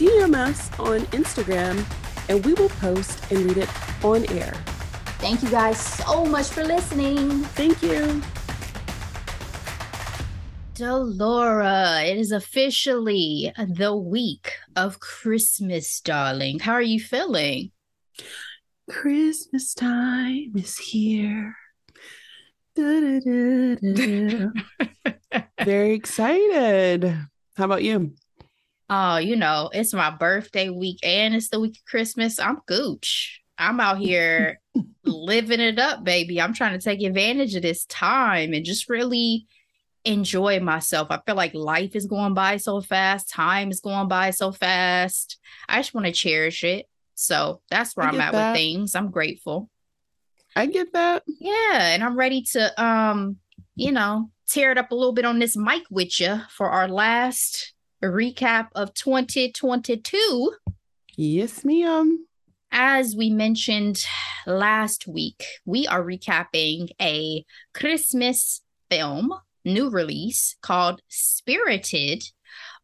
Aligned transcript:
DM 0.00 0.34
us 0.34 0.70
on 0.80 1.00
Instagram 1.12 1.84
and 2.30 2.42
we 2.46 2.54
will 2.54 2.70
post 2.70 3.30
and 3.30 3.40
read 3.40 3.58
it 3.58 3.68
on 4.02 4.24
air. 4.30 4.54
Thank 5.20 5.42
you 5.42 5.50
guys 5.50 5.78
so 5.78 6.24
much 6.24 6.46
for 6.46 6.64
listening. 6.64 7.42
Thank 7.52 7.82
you. 7.82 8.22
Delora, 10.72 12.00
it 12.06 12.16
is 12.16 12.32
officially 12.32 13.52
the 13.58 13.94
week 13.94 14.52
of 14.74 15.00
Christmas, 15.00 16.00
darling. 16.00 16.60
How 16.60 16.72
are 16.72 16.80
you 16.80 16.98
feeling? 16.98 17.70
Christmas 18.88 19.74
time 19.74 20.52
is 20.56 20.78
here. 20.78 21.54
Da, 22.74 23.20
da, 23.20 23.74
da, 23.74 25.42
Very 25.62 25.92
excited. 25.92 27.04
How 27.58 27.64
about 27.66 27.82
you? 27.82 28.14
Oh, 28.92 29.18
you 29.18 29.36
know, 29.36 29.70
it's 29.72 29.94
my 29.94 30.10
birthday 30.10 30.68
week 30.68 30.98
and 31.04 31.32
it's 31.32 31.48
the 31.48 31.60
week 31.60 31.76
of 31.76 31.84
Christmas. 31.84 32.40
I'm 32.40 32.58
gooch. 32.66 33.40
I'm 33.56 33.78
out 33.78 33.98
here 33.98 34.60
living 35.04 35.60
it 35.60 35.78
up, 35.78 36.02
baby. 36.02 36.40
I'm 36.40 36.52
trying 36.52 36.76
to 36.76 36.84
take 36.84 37.00
advantage 37.02 37.54
of 37.54 37.62
this 37.62 37.84
time 37.84 38.52
and 38.52 38.64
just 38.64 38.88
really 38.88 39.46
enjoy 40.04 40.58
myself. 40.58 41.06
I 41.10 41.20
feel 41.24 41.36
like 41.36 41.54
life 41.54 41.94
is 41.94 42.06
going 42.06 42.34
by 42.34 42.56
so 42.56 42.80
fast, 42.80 43.30
time 43.30 43.70
is 43.70 43.80
going 43.80 44.08
by 44.08 44.30
so 44.30 44.50
fast. 44.50 45.38
I 45.68 45.78
just 45.78 45.94
want 45.94 46.06
to 46.06 46.12
cherish 46.12 46.64
it. 46.64 46.86
So 47.14 47.60
that's 47.70 47.96
where 47.96 48.06
I 48.06 48.08
I'm 48.08 48.20
at 48.20 48.32
that. 48.32 48.50
with 48.50 48.58
things. 48.58 48.96
I'm 48.96 49.12
grateful. 49.12 49.70
I 50.56 50.66
get 50.66 50.94
that. 50.94 51.22
Yeah, 51.38 51.92
and 51.94 52.02
I'm 52.02 52.16
ready 52.16 52.42
to 52.52 52.82
um, 52.82 53.36
you 53.76 53.92
know, 53.92 54.30
tear 54.48 54.72
it 54.72 54.78
up 54.78 54.90
a 54.90 54.96
little 54.96 55.12
bit 55.12 55.24
on 55.24 55.38
this 55.38 55.56
mic 55.56 55.84
with 55.90 56.18
you 56.18 56.40
for 56.50 56.70
our 56.70 56.88
last 56.88 57.72
recap 58.06 58.68
of 58.74 58.94
2022. 58.94 60.52
Yes, 61.16 61.64
ma'am. 61.64 62.26
As 62.72 63.16
we 63.16 63.30
mentioned 63.30 64.04
last 64.46 65.06
week, 65.06 65.44
we 65.64 65.86
are 65.86 66.02
recapping 66.02 66.90
a 67.00 67.44
Christmas 67.74 68.62
film, 68.90 69.32
new 69.64 69.90
release 69.90 70.56
called 70.62 71.02
Spirited 71.08 72.22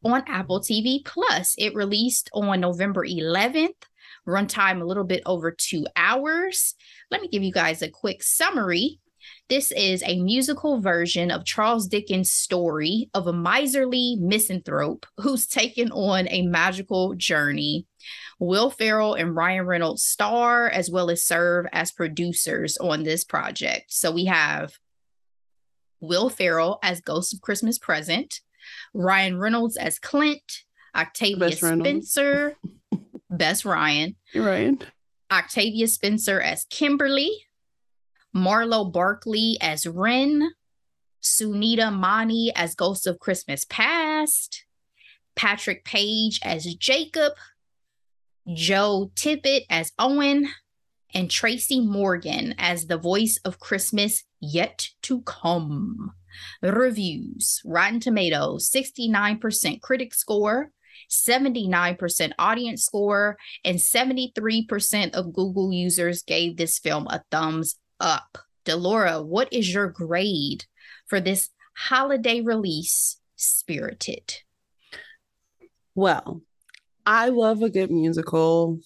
on 0.05 0.25
Apple 0.27 0.61
TV 0.61 1.05
Plus. 1.05 1.55
It 1.56 1.75
released 1.75 2.28
on 2.33 2.61
November 2.61 3.06
11th, 3.06 3.83
runtime 4.27 4.81
a 4.81 4.84
little 4.84 5.05
bit 5.05 5.22
over 5.25 5.50
two 5.50 5.87
hours. 5.97 6.75
Let 7.11 7.22
me 7.22 7.28
give 7.28 7.42
you 7.42 7.53
guys 7.53 7.81
a 7.83 7.89
quick 7.89 8.22
summary. 8.22 9.00
This 9.48 9.70
is 9.70 10.02
a 10.05 10.20
musical 10.20 10.80
version 10.80 11.30
of 11.30 11.44
Charles 11.44 11.86
Dickens' 11.86 12.33
story 12.33 13.11
of 13.14 13.28
a 13.28 13.33
miserly 13.33 14.16
misanthrope 14.20 15.06
who's 15.19 15.47
taken 15.47 15.92
on 15.92 16.27
a 16.30 16.42
magical 16.42 17.14
journey. 17.14 17.86
Will 18.41 18.70
Ferrell 18.70 19.14
and 19.14 19.36
Ryan 19.36 19.64
Reynolds 19.64 20.03
star 20.03 20.69
as 20.69 20.91
well 20.91 21.11
as 21.11 21.25
serve 21.25 21.66
as 21.72 21.92
producers 21.92 22.77
on 22.78 23.05
this 23.05 23.22
project. 23.22 23.93
So 23.93 24.10
we 24.10 24.25
have 24.25 24.75
Will 26.00 26.28
Ferrell 26.28 26.81
as 26.82 27.00
Ghost 27.00 27.32
of 27.32 27.41
Christmas 27.41 27.78
Present, 27.78 28.41
Ryan 28.93 29.38
Reynolds 29.38 29.76
as 29.76 30.00
Clint, 30.00 30.65
Octavia 30.94 31.53
Spencer, 31.53 32.56
Best 33.31 33.65
Ryan. 33.65 34.16
Ryan. 34.34 34.81
Octavia 35.31 35.87
Spencer 35.87 36.41
as 36.41 36.65
Kimberly, 36.65 37.45
Marlow 38.36 38.84
Barkley 38.84 39.56
as 39.62 39.86
Wren, 39.86 40.50
Sunita 41.22 41.91
Mani 41.91 42.52
as 42.54 42.74
Ghost 42.74 43.06
of 43.06 43.19
Christmas 43.19 43.64
Past, 43.64 44.66
Patrick 45.34 45.86
Page 45.86 46.38
as 46.42 46.66
Jacob, 46.75 47.32
Joe 48.52 49.10
Tippett 49.14 49.62
as 49.70 49.91
Owen, 49.98 50.48
and 51.14 51.30
Tracy 51.30 51.80
Morgan 51.80 52.54
as 52.58 52.86
the 52.86 52.98
voice 52.98 53.41
of 53.42 53.58
Christmas 53.58 54.25
yet 54.38 54.91
to 55.02 55.22
come. 55.22 56.12
Reviews 56.60 57.62
Rotten 57.64 58.00
Tomatoes, 58.00 58.70
69% 58.70 59.80
critic 59.80 60.12
score, 60.12 60.72
79% 61.10 62.32
audience 62.38 62.84
score, 62.84 63.38
and 63.64 63.78
73% 63.78 65.14
of 65.14 65.32
Google 65.32 65.72
users 65.72 66.22
gave 66.22 66.58
this 66.58 66.78
film 66.78 67.06
a 67.06 67.22
thumbs 67.30 67.76
up. 68.00 68.38
Delora, 68.64 69.22
what 69.22 69.52
is 69.52 69.72
your 69.72 69.88
grade 69.88 70.64
for 71.06 71.20
this 71.20 71.50
holiday 71.74 72.40
release, 72.40 73.20
Spirited? 73.36 74.34
Well, 75.94 76.42
I 77.06 77.28
love 77.28 77.62
a 77.62 77.70
good 77.70 77.90
musical. 77.90 78.80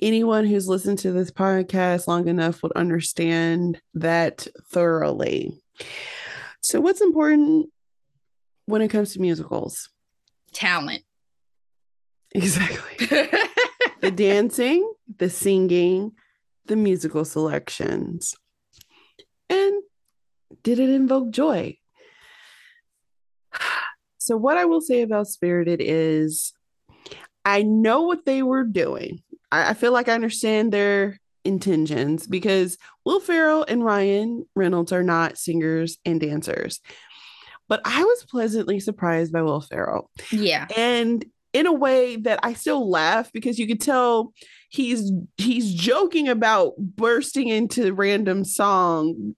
Anyone 0.00 0.46
who's 0.46 0.68
listened 0.68 0.98
to 1.00 1.12
this 1.12 1.30
podcast 1.30 2.08
long 2.08 2.26
enough 2.26 2.62
would 2.62 2.72
understand 2.72 3.80
that 3.94 4.46
thoroughly. 4.72 5.52
So, 6.60 6.80
what's 6.80 7.00
important 7.00 7.70
when 8.66 8.82
it 8.82 8.88
comes 8.88 9.14
to 9.14 9.20
musicals? 9.20 9.88
Talent. 10.52 11.02
Exactly. 12.32 13.06
the 14.00 14.12
dancing, 14.12 14.88
the 15.18 15.28
singing, 15.28 16.12
the 16.66 16.76
musical 16.76 17.24
selections. 17.24 18.36
And 19.50 19.82
did 20.62 20.78
it 20.78 20.88
invoke 20.88 21.30
joy? 21.30 21.76
So, 24.22 24.36
what 24.36 24.58
I 24.58 24.66
will 24.66 24.82
say 24.82 25.00
about 25.00 25.28
Spirited 25.28 25.80
is 25.82 26.52
I 27.44 27.62
know 27.62 28.02
what 28.02 28.26
they 28.26 28.42
were 28.42 28.64
doing. 28.64 29.22
I, 29.50 29.70
I 29.70 29.74
feel 29.74 29.92
like 29.92 30.08
I 30.10 30.14
understand 30.14 30.72
their 30.72 31.18
intentions 31.44 32.26
because 32.26 32.76
Will 33.04 33.20
Ferrell 33.20 33.64
and 33.66 33.84
Ryan 33.84 34.44
Reynolds 34.54 34.92
are 34.92 35.02
not 35.02 35.38
singers 35.38 35.98
and 36.04 36.20
dancers. 36.20 36.80
But 37.68 37.80
I 37.84 38.02
was 38.02 38.26
pleasantly 38.28 38.80
surprised 38.80 39.32
by 39.32 39.42
Will 39.42 39.60
Ferrell. 39.60 40.10
Yeah. 40.30 40.66
And 40.76 41.24
in 41.52 41.66
a 41.66 41.72
way 41.72 42.16
that 42.16 42.40
I 42.42 42.54
still 42.54 42.88
laugh 42.88 43.32
because 43.32 43.58
you 43.58 43.66
could 43.66 43.80
tell 43.80 44.32
he's 44.70 45.10
he's 45.36 45.74
joking 45.74 46.28
about 46.28 46.74
bursting 46.78 47.48
into 47.48 47.92
random 47.92 48.44
song, 48.44 49.34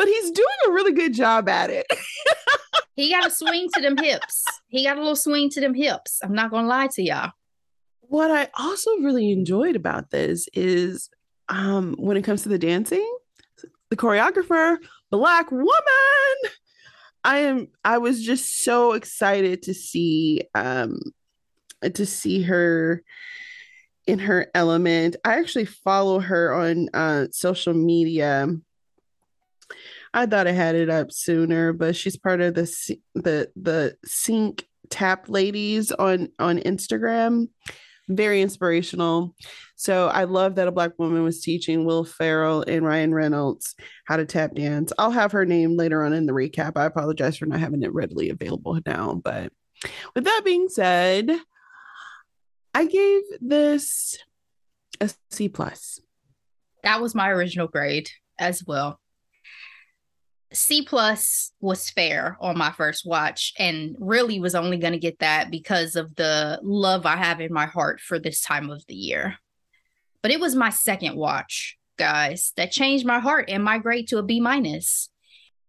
but 0.00 0.08
he's 0.08 0.30
doing 0.30 0.46
a 0.66 0.70
really 0.70 0.92
good 0.92 1.12
job 1.12 1.46
at 1.46 1.68
it. 1.68 1.86
he 2.96 3.10
got 3.10 3.26
a 3.26 3.30
swing 3.30 3.68
to 3.74 3.82
them 3.82 3.98
hips. 3.98 4.46
He 4.68 4.82
got 4.82 4.96
a 4.96 5.00
little 5.00 5.14
swing 5.14 5.50
to 5.50 5.60
them 5.60 5.74
hips. 5.74 6.20
I'm 6.22 6.32
not 6.32 6.50
gonna 6.50 6.66
lie 6.66 6.86
to 6.94 7.02
y'all. 7.02 7.32
What 8.00 8.30
I 8.30 8.48
also 8.58 8.90
really 9.00 9.30
enjoyed 9.30 9.76
about 9.76 10.10
this 10.10 10.48
is 10.54 11.10
um 11.50 11.96
when 11.98 12.16
it 12.16 12.22
comes 12.22 12.44
to 12.44 12.48
the 12.48 12.58
dancing, 12.58 13.06
the 13.90 13.96
choreographer, 13.96 14.78
black 15.10 15.50
woman. 15.50 15.68
I 17.22 17.40
am 17.40 17.68
I 17.84 17.98
was 17.98 18.24
just 18.24 18.64
so 18.64 18.94
excited 18.94 19.64
to 19.64 19.74
see 19.74 20.44
um 20.54 20.98
to 21.82 22.06
see 22.06 22.40
her 22.44 23.04
in 24.06 24.18
her 24.20 24.50
element. 24.54 25.16
I 25.26 25.38
actually 25.38 25.66
follow 25.66 26.20
her 26.20 26.54
on 26.54 26.88
uh, 26.94 27.26
social 27.32 27.74
media. 27.74 28.48
I 30.12 30.26
thought 30.26 30.46
I 30.46 30.52
had 30.52 30.74
it 30.74 30.90
up 30.90 31.12
sooner, 31.12 31.72
but 31.72 31.94
she's 31.94 32.16
part 32.16 32.40
of 32.40 32.54
the 32.54 32.96
the 33.14 33.50
the 33.56 33.96
sync 34.04 34.66
tap 34.88 35.28
ladies 35.28 35.92
on 35.92 36.28
on 36.38 36.58
Instagram. 36.58 37.48
Very 38.08 38.42
inspirational. 38.42 39.36
So 39.76 40.08
I 40.08 40.24
love 40.24 40.56
that 40.56 40.66
a 40.66 40.72
black 40.72 40.98
woman 40.98 41.22
was 41.22 41.40
teaching 41.40 41.84
Will 41.84 42.04
Ferrell 42.04 42.64
and 42.66 42.84
Ryan 42.84 43.14
Reynolds 43.14 43.76
how 44.04 44.16
to 44.16 44.26
tap 44.26 44.54
dance. 44.56 44.92
I'll 44.98 45.12
have 45.12 45.30
her 45.32 45.46
name 45.46 45.76
later 45.76 46.04
on 46.04 46.12
in 46.12 46.26
the 46.26 46.32
recap. 46.32 46.72
I 46.76 46.86
apologize 46.86 47.38
for 47.38 47.46
not 47.46 47.60
having 47.60 47.82
it 47.84 47.94
readily 47.94 48.30
available 48.30 48.78
now, 48.84 49.14
but 49.14 49.52
with 50.14 50.24
that 50.24 50.42
being 50.44 50.68
said, 50.68 51.30
I 52.74 52.84
gave 52.84 53.22
this 53.40 54.18
a 55.00 55.10
C 55.30 55.48
plus. 55.48 56.00
That 56.82 57.00
was 57.00 57.14
my 57.14 57.30
original 57.30 57.68
grade 57.68 58.10
as 58.38 58.64
well. 58.66 58.99
C 60.52 60.82
plus 60.82 61.52
was 61.60 61.90
fair 61.90 62.36
on 62.40 62.58
my 62.58 62.72
first 62.72 63.06
watch 63.06 63.52
and 63.58 63.96
really 64.00 64.40
was 64.40 64.54
only 64.54 64.78
going 64.78 64.92
to 64.92 64.98
get 64.98 65.20
that 65.20 65.50
because 65.50 65.94
of 65.94 66.14
the 66.16 66.58
love 66.62 67.06
I 67.06 67.16
have 67.16 67.40
in 67.40 67.52
my 67.52 67.66
heart 67.66 68.00
for 68.00 68.18
this 68.18 68.40
time 68.40 68.70
of 68.70 68.84
the 68.86 68.94
year. 68.94 69.36
But 70.22 70.32
it 70.32 70.40
was 70.40 70.56
my 70.56 70.70
second 70.70 71.16
watch, 71.16 71.78
guys, 71.96 72.52
that 72.56 72.72
changed 72.72 73.06
my 73.06 73.20
heart 73.20 73.48
and 73.48 73.62
my 73.62 73.78
grade 73.78 74.08
to 74.08 74.18
a 74.18 74.22
B 74.22 74.40
minus. 74.40 75.08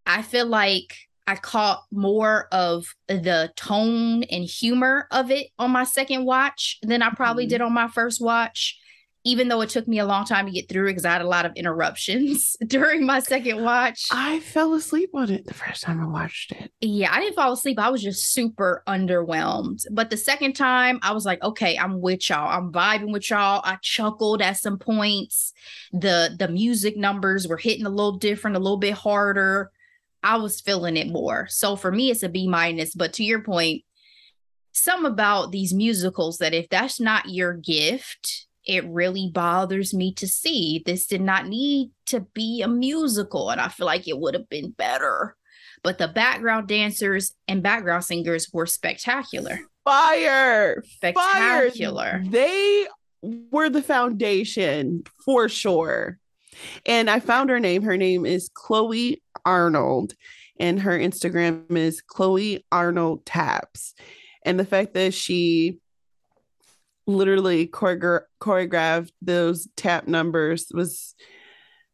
I 0.05 0.23
feel 0.23 0.47
like 0.47 0.95
I 1.27 1.35
caught 1.35 1.83
more 1.91 2.47
of 2.51 2.87
the 3.07 3.51
tone 3.55 4.23
and 4.23 4.43
humor 4.43 5.07
of 5.11 5.29
it 5.29 5.47
on 5.59 5.71
my 5.71 5.83
second 5.83 6.25
watch 6.25 6.79
than 6.81 7.03
I 7.03 7.11
probably 7.11 7.43
mm-hmm. 7.43 7.49
did 7.51 7.61
on 7.61 7.73
my 7.73 7.87
first 7.87 8.19
watch 8.19 8.80
even 9.23 9.47
though 9.47 9.61
it 9.61 9.69
took 9.69 9.87
me 9.87 9.99
a 9.99 10.05
long 10.05 10.25
time 10.25 10.45
to 10.45 10.51
get 10.51 10.67
through 10.67 10.87
because 10.87 11.05
I 11.05 11.11
had 11.11 11.21
a 11.21 11.27
lot 11.27 11.45
of 11.45 11.53
interruptions 11.55 12.55
during 12.67 13.05
my 13.05 13.19
second 13.19 13.63
watch. 13.63 14.07
I 14.11 14.39
fell 14.39 14.73
asleep 14.73 15.11
on 15.13 15.29
it 15.29 15.45
the 15.45 15.53
first 15.53 15.83
time 15.83 16.01
I 16.01 16.07
watched 16.07 16.51
it. 16.53 16.71
Yeah, 16.81 17.13
I 17.13 17.19
didn't 17.19 17.35
fall 17.35 17.53
asleep. 17.53 17.77
I 17.77 17.89
was 17.89 18.01
just 18.01 18.33
super 18.33 18.83
underwhelmed. 18.87 19.85
But 19.91 20.09
the 20.09 20.17
second 20.17 20.53
time, 20.53 20.99
I 21.03 21.13
was 21.13 21.25
like, 21.25 21.41
okay, 21.43 21.77
I'm 21.77 22.01
with 22.01 22.29
y'all. 22.29 22.49
I'm 22.49 22.71
vibing 22.71 23.11
with 23.11 23.29
y'all. 23.29 23.61
I 23.63 23.77
chuckled 23.81 24.41
at 24.41 24.57
some 24.57 24.79
points. 24.79 25.53
The 25.91 26.35
the 26.37 26.47
music 26.47 26.97
numbers 26.97 27.47
were 27.47 27.57
hitting 27.57 27.85
a 27.85 27.89
little 27.89 28.17
different, 28.17 28.57
a 28.57 28.59
little 28.59 28.77
bit 28.77 28.93
harder. 28.93 29.71
I 30.23 30.37
was 30.37 30.61
feeling 30.61 30.97
it 30.97 31.07
more. 31.07 31.47
So 31.49 31.75
for 31.75 31.91
me, 31.91 32.11
it's 32.11 32.23
a 32.23 32.29
B 32.29 32.47
minus. 32.47 32.93
But 32.95 33.13
to 33.13 33.23
your 33.23 33.41
point, 33.41 33.83
some 34.71 35.05
about 35.05 35.51
these 35.51 35.73
musicals 35.73 36.37
that 36.37 36.53
if 36.53 36.69
that's 36.69 36.99
not 36.99 37.29
your 37.29 37.53
gift, 37.53 38.47
it 38.65 38.85
really 38.87 39.29
bothers 39.33 39.93
me 39.93 40.13
to 40.15 40.27
see. 40.27 40.83
This 40.85 41.07
did 41.07 41.21
not 41.21 41.47
need 41.47 41.91
to 42.07 42.21
be 42.33 42.61
a 42.61 42.67
musical 42.67 43.49
and 43.49 43.61
i 43.61 43.67
feel 43.69 43.85
like 43.85 44.07
it 44.07 44.19
would 44.19 44.33
have 44.33 44.49
been 44.49 44.71
better. 44.71 45.35
But 45.83 45.97
the 45.97 46.07
background 46.07 46.67
dancers 46.67 47.33
and 47.47 47.63
background 47.63 48.03
singers 48.05 48.49
were 48.53 48.67
spectacular. 48.67 49.59
Fire! 49.83 50.83
Spectacular. 50.85 52.21
Fire. 52.21 52.23
they 52.27 52.87
were 53.23 53.69
the 53.69 53.81
foundation 53.81 55.03
for 55.25 55.49
sure. 55.49 56.19
And 56.85 57.09
i 57.09 57.19
found 57.19 57.49
her 57.49 57.59
name. 57.59 57.81
Her 57.81 57.97
name 57.97 58.25
is 58.25 58.49
chloe 58.53 59.21
arnold 59.45 60.13
and 60.59 60.79
her 60.81 60.97
instagram 60.97 61.75
is 61.75 62.01
chloe 62.01 62.63
arnold 62.71 63.25
taps. 63.25 63.95
And 64.45 64.59
the 64.59 64.65
fact 64.65 64.93
that 64.93 65.13
she 65.13 65.79
literally 67.07 67.67
choreogra- 67.67 68.25
choreographed 68.39 69.11
those 69.21 69.67
tap 69.75 70.07
numbers. 70.07 70.71
Was 70.73 71.15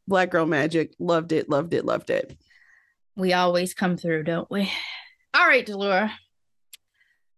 black 0.08 0.32
girl 0.32 0.46
magic. 0.46 0.94
Loved 1.00 1.32
it 1.32 1.50
loved 1.50 1.74
it 1.74 1.86
loved 1.86 2.10
it. 2.10 2.38
We 3.16 3.34
always 3.34 3.74
come 3.74 3.98
through 3.98 4.24
don't 4.24 4.50
we? 4.50 4.72
All 5.34 5.48
right 5.48 5.66
delora. 5.66 6.14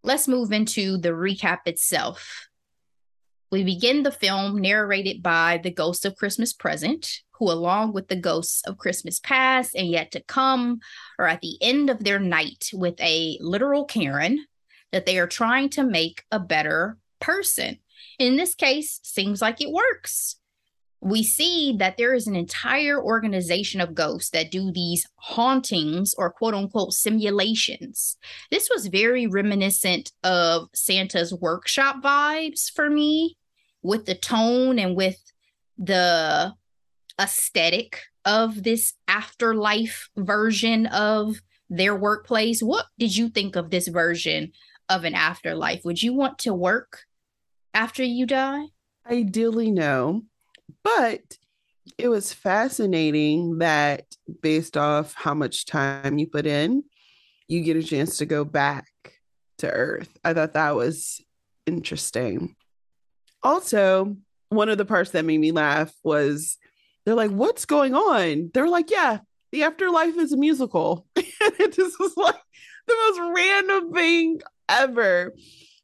Let's 0.03 0.27
move 0.27 0.51
into 0.51 0.97
the 0.97 1.09
recap 1.09 1.59
itself. 1.65 2.47
We 3.51 3.63
begin 3.63 4.03
the 4.03 4.11
film 4.11 4.61
narrated 4.61 5.23
by 5.23 5.59
the 5.63 5.71
ghost 5.71 6.05
of 6.05 6.15
christmas 6.15 6.53
present 6.53 7.21
who 7.39 7.49
along 7.49 7.93
with 7.93 8.07
the 8.07 8.15
ghosts 8.15 8.61
of 8.67 8.77
christmas 8.77 9.19
past 9.19 9.73
and 9.75 9.87
yet 9.87 10.11
to 10.11 10.21
come 10.21 10.79
are 11.17 11.27
at 11.27 11.41
the 11.41 11.57
end 11.61 11.89
of 11.89 12.03
their 12.03 12.19
night 12.19 12.69
with 12.73 12.99
a 13.01 13.39
literal 13.41 13.85
karen 13.85 14.45
that 14.91 15.05
they 15.05 15.17
are 15.17 15.27
trying 15.27 15.69
to 15.69 15.83
make 15.83 16.23
a 16.31 16.39
better 16.39 16.97
person. 17.19 17.79
In 18.17 18.35
this 18.35 18.55
case, 18.55 18.99
seems 19.03 19.41
like 19.41 19.61
it 19.61 19.71
works. 19.71 20.35
We 21.01 21.23
see 21.23 21.75
that 21.77 21.95
there 21.95 22.13
is 22.13 22.27
an 22.27 22.35
entire 22.35 23.01
organization 23.01 23.79
of 23.79 23.95
ghosts 23.95 24.31
that 24.31 24.51
do 24.51 24.71
these 24.71 25.07
hauntings 25.15 26.13
or 26.17 26.29
quote 26.29 26.53
unquote 26.53 26.91
simulations. 26.91 28.17
This 28.51 28.69
was 28.69 28.87
very 28.87 29.25
reminiscent 29.25 30.11
of 30.23 30.67
Santa's 30.73 31.33
workshop 31.33 32.03
vibes 32.03 32.69
for 32.69 32.89
me, 32.89 33.37
with 33.81 34.05
the 34.05 34.15
tone 34.15 34.77
and 34.77 34.95
with 34.95 35.31
the 35.77 36.53
aesthetic 37.19 38.01
of 38.25 38.63
this 38.63 38.93
afterlife 39.07 40.09
version 40.17 40.85
of 40.87 41.41
their 41.69 41.95
workplace. 41.95 42.61
What 42.61 42.87
did 42.97 43.15
you 43.15 43.29
think 43.29 43.55
of 43.55 43.69
this 43.69 43.87
version 43.87 44.51
of 44.89 45.05
an 45.05 45.13
afterlife? 45.13 45.85
Would 45.85 46.03
you 46.03 46.13
want 46.13 46.39
to 46.39 46.53
work 46.53 47.05
after 47.73 48.03
you 48.03 48.25
die? 48.25 48.65
Ideally, 49.09 49.71
no. 49.71 50.23
But 50.83 51.37
it 51.97 52.09
was 52.09 52.33
fascinating 52.33 53.59
that 53.59 54.05
based 54.41 54.77
off 54.77 55.13
how 55.15 55.33
much 55.33 55.65
time 55.65 56.17
you 56.17 56.27
put 56.27 56.45
in, 56.45 56.83
you 57.47 57.61
get 57.61 57.77
a 57.77 57.83
chance 57.83 58.17
to 58.17 58.25
go 58.25 58.45
back 58.45 58.87
to 59.57 59.69
Earth. 59.69 60.09
I 60.23 60.33
thought 60.33 60.53
that 60.53 60.75
was 60.75 61.21
interesting. 61.65 62.55
Also, 63.41 64.17
one 64.49 64.69
of 64.69 64.77
the 64.77 64.85
parts 64.85 65.11
that 65.11 65.25
made 65.25 65.39
me 65.39 65.51
laugh 65.51 65.93
was 66.03 66.57
they're 67.05 67.15
like, 67.15 67.31
What's 67.31 67.65
going 67.65 67.95
on? 67.95 68.51
They're 68.53 68.67
like, 68.67 68.91
Yeah, 68.91 69.19
the 69.51 69.63
afterlife 69.63 70.17
is 70.17 70.31
a 70.31 70.37
musical. 70.37 71.07
it 71.15 71.73
just 71.73 71.99
was 71.99 72.15
like 72.17 72.35
the 72.87 72.95
most 72.95 73.35
random 73.35 73.93
thing 73.93 74.41
ever 74.67 75.33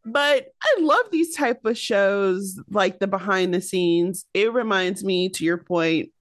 but 0.06 0.48
I 0.63 0.75
love 0.81 1.06
these 1.12 1.36
type 1.36 1.66
of 1.66 1.78
shows 1.78 2.60
like 2.69 3.00
the 3.00 3.07
behind 3.07 3.54
the 3.54 3.62
scenes. 3.62 4.25
It 4.34 4.54
reminds 4.54 5.04
me 5.04 5.30
to 5.30 5.44
your 5.44 5.57
point 5.57 6.12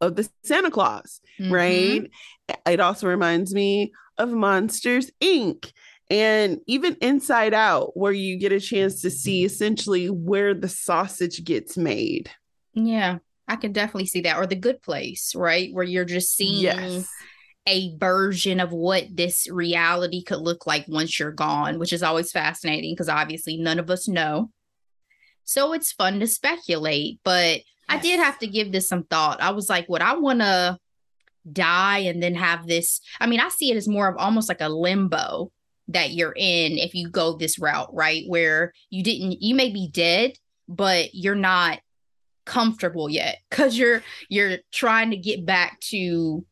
of 0.00 0.16
the 0.16 0.28
Santa 0.42 0.70
Claus, 0.70 1.20
mm-hmm. 1.38 1.52
right? 1.52 2.10
It 2.66 2.80
also 2.80 3.06
reminds 3.06 3.54
me 3.54 3.92
of 4.16 4.30
Monsters 4.30 5.10
Inc. 5.20 5.70
and 6.08 6.60
even 6.66 6.96
Inside 7.00 7.52
Out 7.52 7.96
where 7.96 8.12
you 8.12 8.38
get 8.38 8.52
a 8.52 8.60
chance 8.60 9.02
to 9.02 9.10
see 9.10 9.44
essentially 9.44 10.08
where 10.08 10.54
the 10.54 10.68
sausage 10.68 11.44
gets 11.44 11.76
made. 11.76 12.30
Yeah. 12.72 13.18
I 13.46 13.56
can 13.56 13.72
definitely 13.72 14.06
see 14.06 14.22
that 14.22 14.36
or 14.36 14.46
the 14.46 14.56
good 14.56 14.82
place, 14.82 15.34
right? 15.34 15.72
Where 15.72 15.84
you're 15.84 16.04
just 16.04 16.36
seeing 16.36 16.62
yes 16.62 17.08
a 17.68 17.94
version 17.98 18.60
of 18.60 18.72
what 18.72 19.04
this 19.14 19.46
reality 19.50 20.22
could 20.22 20.40
look 20.40 20.66
like 20.66 20.86
once 20.88 21.18
you're 21.18 21.30
gone, 21.30 21.78
which 21.78 21.92
is 21.92 22.02
always 22.02 22.32
fascinating 22.32 22.94
because 22.94 23.10
obviously 23.10 23.58
none 23.58 23.78
of 23.78 23.90
us 23.90 24.08
know. 24.08 24.50
So 25.44 25.74
it's 25.74 25.92
fun 25.92 26.18
to 26.20 26.26
speculate, 26.26 27.20
but 27.24 27.56
yes. 27.56 27.64
I 27.88 27.98
did 27.98 28.20
have 28.20 28.38
to 28.38 28.46
give 28.46 28.72
this 28.72 28.88
some 28.88 29.04
thought. 29.04 29.42
I 29.42 29.50
was 29.50 29.68
like, 29.68 29.88
would 29.88 30.02
I 30.02 30.14
want 30.14 30.40
to 30.40 30.78
die 31.50 31.98
and 31.98 32.22
then 32.22 32.34
have 32.34 32.66
this? 32.66 33.00
I 33.20 33.26
mean, 33.26 33.40
I 33.40 33.50
see 33.50 33.70
it 33.70 33.76
as 33.76 33.86
more 33.86 34.08
of 34.08 34.16
almost 34.16 34.48
like 34.48 34.60
a 34.60 34.68
limbo 34.68 35.52
that 35.88 36.12
you're 36.12 36.34
in 36.36 36.78
if 36.78 36.94
you 36.94 37.08
go 37.08 37.36
this 37.36 37.58
route, 37.58 37.90
right? 37.92 38.24
Where 38.26 38.72
you 38.90 39.02
didn't, 39.02 39.42
you 39.42 39.54
may 39.54 39.70
be 39.70 39.88
dead, 39.88 40.32
but 40.68 41.14
you're 41.14 41.34
not 41.34 41.80
comfortable 42.44 43.10
yet 43.10 43.38
because 43.50 43.76
you're 43.76 44.02
you're 44.30 44.56
trying 44.72 45.10
to 45.10 45.18
get 45.18 45.44
back 45.44 45.78
to 45.80 46.44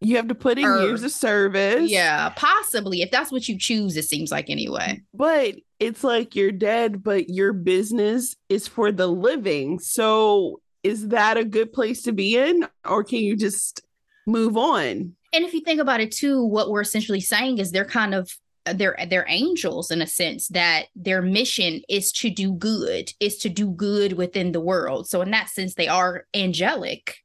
you 0.00 0.16
have 0.16 0.28
to 0.28 0.34
put 0.34 0.58
in 0.58 0.64
or, 0.64 0.80
years 0.80 1.02
of 1.02 1.10
service. 1.10 1.90
Yeah, 1.90 2.30
possibly. 2.30 3.02
If 3.02 3.10
that's 3.10 3.30
what 3.30 3.48
you 3.48 3.58
choose, 3.58 3.96
it 3.96 4.04
seems 4.04 4.30
like 4.30 4.48
anyway. 4.48 5.02
But 5.12 5.56
it's 5.78 6.02
like 6.02 6.34
you're 6.34 6.52
dead, 6.52 7.02
but 7.02 7.28
your 7.28 7.52
business 7.52 8.34
is 8.48 8.66
for 8.66 8.92
the 8.92 9.06
living. 9.06 9.78
So 9.78 10.60
is 10.82 11.08
that 11.08 11.36
a 11.36 11.44
good 11.44 11.72
place 11.72 12.02
to 12.02 12.12
be 12.12 12.36
in? 12.36 12.66
Or 12.84 13.04
can 13.04 13.18
you 13.18 13.36
just 13.36 13.82
move 14.26 14.56
on? 14.56 15.14
And 15.32 15.44
if 15.44 15.52
you 15.52 15.60
think 15.60 15.80
about 15.80 16.00
it 16.00 16.12
too, 16.12 16.44
what 16.44 16.70
we're 16.70 16.80
essentially 16.80 17.20
saying 17.20 17.58
is 17.58 17.70
they're 17.70 17.84
kind 17.84 18.14
of 18.14 18.30
they're 18.74 18.96
they're 19.08 19.26
angels 19.28 19.90
in 19.90 20.02
a 20.02 20.06
sense 20.06 20.48
that 20.48 20.86
their 20.94 21.22
mission 21.22 21.82
is 21.88 22.12
to 22.12 22.30
do 22.30 22.52
good, 22.52 23.12
is 23.20 23.38
to 23.38 23.48
do 23.48 23.70
good 23.70 24.14
within 24.14 24.52
the 24.52 24.60
world. 24.60 25.08
So 25.08 25.20
in 25.22 25.30
that 25.30 25.48
sense, 25.48 25.74
they 25.74 25.88
are 25.88 26.26
angelic 26.34 27.16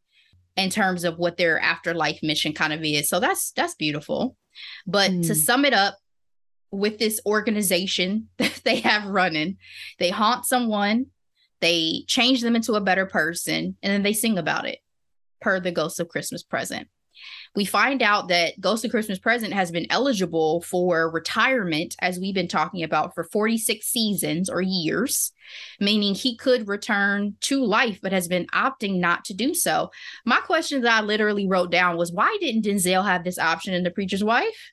in 0.57 0.69
terms 0.69 1.03
of 1.03 1.17
what 1.17 1.37
their 1.37 1.59
afterlife 1.59 2.19
mission 2.23 2.53
kind 2.53 2.73
of 2.73 2.83
is. 2.83 3.09
So 3.09 3.19
that's 3.19 3.51
that's 3.51 3.75
beautiful. 3.75 4.35
But 4.87 5.11
mm. 5.11 5.27
to 5.27 5.35
sum 5.35 5.65
it 5.65 5.73
up 5.73 5.97
with 6.71 6.97
this 6.97 7.19
organization 7.25 8.29
that 8.37 8.61
they 8.63 8.79
have 8.81 9.05
running, 9.05 9.57
they 9.99 10.09
haunt 10.09 10.45
someone, 10.45 11.07
they 11.61 12.03
change 12.07 12.41
them 12.41 12.55
into 12.55 12.73
a 12.73 12.81
better 12.81 13.05
person, 13.05 13.77
and 13.81 13.93
then 13.93 14.03
they 14.03 14.13
sing 14.13 14.37
about 14.37 14.67
it 14.67 14.79
per 15.41 15.59
the 15.59 15.71
Ghost 15.71 15.99
of 15.99 16.09
Christmas 16.09 16.43
Present 16.43 16.87
we 17.55 17.65
find 17.65 18.01
out 18.01 18.27
that 18.27 18.59
Ghost 18.59 18.83
of 18.83 18.91
Christmas 18.91 19.19
Present 19.19 19.53
has 19.53 19.71
been 19.71 19.87
eligible 19.89 20.61
for 20.61 21.09
retirement, 21.09 21.95
as 22.01 22.19
we've 22.19 22.35
been 22.35 22.47
talking 22.47 22.83
about, 22.83 23.15
for 23.15 23.23
46 23.23 23.85
seasons 23.85 24.49
or 24.49 24.61
years, 24.61 25.31
meaning 25.79 26.13
he 26.13 26.35
could 26.35 26.67
return 26.67 27.35
to 27.41 27.63
life, 27.63 27.99
but 28.01 28.11
has 28.11 28.27
been 28.27 28.47
opting 28.47 28.99
not 28.99 29.25
to 29.25 29.33
do 29.33 29.53
so. 29.53 29.91
My 30.25 30.37
question 30.41 30.81
that 30.81 31.01
I 31.01 31.05
literally 31.05 31.47
wrote 31.47 31.71
down 31.71 31.97
was 31.97 32.11
why 32.11 32.37
didn't 32.39 32.65
Denzel 32.65 33.05
have 33.05 33.23
this 33.23 33.39
option 33.39 33.73
in 33.73 33.83
The 33.83 33.91
Preacher's 33.91 34.23
Wife? 34.23 34.71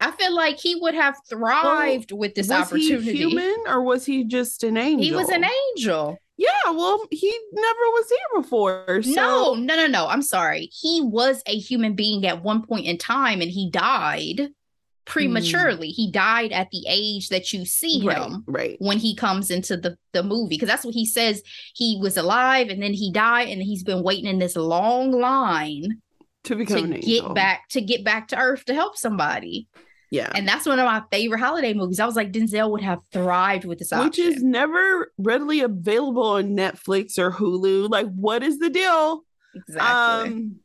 I 0.00 0.10
feel 0.10 0.34
like 0.34 0.58
he 0.58 0.74
would 0.76 0.94
have 0.94 1.16
thrived 1.28 2.12
well, 2.12 2.18
with 2.18 2.34
this 2.34 2.48
was 2.48 2.66
opportunity. 2.66 3.12
He 3.12 3.18
human 3.18 3.64
or 3.66 3.82
was 3.82 4.04
he 4.04 4.24
just 4.24 4.64
an 4.64 4.76
angel? 4.76 5.04
He 5.04 5.12
was 5.12 5.28
an 5.28 5.44
angel. 5.44 6.18
Yeah, 6.36 6.70
well, 6.70 7.04
he 7.10 7.38
never 7.52 7.78
was 7.92 8.08
here 8.08 8.42
before. 8.42 9.02
So. 9.02 9.10
No, 9.12 9.54
no, 9.54 9.76
no, 9.76 9.86
no. 9.86 10.06
I'm 10.08 10.22
sorry. 10.22 10.68
He 10.72 11.00
was 11.02 11.42
a 11.46 11.56
human 11.56 11.94
being 11.94 12.26
at 12.26 12.42
one 12.42 12.66
point 12.66 12.86
in 12.86 12.98
time 12.98 13.40
and 13.40 13.50
he 13.50 13.70
died. 13.70 14.48
prematurely. 15.04 15.88
He 15.88 16.10
died 16.10 16.50
at 16.52 16.70
the 16.70 16.84
age 16.88 17.28
that 17.28 17.52
you 17.52 17.64
see 17.64 18.00
him 18.00 18.42
right. 18.46 18.76
when 18.78 18.98
he 18.98 19.14
comes 19.14 19.50
into 19.50 19.76
the, 19.76 19.96
the 20.12 20.22
movie. 20.22 20.56
Because 20.56 20.68
that's 20.68 20.84
what 20.84 20.94
he 20.94 21.06
says. 21.06 21.42
He 21.74 21.98
was 22.00 22.16
alive 22.16 22.68
and 22.68 22.82
then 22.82 22.94
he 22.94 23.12
died, 23.12 23.48
and 23.48 23.62
he's 23.62 23.84
been 23.84 24.02
waiting 24.02 24.26
in 24.26 24.38
this 24.38 24.56
long 24.56 25.12
line 25.12 26.00
To 26.44 26.56
become 26.56 26.90
to 26.90 26.98
get 27.00 27.04
angel. 27.08 27.34
back 27.34 27.68
to 27.70 27.80
get 27.80 28.02
back 28.04 28.28
to 28.28 28.38
Earth 28.38 28.64
to 28.64 28.74
help 28.74 28.96
somebody. 28.96 29.68
Yeah. 30.10 30.30
And 30.34 30.46
that's 30.46 30.66
one 30.66 30.78
of 30.78 30.86
my 30.86 31.02
favorite 31.10 31.40
holiday 31.40 31.74
movies. 31.74 31.98
I 31.98 32.06
was 32.06 32.16
like, 32.16 32.32
Denzel 32.32 32.70
would 32.70 32.82
have 32.82 33.00
thrived 33.12 33.64
with 33.64 33.78
this 33.78 33.92
option. 33.92 34.06
Which 34.06 34.18
is 34.18 34.42
never 34.42 35.12
readily 35.18 35.60
available 35.60 36.22
on 36.22 36.56
Netflix 36.56 37.18
or 37.18 37.32
Hulu. 37.32 37.90
Like, 37.90 38.06
what 38.14 38.42
is 38.42 38.58
the 38.58 38.70
deal? 38.70 39.22
exactly. 39.54 40.32
Um, 40.32 40.56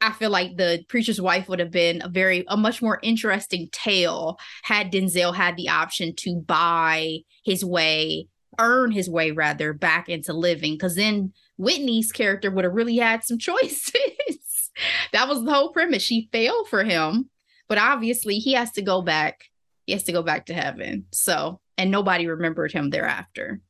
I 0.00 0.12
feel 0.12 0.30
like 0.30 0.56
the 0.56 0.82
preacher's 0.88 1.20
wife 1.20 1.48
would 1.48 1.58
have 1.58 1.70
been 1.70 2.00
a 2.02 2.08
very 2.08 2.44
a 2.48 2.56
much 2.56 2.80
more 2.80 2.98
interesting 3.02 3.68
tale 3.70 4.38
had 4.62 4.90
Denzel 4.90 5.34
had 5.34 5.56
the 5.56 5.68
option 5.68 6.14
to 6.16 6.36
buy 6.36 7.18
his 7.44 7.64
way, 7.64 8.28
earn 8.58 8.92
his 8.92 9.10
way 9.10 9.30
rather 9.30 9.74
back 9.74 10.08
into 10.08 10.32
living. 10.32 10.72
Because 10.74 10.94
then 10.94 11.32
Whitney's 11.58 12.12
character 12.12 12.50
would 12.50 12.64
have 12.64 12.72
really 12.72 12.96
had 12.96 13.24
some 13.24 13.38
choices. 13.50 14.70
that 15.12 15.28
was 15.28 15.44
the 15.44 15.52
whole 15.52 15.70
premise. 15.72 16.02
She 16.02 16.30
failed 16.32 16.68
for 16.68 16.82
him, 16.82 17.28
but 17.70 17.78
obviously 17.78 18.40
he 18.40 18.54
has 18.54 18.72
to 18.72 18.82
go 18.82 19.00
back. 19.00 19.44
He 19.86 19.92
has 19.92 20.02
to 20.02 20.12
go 20.12 20.22
back 20.24 20.46
to 20.46 20.54
heaven. 20.54 21.06
So, 21.12 21.60
and 21.78 21.90
nobody 21.90 22.26
remembered 22.26 22.72
him 22.72 22.90
thereafter. 22.90 23.60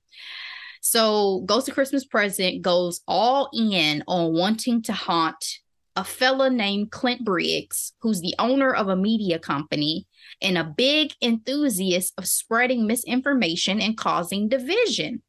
So, 0.80 1.42
Ghost 1.44 1.68
of 1.68 1.74
Christmas 1.74 2.06
Present 2.06 2.62
goes 2.62 3.02
all 3.06 3.50
in 3.52 4.02
on 4.08 4.32
wanting 4.32 4.80
to 4.84 4.94
haunt 4.94 5.44
a 5.96 6.02
fella 6.02 6.48
named 6.48 6.90
Clint 6.90 7.26
Briggs, 7.26 7.92
who's 8.00 8.22
the 8.22 8.34
owner 8.38 8.72
of 8.72 8.88
a 8.88 8.96
media 8.96 9.38
company 9.38 10.06
and 10.40 10.56
a 10.56 10.64
big 10.64 11.12
enthusiast 11.20 12.14
of 12.16 12.26
spreading 12.26 12.86
misinformation 12.86 13.82
and 13.82 13.98
causing 13.98 14.48
division. 14.48 15.20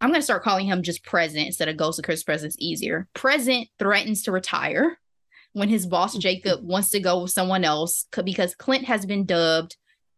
I'm 0.00 0.10
going 0.10 0.20
to 0.20 0.24
start 0.24 0.44
calling 0.44 0.66
him 0.66 0.84
just 0.84 1.04
Present 1.04 1.46
instead 1.46 1.68
of 1.68 1.76
Ghost 1.76 1.98
of 1.98 2.04
Christmas 2.04 2.22
Present. 2.22 2.52
It's 2.54 2.62
easier. 2.62 3.08
Present 3.14 3.66
threatens 3.80 4.22
to 4.22 4.32
retire 4.32 4.96
when 5.54 5.68
his 5.68 5.86
boss 5.86 6.16
Jacob 6.16 6.62
wants 6.62 6.90
to 6.90 7.00
go 7.00 7.22
with 7.22 7.30
someone 7.30 7.64
else 7.64 8.06
because 8.24 8.54
Clint 8.54 8.84
has 8.84 9.06
been 9.06 9.24
dubbed 9.24 9.76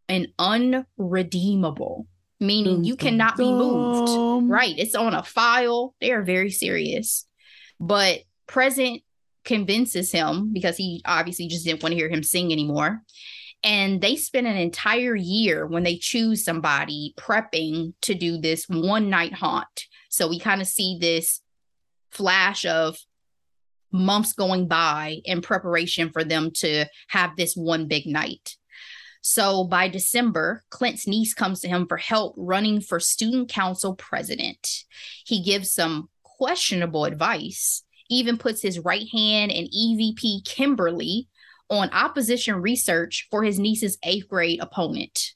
an 0.09 0.29
unredeemable, 0.39 2.07
meaning 2.41 2.85
you 2.85 2.97
cannot 2.97 3.37
be 3.37 3.45
moved. 3.45 4.51
Right. 4.51 4.75
It's 4.77 4.95
on 4.95 5.15
a 5.15 5.23
file. 5.23 5.95
They 6.01 6.11
are 6.13 6.23
very 6.23 6.51
serious. 6.51 7.27
But 7.79 8.21
Present 8.47 9.03
convinces 9.45 10.11
him 10.11 10.53
because 10.53 10.77
he 10.77 11.03
obviously 11.05 11.49
just 11.49 11.65
didn't 11.65 11.83
want 11.83 11.93
to 11.93 11.99
hear 11.99 12.09
him 12.09 12.23
sing 12.23 12.51
anymore. 12.51 13.03
And 13.63 14.01
they 14.01 14.17
spend 14.17 14.47
an 14.47 14.57
entire 14.57 15.17
year 15.17 15.67
when 15.67 15.83
they 15.83 15.97
choose 15.97 16.45
somebody 16.45 17.15
prepping 17.19 17.93
to 18.03 18.15
do 18.15 18.39
this 18.39 18.67
one 18.69 19.11
night 19.11 19.35
haunt. 19.35 19.87
So 20.09 20.29
we 20.29 20.39
kind 20.39 20.61
of 20.63 20.67
see 20.67 20.99
this 21.01 21.43
flash 22.11 22.65
of 22.65 22.97
months 23.97 24.33
going 24.33 24.69
by 24.69 25.19
in 25.25 25.41
preparation 25.41 26.11
for 26.11 26.25
them 26.25 26.51
to 26.53 26.87
have 27.09 27.37
this 27.37 27.57
one 27.57 27.89
big 27.89 28.07
night. 28.07 28.57
So 29.23 29.65
by 29.65 29.89
December, 29.89 30.63
Clint's 30.71 31.09
niece 31.09 31.35
comes 31.35 31.61
to 31.61 31.69
him 31.69 31.89
for 31.89 31.97
help 31.97 32.35
running 32.37 32.81
for 32.81 33.01
student 33.01 33.49
council 33.49 33.97
president. 33.97 34.85
He 35.25 35.43
gives 35.43 35.73
some 35.73 36.09
questionable 36.23 37.05
advice, 37.05 37.83
even 38.09 38.39
puts 38.39 38.63
his 38.63 38.79
right 38.79 39.09
hand 39.13 39.51
and 39.51 39.69
EVP 39.69 40.45
Kimberly 40.45 41.29
on 41.69 41.91
opposition 41.91 42.63
research 42.63 43.27
for 43.31 43.43
his 43.43 43.59
niece's 43.59 43.99
eighth 44.05 44.29
grade 44.29 44.61
opponent. 44.61 45.33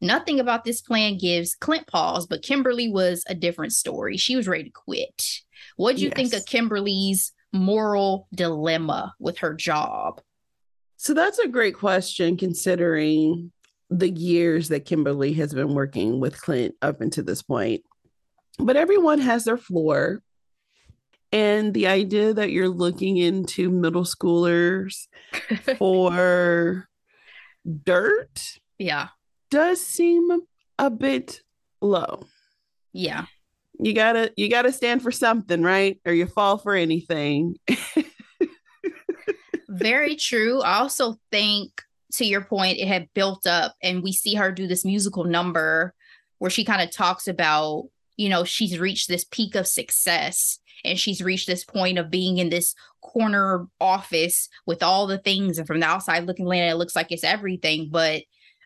Nothing 0.00 0.40
about 0.40 0.64
this 0.64 0.80
plan 0.80 1.18
gives 1.18 1.54
Clint 1.54 1.86
pause, 1.86 2.26
but 2.26 2.42
Kimberly 2.42 2.88
was 2.90 3.24
a 3.28 3.34
different 3.34 3.72
story. 3.72 4.16
She 4.16 4.36
was 4.36 4.48
ready 4.48 4.64
to 4.64 4.70
quit. 4.70 5.40
What 5.76 5.96
do 5.96 6.02
you 6.02 6.10
think 6.10 6.32
of 6.32 6.46
Kimberly's 6.46 7.32
moral 7.52 8.28
dilemma 8.34 9.14
with 9.18 9.38
her 9.38 9.54
job? 9.54 10.20
So 10.96 11.14
that's 11.14 11.38
a 11.38 11.48
great 11.48 11.74
question 11.74 12.36
considering 12.36 13.52
the 13.90 14.08
years 14.10 14.68
that 14.68 14.84
Kimberly 14.84 15.32
has 15.34 15.52
been 15.52 15.74
working 15.74 16.20
with 16.20 16.40
Clint 16.40 16.74
up 16.80 17.00
until 17.00 17.24
this 17.24 17.42
point. 17.42 17.82
But 18.58 18.76
everyone 18.76 19.18
has 19.20 19.44
their 19.44 19.56
floor. 19.58 20.22
And 21.32 21.72
the 21.72 21.86
idea 21.86 22.34
that 22.34 22.50
you're 22.52 22.68
looking 22.68 23.16
into 23.16 23.70
middle 23.70 24.04
schoolers 24.04 25.06
for 25.78 26.88
dirt 27.84 28.58
Yeah. 28.78 29.08
does 29.50 29.80
seem 29.80 30.28
a 30.78 30.90
bit 30.90 31.40
low. 31.80 32.24
Yeah. 32.92 33.24
You 33.82 33.94
gotta 33.94 34.32
you 34.36 34.48
gotta 34.48 34.72
stand 34.72 35.02
for 35.02 35.10
something, 35.10 35.62
right? 35.62 35.98
Or 36.04 36.12
you 36.12 36.26
fall 36.26 36.58
for 36.58 36.74
anything. 36.74 37.56
Very 39.68 40.16
true. 40.16 40.60
I 40.60 40.78
also 40.78 41.16
think, 41.32 41.70
to 42.12 42.24
your 42.24 42.42
point, 42.42 42.78
it 42.78 42.86
had 42.86 43.08
built 43.14 43.46
up, 43.46 43.74
and 43.82 44.02
we 44.02 44.12
see 44.12 44.34
her 44.34 44.52
do 44.52 44.66
this 44.66 44.84
musical 44.84 45.24
number 45.24 45.94
where 46.38 46.50
she 46.50 46.64
kind 46.64 46.82
of 46.82 46.90
talks 46.90 47.26
about, 47.26 47.84
you 48.16 48.28
know, 48.28 48.44
she's 48.44 48.78
reached 48.78 49.08
this 49.08 49.24
peak 49.24 49.54
of 49.54 49.66
success 49.66 50.58
and 50.84 50.98
she's 50.98 51.22
reached 51.22 51.46
this 51.46 51.64
point 51.64 51.98
of 51.98 52.10
being 52.10 52.38
in 52.38 52.50
this 52.50 52.74
corner 53.00 53.66
office 53.80 54.48
with 54.66 54.82
all 54.82 55.06
the 55.06 55.18
things. 55.18 55.58
And 55.58 55.66
from 55.66 55.80
the 55.80 55.86
outside 55.86 56.26
looking 56.26 56.46
in, 56.46 56.54
it 56.54 56.74
looks 56.74 56.96
like 56.96 57.12
it's 57.12 57.24
everything. 57.24 57.88
But 57.90 58.22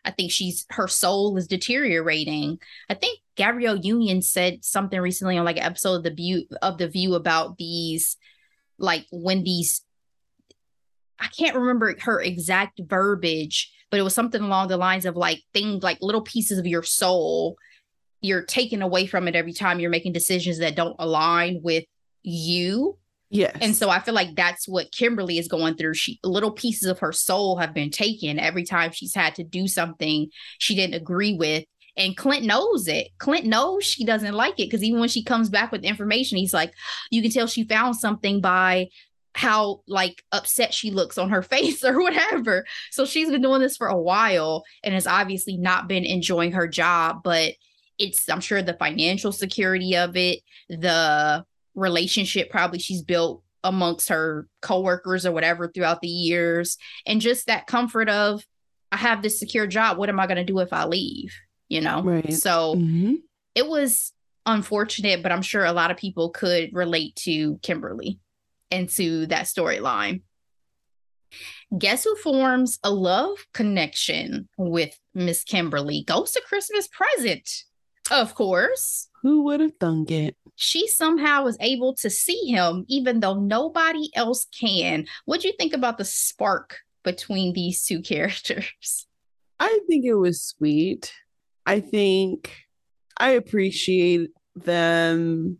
I 0.07 0.11
think 0.11 0.31
she's 0.31 0.65
her 0.69 0.87
soul 0.87 1.37
is 1.37 1.47
deteriorating. 1.47 2.59
I 2.89 2.93
think 2.93 3.19
Gabrielle 3.35 3.77
Union 3.77 4.21
said 4.21 4.63
something 4.63 4.99
recently 4.99 5.37
on 5.37 5.45
like 5.45 5.57
an 5.57 5.63
episode 5.63 5.95
of 5.95 6.03
the 6.03 6.13
view 6.13 6.45
of 6.61 6.77
the 6.77 6.87
view 6.87 7.15
about 7.15 7.57
these 7.57 8.17
like 8.79 9.05
when 9.11 9.43
these 9.43 9.81
I 11.19 11.27
can't 11.27 11.55
remember 11.55 11.95
her 12.01 12.21
exact 12.21 12.79
verbiage, 12.83 13.71
but 13.89 13.99
it 13.99 14.03
was 14.03 14.13
something 14.13 14.41
along 14.41 14.67
the 14.67 14.77
lines 14.77 15.05
of 15.05 15.15
like 15.15 15.41
things 15.53 15.83
like 15.83 15.97
little 16.01 16.21
pieces 16.21 16.57
of 16.57 16.67
your 16.67 16.83
soul 16.83 17.57
you're 18.21 18.43
taken 18.43 18.81
away 18.81 19.05
from 19.05 19.27
it 19.27 19.35
every 19.35 19.53
time 19.53 19.79
you're 19.79 19.89
making 19.89 20.13
decisions 20.13 20.59
that 20.59 20.75
don't 20.75 20.95
align 20.99 21.61
with 21.63 21.85
you. 22.23 22.97
Yes. 23.29 23.57
And 23.61 23.75
so 23.75 23.89
I 23.89 23.99
feel 23.99 24.13
like 24.13 24.35
that's 24.35 24.67
what 24.67 24.91
Kimberly 24.91 25.37
is 25.37 25.47
going 25.47 25.75
through. 25.75 25.95
She 25.95 26.19
little 26.23 26.51
pieces 26.51 26.87
of 26.89 26.99
her 26.99 27.11
soul 27.11 27.57
have 27.57 27.73
been 27.73 27.91
taken 27.91 28.39
every 28.39 28.63
time 28.63 28.91
she's 28.91 29.13
had 29.13 29.35
to 29.35 29.43
do 29.43 29.67
something 29.67 30.29
she 30.59 30.75
didn't 30.75 30.95
agree 30.95 31.33
with. 31.33 31.65
And 31.97 32.15
Clint 32.15 32.45
knows 32.45 32.87
it. 32.87 33.09
Clint 33.17 33.45
knows 33.45 33.83
she 33.83 34.05
doesn't 34.05 34.35
like 34.35 34.53
it 34.59 34.69
because 34.69 34.83
even 34.83 34.99
when 34.99 35.09
she 35.09 35.23
comes 35.23 35.49
back 35.49 35.71
with 35.71 35.83
information, 35.83 36.37
he's 36.37 36.53
like, 36.53 36.71
you 37.09 37.21
can 37.21 37.31
tell 37.31 37.47
she 37.47 37.63
found 37.63 37.95
something 37.95 38.39
by 38.39 38.87
how 39.33 39.81
like 39.87 40.23
upset 40.31 40.73
she 40.73 40.89
looks 40.91 41.17
on 41.17 41.29
her 41.29 41.41
face 41.43 41.83
or 41.83 41.99
whatever. 41.99 42.65
So 42.91 43.05
she's 43.05 43.29
been 43.29 43.41
doing 43.41 43.61
this 43.61 43.77
for 43.77 43.87
a 43.87 43.99
while 43.99 44.63
and 44.83 44.93
has 44.93 45.07
obviously 45.07 45.57
not 45.57 45.89
been 45.89 46.05
enjoying 46.05 46.53
her 46.53 46.67
job, 46.67 47.21
but 47.23 47.53
it's 47.97 48.29
I'm 48.29 48.41
sure 48.41 48.61
the 48.61 48.73
financial 48.73 49.31
security 49.31 49.97
of 49.97 50.15
it, 50.15 50.39
the 50.69 51.43
relationship 51.77 52.49
probably 52.49 52.79
she's 52.79 53.01
built 53.01 53.43
amongst 53.63 54.09
her 54.09 54.47
coworkers 54.61 55.25
or 55.25 55.31
whatever 55.31 55.67
throughout 55.67 56.01
the 56.01 56.07
years 56.07 56.77
and 57.05 57.21
just 57.21 57.47
that 57.47 57.67
comfort 57.67 58.09
of 58.09 58.43
I 58.91 58.97
have 58.97 59.21
this 59.21 59.37
secure 59.39 59.67
job, 59.67 59.97
what 59.97 60.09
am 60.09 60.19
I 60.19 60.27
going 60.27 60.37
to 60.37 60.43
do 60.45 60.59
if 60.59 60.71
I 60.71 60.85
leave, 60.85 61.33
you 61.69 61.81
know? 61.81 62.01
Right. 62.03 62.33
So 62.33 62.75
Mhm. 62.75 63.17
it 63.53 63.67
was 63.67 64.13
unfortunate, 64.45 65.21
but 65.21 65.31
I'm 65.31 65.41
sure 65.41 65.65
a 65.65 65.73
lot 65.73 65.91
of 65.91 65.97
people 65.97 66.29
could 66.29 66.69
relate 66.73 67.15
to 67.17 67.59
Kimberly 67.61 68.19
and 68.71 68.87
to 68.91 69.25
that 69.27 69.45
storyline. 69.45 70.21
Guess 71.77 72.05
who 72.05 72.15
forms 72.15 72.79
a 72.83 72.91
love 72.91 73.45
connection 73.53 74.47
with 74.57 74.97
Miss 75.13 75.43
Kimberly? 75.43 76.03
Ghost 76.07 76.37
of 76.37 76.43
Christmas 76.43 76.87
present, 76.87 77.49
of 78.09 78.35
course. 78.35 79.09
Who 79.21 79.43
would 79.43 79.59
have 79.59 79.73
thunk 79.81 80.11
it? 80.11 80.37
She 80.59 80.87
somehow 80.87 81.43
was 81.43 81.55
able 81.59 81.93
to 81.97 82.09
see 82.09 82.47
him, 82.47 82.83
even 82.87 83.19
though 83.19 83.39
nobody 83.39 84.09
else 84.15 84.47
can. 84.59 85.05
What 85.25 85.41
do 85.41 85.47
you 85.47 85.53
think 85.57 85.73
about 85.73 85.99
the 85.99 86.03
spark 86.03 86.79
between 87.03 87.53
these 87.53 87.85
two 87.85 88.01
characters? 88.01 89.05
I 89.59 89.79
think 89.87 90.03
it 90.03 90.15
was 90.15 90.41
sweet. 90.41 91.13
I 91.65 91.79
think 91.79 92.51
I 93.15 93.31
appreciate 93.31 94.31
them. 94.55 95.59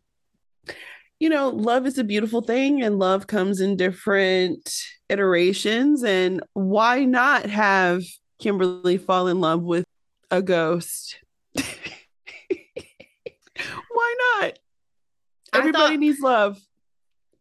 You 1.20 1.30
know, 1.30 1.50
love 1.50 1.86
is 1.86 2.00
a 2.00 2.04
beautiful 2.04 2.42
thing 2.42 2.82
and 2.82 2.98
love 2.98 3.27
comes 3.27 3.62
in 3.62 3.75
different 3.75 4.68
iterations. 5.10 6.04
And 6.04 6.42
why 6.54 7.06
not 7.06 7.48
have 7.48 8.01
Kimberly 8.39 8.98
fall 8.98 9.27
in 9.27 9.39
love 9.39 9.62
with 9.62 9.86
a 10.32 10.42
ghost? 10.42 11.20
why 11.54 11.63
not? 14.39 14.39
I 14.39 14.54
Everybody 15.54 15.94
thought- 15.94 16.00
needs 16.00 16.20
love. 16.20 16.60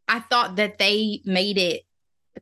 I 0.09 0.21
thought 0.21 0.57
that 0.57 0.79
they 0.79 1.21
made 1.25 1.59
it 1.59 1.83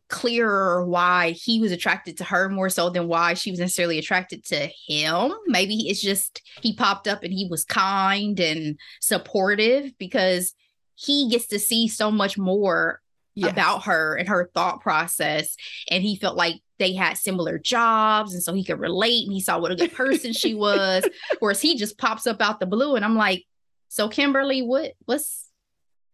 clearer 0.08 0.84
why 0.84 1.30
he 1.30 1.60
was 1.60 1.72
attracted 1.72 2.18
to 2.18 2.24
her 2.24 2.48
more 2.48 2.68
so 2.68 2.90
than 2.90 3.08
why 3.08 3.34
she 3.34 3.50
was 3.50 3.60
necessarily 3.60 3.98
attracted 3.98 4.44
to 4.44 4.68
him. 4.86 5.32
Maybe 5.46 5.88
it's 5.88 6.02
just 6.02 6.42
he 6.60 6.74
popped 6.74 7.08
up 7.08 7.22
and 7.22 7.32
he 7.32 7.46
was 7.48 7.64
kind 7.64 8.38
and 8.40 8.78
supportive 9.00 9.96
because 9.98 10.54
he 10.94 11.28
gets 11.28 11.46
to 11.48 11.58
see 11.58 11.88
so 11.88 12.10
much 12.10 12.36
more 12.36 13.00
yes. 13.34 13.50
about 13.50 13.84
her 13.84 14.16
and 14.16 14.28
her 14.28 14.50
thought 14.54 14.80
process. 14.80 15.56
And 15.90 16.02
he 16.02 16.16
felt 16.16 16.36
like 16.36 16.56
they 16.78 16.92
had 16.92 17.16
similar 17.16 17.58
jobs 17.58 18.34
and 18.34 18.42
so 18.42 18.52
he 18.52 18.64
could 18.64 18.80
relate 18.80 19.24
and 19.24 19.32
he 19.32 19.40
saw 19.40 19.58
what 19.58 19.72
a 19.72 19.76
good 19.76 19.92
person 19.92 20.32
she 20.32 20.54
was. 20.54 21.04
Whereas 21.38 21.60
he 21.60 21.76
just 21.76 21.98
pops 21.98 22.26
up 22.26 22.42
out 22.42 22.60
the 22.60 22.66
blue 22.66 22.96
and 22.96 23.04
I'm 23.04 23.16
like, 23.16 23.44
so 23.88 24.08
Kimberly, 24.08 24.62
what 24.62 24.92
what's 25.04 25.50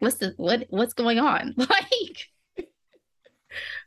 what's 0.00 0.16
the 0.16 0.34
what 0.36 0.66
what's 0.70 0.94
going 0.94 1.18
on? 1.20 1.54
Like 1.58 2.28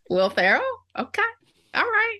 Will 0.09 0.29
Ferrell? 0.29 0.63
Okay. 0.97 1.21
All 1.73 1.83
right. 1.83 2.19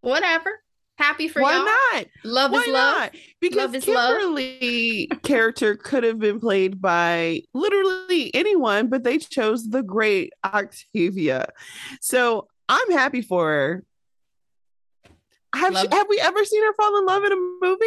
Whatever. 0.00 0.50
Happy 0.96 1.28
for 1.28 1.42
Why 1.42 1.54
y'all. 1.54 1.64
not? 1.64 2.06
Love 2.24 2.50
Why 2.52 2.58
is 2.60 2.66
love. 2.68 2.98
not? 2.98 3.14
Because 3.40 3.56
Love 3.56 3.74
is 3.76 3.86
love. 3.88 4.18
Kimberly 4.18 5.08
character 5.22 5.76
could 5.76 6.02
have 6.04 6.18
been 6.18 6.40
played 6.40 6.80
by 6.80 7.42
literally 7.54 8.34
anyone, 8.34 8.88
but 8.88 9.04
they 9.04 9.18
chose 9.18 9.68
the 9.68 9.82
great 9.82 10.32
Octavia. 10.44 11.48
So 12.00 12.48
I'm 12.68 12.90
happy 12.90 13.22
for 13.22 13.46
her. 13.48 13.84
Have 15.54 15.76
she, 15.76 15.86
have 15.90 16.06
we 16.08 16.20
ever 16.20 16.44
seen 16.44 16.62
her 16.64 16.74
fall 16.74 16.98
in 16.98 17.06
love 17.06 17.24
in 17.24 17.32
a 17.32 17.36
movie? 17.62 17.84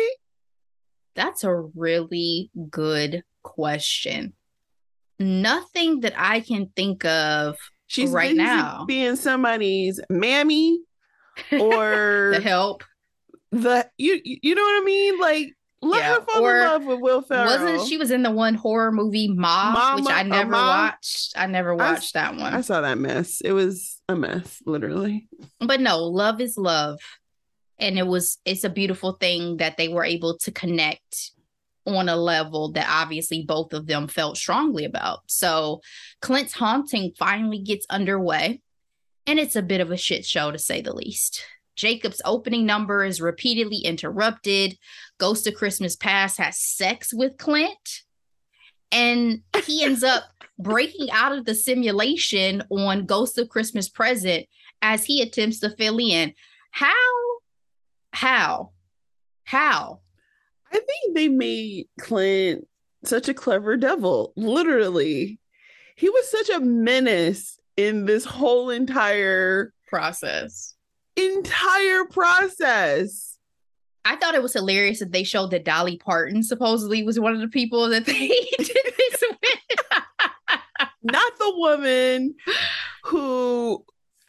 That's 1.16 1.44
a 1.44 1.54
really 1.54 2.50
good 2.70 3.24
question. 3.44 4.34
Nothing 5.22 6.02
that 6.02 6.14
I 6.18 6.42
can 6.42 6.70
think 6.76 7.06
of 7.06 7.56
She's 7.88 8.12
Right 8.12 8.30
busy 8.32 8.38
now. 8.44 8.86
being 8.88 9.16
somebody's 9.16 10.00
mammy 10.10 10.80
or 11.60 12.32
to 12.36 12.42
help. 12.42 12.84
the 13.52 13.90
you 13.98 14.20
you 14.24 14.56
know 14.56 14.62
what 14.62 14.82
I 14.82 14.86
mean? 14.86 15.20
Like 15.20 15.54
let 15.82 15.98
Yeah, 16.00 16.14
her 16.16 16.22
fall 16.22 16.44
or 16.46 16.58
in 16.60 16.64
love 16.68 16.86
with 16.86 17.00
Will 17.02 17.22
Ferrell. 17.22 17.46
Wasn't 17.46 17.88
she 17.90 17.98
was 17.98 18.12
in 18.12 18.24
the 18.24 18.32
one 18.32 18.54
horror 18.54 18.92
movie 18.92 19.28
Ma, 19.28 19.96
which 19.96 20.06
I 20.08 20.24
never 20.24 20.52
watched. 20.52 21.34
I 21.36 21.48
never 21.48 21.72
I- 21.74 21.76
watched 21.76 22.14
that 22.14 22.36
one. 22.36 22.54
I 22.54 22.62
saw 22.62 22.82
that 22.82 22.98
mess. 22.98 23.42
It 23.42 23.52
was 23.54 24.00
a 24.08 24.16
mess, 24.16 24.62
literally. 24.66 25.28
but 25.60 25.82
no, 25.82 26.04
love 26.04 26.40
is 26.40 26.56
love. 26.58 27.00
And 27.80 27.98
it 27.98 28.06
was 28.06 28.38
it's 28.46 28.64
a 28.64 28.70
beautiful 28.70 29.14
thing 29.14 29.58
that 29.58 29.76
they 29.78 29.88
were 29.88 30.06
able 30.06 30.38
to 30.40 30.52
connect 30.52 31.32
on 31.86 32.10
a 32.10 32.16
level 32.16 32.72
that 32.74 32.88
obviously 32.90 33.44
both 33.44 33.74
of 33.74 33.88
them 33.88 34.08
felt 34.08 34.38
strongly 34.38 34.86
about. 34.86 35.22
So 35.28 35.82
Clint's 36.22 36.54
haunting 36.54 37.14
finally 37.18 37.60
gets 37.60 37.86
underway, 37.90 38.62
and 39.26 39.40
it's 39.40 39.56
a 39.56 39.62
bit 39.62 39.82
of 39.82 39.92
a 39.92 39.98
shit 39.98 40.26
show 40.26 40.52
to 40.52 40.60
say 40.60 40.82
the 40.82 40.94
least. 40.94 41.44
Jacob's 41.76 42.22
opening 42.26 42.66
number 42.66 43.04
is 43.04 43.22
repeatedly 43.22 43.78
interrupted. 43.78 44.78
Ghost 45.18 45.48
of 45.48 45.56
Christmas 45.56 45.96
Past 45.96 46.38
has 46.38 46.60
sex 46.60 47.14
with 47.14 47.38
Clint, 47.38 48.04
and 48.92 49.42
he 49.66 49.84
ends 49.84 50.04
up 50.04 50.24
breaking 50.60 51.10
out 51.12 51.36
of 51.36 51.46
the 51.46 51.56
simulation 51.56 52.62
on 52.70 53.06
Ghost 53.06 53.38
of 53.40 53.50
Christmas 53.50 53.90
Present 53.90 54.46
as 54.82 55.06
he 55.06 55.22
attempts 55.22 55.60
to 55.60 55.70
fill 55.72 55.98
in. 55.98 56.34
How? 56.72 56.94
How? 58.14 58.72
How? 59.44 60.02
I 60.72 60.80
think 60.80 61.16
they 61.16 61.28
made 61.28 61.88
Clint 62.00 62.68
such 63.04 63.28
a 63.28 63.34
clever 63.34 63.78
devil. 63.78 64.34
Literally, 64.36 65.40
he 65.96 66.10
was 66.10 66.30
such 66.32 66.50
a 66.50 66.60
menace 66.60 67.60
in 67.78 68.06
this 68.06 68.26
whole 68.26 68.70
entire 68.70 69.74
Process. 69.88 70.76
entire 71.16 72.06
process. 72.06 73.38
I 74.06 74.16
thought 74.16 74.36
it 74.36 74.42
was 74.42 74.54
hilarious 74.54 75.00
that 75.00 75.12
they 75.12 75.24
showed 75.24 75.52
that 75.52 75.66
Dolly 75.66 75.98
Parton 75.98 76.44
supposedly 76.44 77.04
was 77.04 77.20
one 77.20 77.34
of 77.34 77.40
the 77.42 77.48
people 77.48 77.90
that 77.90 78.06
they 78.06 78.28
did 78.58 78.68
this 78.68 79.22
with. 79.22 79.80
Not 81.04 81.38
the 81.38 81.54
woman 81.56 82.36
who 83.04 83.84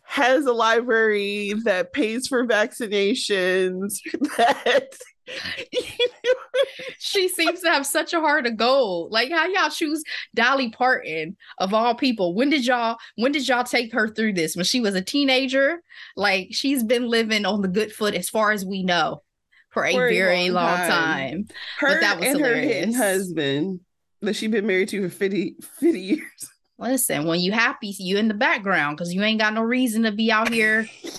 has 0.05 0.45
a 0.45 0.53
library 0.53 1.55
that 1.65 1.93
pays 1.93 2.27
for 2.27 2.47
vaccinations 2.47 3.99
that 4.37 4.99
she 6.99 7.29
seems 7.29 7.61
to 7.61 7.71
have 7.71 7.87
such 7.87 8.13
a 8.13 8.21
heart 8.21 8.47
of 8.47 8.57
gold. 8.57 9.13
Like 9.13 9.31
how 9.31 9.47
y'all 9.47 9.71
choose 9.71 10.03
Dolly 10.35 10.71
Parton 10.71 11.37
of 11.59 11.75
all 11.75 11.95
people? 11.95 12.35
When 12.35 12.51
did 12.51 12.67
y'all 12.67 12.97
when 13.17 13.33
did 13.33 13.47
y'all 13.47 13.65
take 13.65 13.93
her 13.93 14.09
through 14.09 14.35
this? 14.35 14.57
When 14.57 14.65
she 14.65 14.81
was 14.81 14.95
a 14.95 15.03
teenager? 15.03 15.83
Like 16.17 16.49
she's 16.51 16.83
been 16.83 17.09
living 17.09 17.45
on 17.45 17.63
the 17.63 17.69
good 17.69 17.93
foot 17.93 18.15
as 18.15 18.29
far 18.29 18.53
as 18.53 18.65
we 18.65 18.83
know 18.83 19.23
for 19.71 19.85
a 19.87 19.93
For 19.93 20.07
a 20.09 20.15
very 20.15 20.51
long 20.51 20.65
long 20.65 20.77
time. 20.77 21.31
time. 21.31 21.47
her 21.79 22.01
that 22.01 22.19
was 22.21 22.29
and 22.29 22.41
her 22.41 22.99
husband 22.99 23.81
that 24.21 24.35
she's 24.35 24.51
been 24.51 24.67
married 24.67 24.89
to 24.91 25.09
for 25.09 25.15
50, 25.15 25.57
50 25.81 26.01
years. 26.01 26.49
Listen, 26.79 27.27
when 27.27 27.39
you 27.41 27.53
happy, 27.53 27.95
you 27.99 28.19
in 28.19 28.29
the 28.29 28.35
background 28.35 28.97
because 28.97 29.13
you 29.15 29.23
ain't 29.23 29.41
got 29.41 29.55
no 29.55 29.63
reason 29.63 30.03
to 30.03 30.11
be 30.13 30.33
out 30.33 30.49
here 30.49 30.89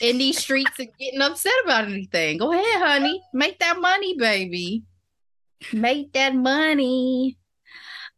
in 0.00 0.18
these 0.18 0.38
streets 0.38 0.78
and 0.78 0.88
getting 0.98 1.20
upset 1.20 1.52
about 1.64 1.84
anything. 1.84 2.38
Go 2.38 2.52
ahead, 2.52 2.82
honey. 2.82 3.22
Make 3.32 3.58
that 3.60 3.78
money, 3.80 4.16
baby. 4.16 4.84
Make 5.72 6.12
that 6.14 6.34
money. 6.34 7.36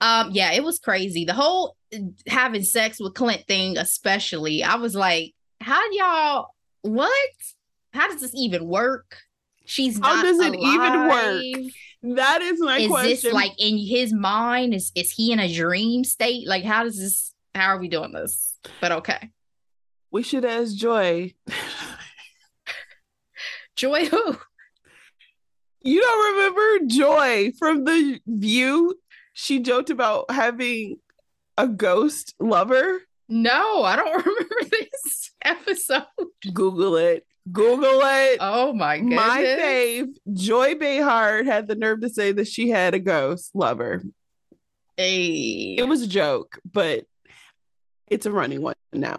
Um, 0.01 0.31
yeah, 0.33 0.53
it 0.53 0.65
was 0.65 0.79
crazy. 0.79 1.25
The 1.25 1.35
whole 1.35 1.77
having 2.27 2.63
sex 2.63 2.99
with 3.01 3.15
Clint 3.15 3.47
thing, 3.47 3.79
especially. 3.79 4.63
I 4.63 4.77
was 4.77 4.95
like, 4.95 5.35
how 5.61 5.81
do 5.89 5.97
y'all 5.97 6.49
what? 6.83 7.31
How 7.93 8.09
does 8.09 8.21
this 8.21 8.33
even 8.35 8.67
work? 8.67 9.19
She's 9.65 9.99
How 9.99 10.23
does 10.23 10.41
it 10.41 10.55
even 10.55 11.09
work? 11.09 11.73
That 12.17 12.43
is 12.43 12.61
my 12.61 12.79
Is 12.79 12.89
question. 12.89 13.11
this 13.11 13.33
like 13.33 13.53
in 13.59 13.79
his 13.79 14.13
mind? 14.13 14.75
Is 14.75 14.91
is 14.95 15.13
he 15.13 15.33
in 15.33 15.39
a 15.39 15.53
dream 15.53 16.03
state? 16.05 16.49
Like, 16.49 16.65
how 16.65 16.85
does 16.85 16.99
this? 16.99 17.33
How 17.55 17.69
are 17.69 17.79
we 17.79 17.89
doing 17.89 18.13
this? 18.13 18.59
But 18.81 18.93
okay, 18.93 19.31
we 20.13 20.23
should 20.23 20.45
ask 20.45 20.75
Joy. 20.77 21.35
Joy, 23.77 24.07
who? 24.07 24.37
You 25.83 26.01
don't 26.01 26.37
remember 26.37 26.87
Joy 26.87 27.53
from 27.59 27.85
the 27.85 28.21
View? 28.27 28.99
She 29.33 29.61
joked 29.61 29.91
about 29.91 30.31
having 30.31 30.99
a 31.59 31.67
ghost 31.67 32.35
lover. 32.39 33.01
No, 33.29 33.83
I 33.83 33.97
don't 33.97 34.27
remember 34.27 34.69
this 34.71 35.31
episode. 35.45 36.05
Google 36.53 36.97
it. 36.97 37.27
Google 37.51 38.01
it. 38.05 38.39
Oh 38.41 38.73
my 38.73 38.99
goodness! 38.99 39.17
My 39.17 39.43
fave, 39.43 40.15
Joy 40.33 40.77
Behar 40.77 41.43
had 41.43 41.67
the 41.67 41.75
nerve 41.75 42.01
to 42.03 42.09
say 42.09 42.31
that 42.31 42.47
she 42.47 42.69
had 42.69 42.95
a 42.95 43.01
ghost 43.01 43.51
lover. 43.55 44.03
Hey, 44.97 45.75
It 45.77 45.89
was 45.89 46.03
a 46.03 46.07
joke, 46.07 46.61
but 46.71 47.05
it's 48.07 48.27
a 48.27 48.31
running 48.31 48.63
one 48.63 48.77
now. 48.93 49.17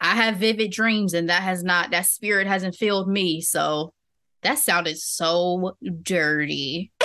I 0.00 0.14
have 0.14 0.36
vivid 0.36 0.70
dreams, 0.72 1.14
and 1.14 1.28
that 1.28 1.42
has 1.42 1.64
not 1.64 1.90
that 1.90 2.06
spirit 2.06 2.46
hasn't 2.46 2.76
filled 2.76 3.08
me. 3.08 3.40
So 3.40 3.92
that 4.42 4.58
sounded 4.58 4.98
so 4.98 5.76
dirty. 6.02 6.92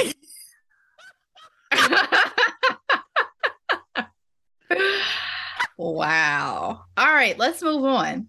wow. 5.77 6.83
All 6.97 7.13
right, 7.13 7.37
let's 7.37 7.63
move 7.63 7.83
on. 7.83 8.27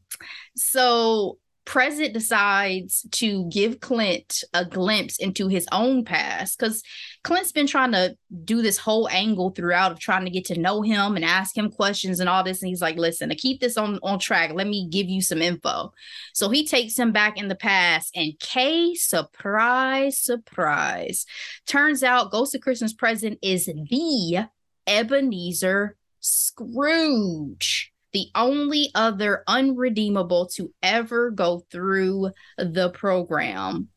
So 0.57 1.39
Present 1.65 2.13
decides 2.13 3.07
to 3.13 3.49
give 3.49 3.79
Clint 3.79 4.43
a 4.53 4.65
glimpse 4.65 5.19
into 5.19 5.47
his 5.47 5.67
own 5.71 6.05
past 6.05 6.59
because 6.59 6.83
Clint's 7.23 7.53
been 7.53 7.69
trying 7.69 7.93
to 7.93 8.17
do 8.45 8.63
this 8.63 8.79
whole 8.79 9.09
angle 9.11 9.51
throughout 9.51 9.93
of 9.93 10.01
trying 10.01 10.25
to 10.25 10.31
get 10.31 10.45
to 10.47 10.59
know 10.59 10.83
him 10.83 11.15
and 11.15 11.25
ask 11.25 11.57
him 11.57 11.71
questions 11.71 12.19
and 12.19 12.29
all 12.29 12.43
this. 12.43 12.63
And 12.63 12.69
he's 12.69 12.83
like, 12.83 12.97
listen, 12.97 13.29
to 13.29 13.37
keep 13.37 13.61
this 13.61 13.77
on, 13.77 14.01
on 14.03 14.19
track, 14.19 14.53
let 14.53 14.67
me 14.67 14.89
give 14.91 15.09
you 15.09 15.23
some 15.23 15.41
info. 15.41 15.93
So 16.35 16.51
he 16.51 16.67
takes 16.67 16.99
him 16.99 17.13
back 17.13 17.39
in 17.39 17.47
the 17.47 17.55
past, 17.55 18.17
and 18.17 18.39
Kay, 18.41 18.95
surprise, 18.95 20.19
surprise, 20.19 21.27
turns 21.67 22.03
out 22.03 22.33
Ghost 22.33 22.57
of 22.57 22.61
Christmas 22.61 22.93
Present 22.93 23.39
is 23.41 23.67
the 23.67 24.49
Ebenezer 24.87 25.97
Scrooge 26.19 27.92
the 28.13 28.27
only 28.35 28.91
other 28.95 29.43
unredeemable 29.47 30.47
to 30.55 30.73
ever 30.83 31.31
go 31.31 31.65
through 31.71 32.31
the 32.59 32.91
program. 32.91 33.89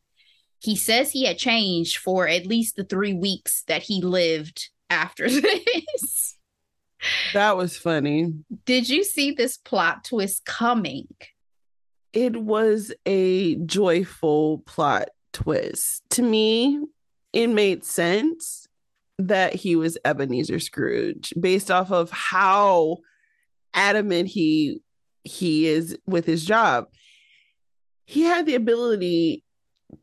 He 0.58 0.76
says 0.76 1.10
he 1.10 1.26
had 1.26 1.38
changed 1.38 1.98
for 1.98 2.26
at 2.26 2.46
least 2.46 2.76
the 2.76 2.84
three 2.84 3.14
weeks 3.14 3.62
that 3.68 3.82
he 3.82 4.00
lived 4.00 4.70
after 4.88 5.28
this. 5.30 6.36
That 7.34 7.56
was 7.56 7.76
funny. 7.76 8.32
Did 8.64 8.88
you 8.88 9.04
see 9.04 9.32
this 9.32 9.56
plot 9.56 10.04
twist 10.04 10.44
coming? 10.44 11.08
It 12.12 12.36
was 12.36 12.92
a 13.04 13.56
joyful 13.56 14.58
plot 14.60 15.10
twist. 15.32 16.02
To 16.10 16.22
me, 16.22 16.80
it 17.32 17.48
made 17.48 17.84
sense 17.84 18.66
that 19.18 19.54
he 19.54 19.76
was 19.76 19.98
Ebenezer 20.04 20.58
Scrooge 20.58 21.34
based 21.38 21.70
off 21.70 21.90
of 21.90 22.10
how 22.10 22.98
adamant 23.76 24.28
he 24.28 24.80
he 25.22 25.66
is 25.66 25.96
with 26.06 26.24
his 26.24 26.44
job. 26.44 26.86
He 28.04 28.22
had 28.22 28.46
the 28.46 28.54
ability 28.54 29.44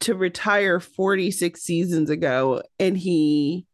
to 0.01 0.15
retire 0.15 0.79
46 0.79 1.61
seasons 1.61 2.09
ago 2.09 2.61
and 2.79 2.97
he 2.97 3.65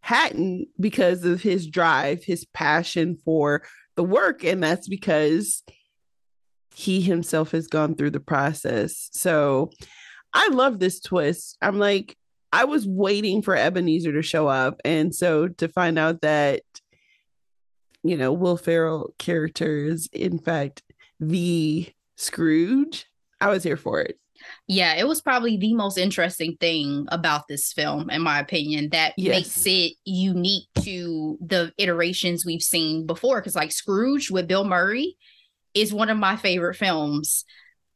hadn't 0.00 0.68
because 0.78 1.24
of 1.24 1.42
his 1.42 1.66
drive, 1.66 2.24
his 2.24 2.44
passion 2.46 3.18
for 3.24 3.62
the 3.96 4.04
work. 4.04 4.44
And 4.44 4.62
that's 4.62 4.88
because 4.88 5.62
he 6.74 7.00
himself 7.00 7.50
has 7.52 7.66
gone 7.66 7.94
through 7.94 8.10
the 8.10 8.20
process. 8.20 9.08
So 9.12 9.70
I 10.32 10.48
love 10.48 10.78
this 10.78 11.00
twist. 11.00 11.56
I'm 11.60 11.78
like, 11.78 12.16
I 12.52 12.64
was 12.64 12.86
waiting 12.86 13.42
for 13.42 13.56
Ebenezer 13.56 14.12
to 14.12 14.22
show 14.22 14.48
up. 14.48 14.80
And 14.84 15.14
so 15.14 15.48
to 15.48 15.68
find 15.68 15.98
out 15.98 16.20
that, 16.22 16.62
you 18.02 18.16
know, 18.16 18.32
Will 18.32 18.56
Ferrell 18.56 19.14
character 19.18 19.84
is 19.84 20.08
in 20.12 20.38
fact 20.38 20.82
the 21.20 21.88
Scrooge, 22.16 23.06
I 23.40 23.48
was 23.48 23.62
here 23.62 23.76
for 23.76 24.00
it. 24.00 24.18
Yeah, 24.66 24.94
it 24.94 25.06
was 25.06 25.20
probably 25.20 25.56
the 25.56 25.74
most 25.74 25.98
interesting 25.98 26.56
thing 26.60 27.06
about 27.10 27.48
this 27.48 27.72
film, 27.72 28.10
in 28.10 28.22
my 28.22 28.38
opinion, 28.38 28.90
that 28.90 29.14
yes. 29.16 29.34
makes 29.34 29.66
it 29.66 29.94
unique 30.04 30.68
to 30.82 31.38
the 31.40 31.72
iterations 31.76 32.44
we've 32.44 32.62
seen 32.62 33.06
before. 33.06 33.40
Because, 33.40 33.56
like 33.56 33.72
Scrooge 33.72 34.30
with 34.30 34.48
Bill 34.48 34.64
Murray 34.64 35.16
is 35.74 35.92
one 35.92 36.10
of 36.10 36.18
my 36.18 36.36
favorite 36.36 36.74
films 36.74 37.44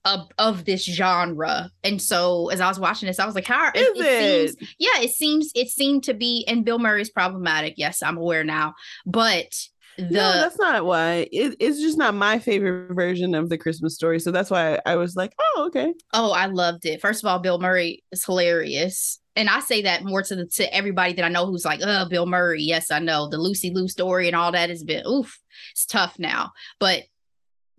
of, 0.05 0.29
of 0.39 0.65
this 0.65 0.85
genre. 0.85 1.71
And 1.85 2.01
so 2.03 2.49
as 2.49 2.61
I 2.61 2.69
was 2.69 2.79
watching 2.79 3.07
this, 3.07 3.19
I 3.19 3.27
was 3.27 3.35
like, 3.35 3.47
how 3.47 3.71
is 3.75 3.83
it, 3.83 3.97
it? 3.97 4.51
Seems, 4.57 4.71
yeah, 4.79 5.01
it 5.01 5.11
seems 5.11 5.53
it 5.55 5.69
seemed 5.69 6.05
to 6.05 6.15
be 6.15 6.45
and 6.49 6.65
Bill 6.65 6.79
Murray's 6.79 7.11
problematic. 7.11 7.75
Yes, 7.77 8.03
I'm 8.03 8.17
aware 8.17 8.45
now. 8.45 8.75
But 9.07 9.53
the 9.97 10.05
no, 10.05 10.33
that's 10.33 10.59
not 10.59 10.85
why. 10.85 11.29
It, 11.33 11.57
it's 11.61 11.81
just 11.81 11.99
not 11.99 12.15
my 12.15 12.39
favorite 12.39 12.95
version 12.95 13.35
of 13.35 13.49
the 13.49 13.59
Christmas 13.59 13.95
story. 13.95 14.21
So 14.21 14.31
that's 14.31 14.51
why 14.51 14.81
I 14.87 14.97
was 14.97 15.17
like, 15.17 15.35
oh, 15.39 15.65
okay. 15.69 15.93
Oh, 16.13 16.33
I 16.33 16.47
loved 16.47 16.87
it. 16.87 17.01
First 17.01 17.23
of 17.23 17.29
all, 17.29 17.39
Bill 17.39 17.59
Murray 17.59 18.03
is 18.13 18.25
hilarious. 18.25 19.19
And 19.35 19.49
I 19.49 19.61
say 19.61 19.83
that 19.83 20.05
more 20.05 20.23
to 20.23 20.37
the 20.37 20.47
to 20.47 20.75
everybody 20.75 21.15
that 21.15 21.25
I 21.25 21.29
know 21.29 21.47
who's 21.47 21.65
like, 21.65 21.81
oh, 21.83 22.07
Bill 22.09 22.27
Murray. 22.27 22.63
Yes, 22.63 22.91
I 22.91 22.99
know. 22.99 23.29
The 23.29 23.39
Lucy 23.39 23.71
Liu 23.71 23.89
story 23.89 24.27
and 24.27 24.37
all 24.37 24.53
that 24.53 24.71
has 24.71 24.85
been 24.85 25.07
oof, 25.07 25.39
it's 25.71 25.87
tough 25.87 26.19
now. 26.19 26.53
But 26.79 27.05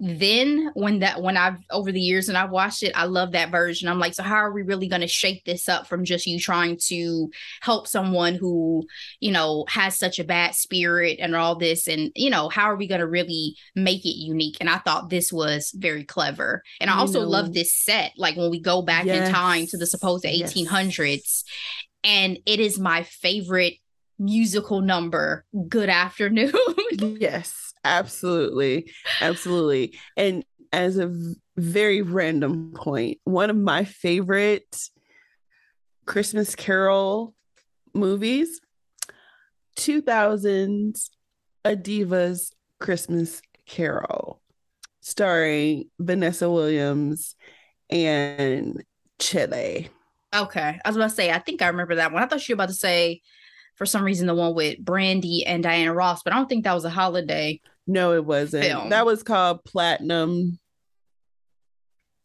then 0.06 0.70
when 0.74 1.00
that 1.00 1.22
when 1.22 1.38
I've 1.38 1.60
over 1.72 1.90
the 1.90 2.02
years 2.02 2.28
and 2.28 2.38
I've 2.38 2.52
watched 2.52 2.84
it, 2.84 2.92
I 2.94 3.06
love 3.06 3.32
that 3.32 3.52
version. 3.52 3.88
I'm 3.88 4.00
like, 4.00 4.14
so 4.14 4.22
how 4.22 4.36
are 4.36 4.52
we 4.52 4.62
really 4.62 4.90
going 4.90 5.02
to 5.02 5.08
shake 5.08 5.46
this 5.46 5.70
up 5.70 5.88
from 5.88 6.04
just 6.04 6.28
you 6.28 6.42
trying 6.42 6.78
to 6.88 7.30
help 7.62 7.88
someone 7.88 8.36
who, 8.36 8.86
you 9.22 9.32
know, 9.32 9.64
has 9.70 9.98
such 9.98 10.20
a 10.20 10.26
bad 10.26 10.56
spirit 10.56 11.20
and 11.22 11.38
all 11.38 11.56
this 11.56 11.88
and 11.88 12.12
you 12.16 12.30
know, 12.30 12.50
how 12.50 12.66
are 12.66 12.76
we 12.76 12.86
going 12.86 13.00
to 13.00 13.08
really 13.08 13.56
make 13.78 14.04
it 14.04 14.18
unique? 14.18 14.58
And 14.60 14.70
I 14.70 14.80
thought 14.80 15.10
this 15.10 15.32
was 15.32 15.72
very 15.74 16.04
clever. 16.04 16.64
And 16.82 16.90
I 16.90 16.98
also 16.98 17.22
know. 17.22 17.30
love 17.30 17.54
this 17.54 17.74
set 17.74 18.12
like 18.18 18.36
when 18.36 18.52
we 18.52 18.60
go 18.60 18.82
back 18.82 19.06
yes. 19.06 19.30
in 19.30 19.34
time 19.34 19.68
to 19.68 19.78
the 19.78 19.88
supposed 19.88 20.26
1800s 20.26 20.98
yes. 21.00 21.44
and 22.04 22.40
it 22.46 22.60
is 22.60 22.78
my 22.78 23.04
favorite 23.04 23.76
musical 24.20 24.82
number, 24.82 25.46
Good 25.70 25.88
Afternoon. 25.90 26.52
yes 26.92 27.63
Absolutely. 27.84 28.92
Absolutely. 29.22 29.98
And 30.18 30.46
as 30.72 30.98
a 30.98 31.14
very 31.58 32.02
random 32.02 32.74
point, 32.76 33.20
one 33.26 33.50
of 33.50 33.56
my 33.56 33.84
favorite 33.84 34.90
Christmas 36.06 36.56
Carol 36.56 37.36
movies, 37.94 38.60
2000s 39.78 41.10
A 41.66 41.76
Diva's 41.76 42.52
Christmas 42.80 43.42
Carol, 43.66 44.42
starring 45.02 45.90
Vanessa 46.00 46.50
Williams 46.50 47.36
and 47.90 48.84
Chile. 49.20 49.90
Okay. 50.34 50.80
I 50.84 50.90
was 50.90 50.96
about 50.96 51.10
to 51.10 51.16
say, 51.16 51.32
I 51.32 51.40
think 51.40 51.62
I 51.62 51.68
remember 51.68 51.96
that 51.96 52.12
one. 52.12 52.24
I 52.24 52.26
thought 52.26 52.48
you 52.48 52.56
were 52.56 52.64
about 52.64 52.70
to 52.70 52.76
say, 52.76 53.22
for 53.76 53.86
some 53.86 54.04
reason, 54.04 54.28
the 54.28 54.36
one 54.36 54.54
with 54.54 54.80
Brandy 54.80 55.46
and 55.46 55.64
Diana 55.64 55.94
Ross, 55.94 56.24
but 56.24 56.34
I 56.34 56.38
don't 56.38 56.48
think 56.48 56.64
that 56.64 56.74
was 56.74 56.86
a 56.86 56.90
holiday. 56.90 57.60
No, 57.88 58.14
it 58.14 58.24
wasn't. 58.24 58.66
Film. 58.66 58.90
That 58.90 59.06
was 59.06 59.24
called 59.24 59.64
Platinum. 59.64 60.60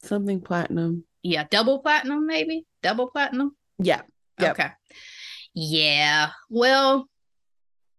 Something 0.03 0.41
Platinum. 0.41 1.03
Yeah, 1.23 1.45
double 1.49 1.79
platinum, 1.79 2.25
maybe 2.25 2.65
double 2.81 3.09
platinum. 3.09 3.55
Yeah. 3.77 4.01
Yep. 4.39 4.51
Okay. 4.51 4.69
Yeah. 5.53 6.29
Well, 6.49 7.09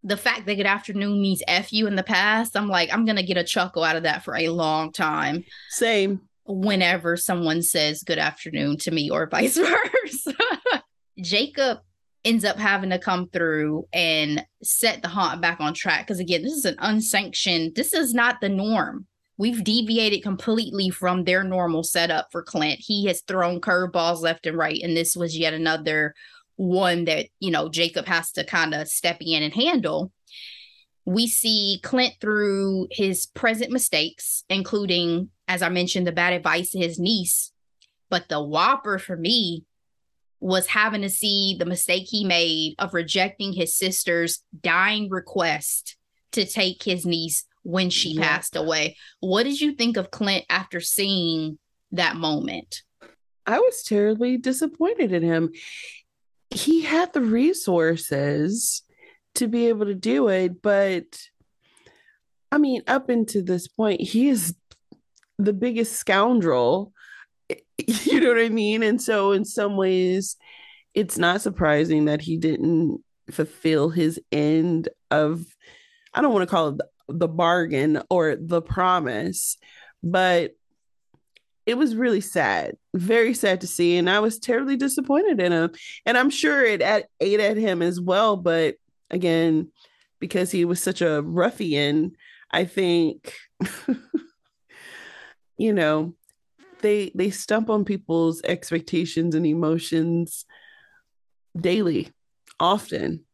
the 0.03 0.17
fact 0.17 0.47
that 0.47 0.55
good 0.55 0.65
afternoon 0.65 1.21
means 1.21 1.43
F 1.47 1.73
you 1.73 1.87
in 1.87 1.97
the 1.97 2.03
past, 2.03 2.57
I'm 2.57 2.69
like, 2.69 2.91
I'm 2.93 3.05
gonna 3.05 3.23
get 3.23 3.37
a 3.37 3.45
chuckle 3.45 3.85
out 3.85 3.97
of 3.97 4.05
that 4.05 4.25
for 4.25 4.35
a 4.37 4.49
long 4.49 4.93
time. 4.93 5.45
Same. 5.69 6.23
Whenever 6.47 7.17
someone 7.17 7.61
says 7.63 8.03
good 8.03 8.19
afternoon 8.19 8.79
to 8.79 8.91
me 8.91 9.11
or 9.11 9.29
vice 9.29 9.57
versa. 9.59 10.35
Jacob 11.21 11.81
ends 12.25 12.45
up 12.45 12.59
having 12.59 12.91
to 12.91 12.99
come 12.99 13.29
through 13.29 13.87
and 13.93 14.45
set 14.63 15.03
the 15.03 15.09
haunt 15.09 15.41
back 15.41 15.61
on 15.61 15.75
track. 15.75 16.07
Because 16.07 16.21
again, 16.21 16.43
this 16.43 16.53
is 16.53 16.65
an 16.65 16.77
unsanctioned, 16.79 17.75
this 17.75 17.95
is 17.95 18.13
not 18.15 18.41
the 18.41 18.49
norm. 18.49 19.07
We've 19.39 19.65
deviated 19.65 20.23
completely 20.23 20.91
from 20.91 21.25
their 21.25 21.43
normal 21.43 21.83
setup 21.83 22.29
for 22.31 22.43
Clint. 22.43 22.79
He 22.81 23.07
has 23.07 23.23
thrown 23.23 23.61
curveballs 23.61 24.21
left 24.21 24.47
and 24.47 24.59
right, 24.59 24.81
and 24.83 24.95
this 24.95 25.17
was 25.17 25.39
yet 25.39 25.55
another 25.55 26.15
one 26.57 27.07
that, 27.07 27.29
you 27.39 27.51
know, 27.51 27.71
Jacob 27.71 28.07
has 28.07 28.33
to 28.33 28.45
kind 28.45 28.75
of 28.75 28.87
step 28.87 29.17
in 29.21 29.43
and 29.43 29.55
handle. 29.55 30.13
We 31.07 31.27
see 31.27 31.81
Clint 31.83 32.17
through 32.21 32.89
his 32.91 33.27
present 33.27 33.73
mistakes, 33.73 34.45
including, 34.51 35.31
as 35.49 35.63
I 35.63 35.71
mentioned, 35.71 36.07
the 36.07 36.13
bad 36.13 36.35
advice 36.35 36.73
to 36.73 36.79
his 36.79 36.99
niece. 36.99 37.51
But 38.11 38.29
the 38.29 38.43
whopper 38.43 38.99
for 38.99 39.17
me 39.17 39.65
was 40.41 40.67
having 40.67 41.03
to 41.03 41.11
see 41.11 41.57
the 41.59 41.67
mistake 41.67 42.07
he 42.09 42.25
made 42.25 42.75
of 42.79 42.95
rejecting 42.95 43.53
his 43.53 43.77
sister's 43.77 44.43
dying 44.63 45.11
request 45.11 45.97
to 46.33 46.47
take 46.47 46.83
his 46.83 47.05
niece 47.05 47.45
when 47.63 47.91
she 47.91 48.13
yeah. 48.13 48.23
passed 48.23 48.57
away. 48.57 48.97
What 49.21 49.43
did 49.43 49.61
you 49.61 49.75
think 49.75 49.97
of 49.97 50.11
Clint 50.11 50.45
after 50.49 50.81
seeing 50.81 51.59
that 51.93 52.17
moment? 52.17 52.83
I 53.47 53.59
was 53.59 53.83
terribly 53.83 54.37
disappointed 54.39 55.13
in 55.13 55.23
him. 55.23 55.51
He 56.51 56.83
had 56.83 57.13
the 57.13 57.21
resources 57.21 58.83
to 59.35 59.47
be 59.47 59.69
able 59.69 59.87
to 59.87 59.95
do 59.95 60.29
it, 60.29 60.63
but 60.63 61.21
I 62.51 62.59
mean, 62.59 62.83
up 62.87 63.09
until 63.09 63.45
this 63.45 63.69
point, 63.69 64.01
he 64.01 64.29
is 64.29 64.55
the 65.39 65.53
biggest 65.53 65.97
scoundrel 65.97 66.93
you 68.05 68.21
know 68.21 68.29
what 68.29 68.43
I 68.43 68.49
mean? 68.49 68.83
And 68.83 69.01
so, 69.01 69.33
in 69.33 69.45
some 69.45 69.77
ways, 69.77 70.37
it's 70.95 71.19
not 71.19 71.41
surprising 71.41 72.07
that 72.07 72.21
he 72.21 72.37
didn't 72.37 73.03
fulfill 73.31 73.91
his 73.91 74.21
end 74.33 74.89
of, 75.11 75.45
I 76.15 76.23
don't 76.23 76.33
want 76.33 76.49
to 76.49 76.51
call 76.51 76.69
it 76.69 76.81
the 77.09 77.29
bargain 77.29 78.03
or 78.11 78.37
the 78.37 78.63
promise, 78.63 79.57
but 80.03 80.57
it 81.67 81.75
was 81.75 81.95
really 81.95 82.21
sad, 82.21 82.77
very 82.95 83.35
sad 83.35 83.61
to 83.61 83.67
see. 83.67 83.97
And 83.97 84.11
I 84.11 84.21
was 84.21 84.39
terribly 84.39 84.77
disappointed 84.77 85.41
in 85.41 85.53
him. 85.53 85.71
And 86.07 86.19
I'm 86.19 86.31
sure 86.31 86.65
it 86.65 86.83
at, 86.83 87.07
ate 87.21 87.41
at 87.41 87.57
him 87.57 87.83
as 87.83 88.01
well. 88.01 88.37
But 88.37 88.77
again, 89.11 89.71
because 90.19 90.51
he 90.51 90.65
was 90.65 90.83
such 90.83 91.01
a 91.01 91.23
ruffian, 91.23 92.13
I 92.51 92.65
think, 92.65 93.35
you 95.59 95.73
know, 95.73 96.15
they 96.81 97.13
they 97.15 97.31
stump 97.31 97.71
on 97.71 97.85
people's 97.85 98.43
expectations 98.43 99.35
and 99.35 99.47
emotions 99.47 100.45
daily, 101.59 102.11
often. 102.59 103.25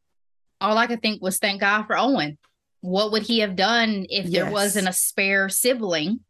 All 0.61 0.79
I 0.79 0.87
could 0.87 1.03
think 1.03 1.23
was 1.23 1.39
thank 1.39 1.61
God 1.61 1.85
for 1.85 1.99
Owen. 1.99 2.39
What 2.81 3.13
would 3.13 3.23
he 3.23 3.41
have 3.41 3.57
done 3.57 4.07
if 4.09 4.27
yes. 4.27 4.33
there 4.33 4.51
wasn't 4.51 4.89
a 4.89 4.93
spare 4.93 5.49
sibling 5.49 6.21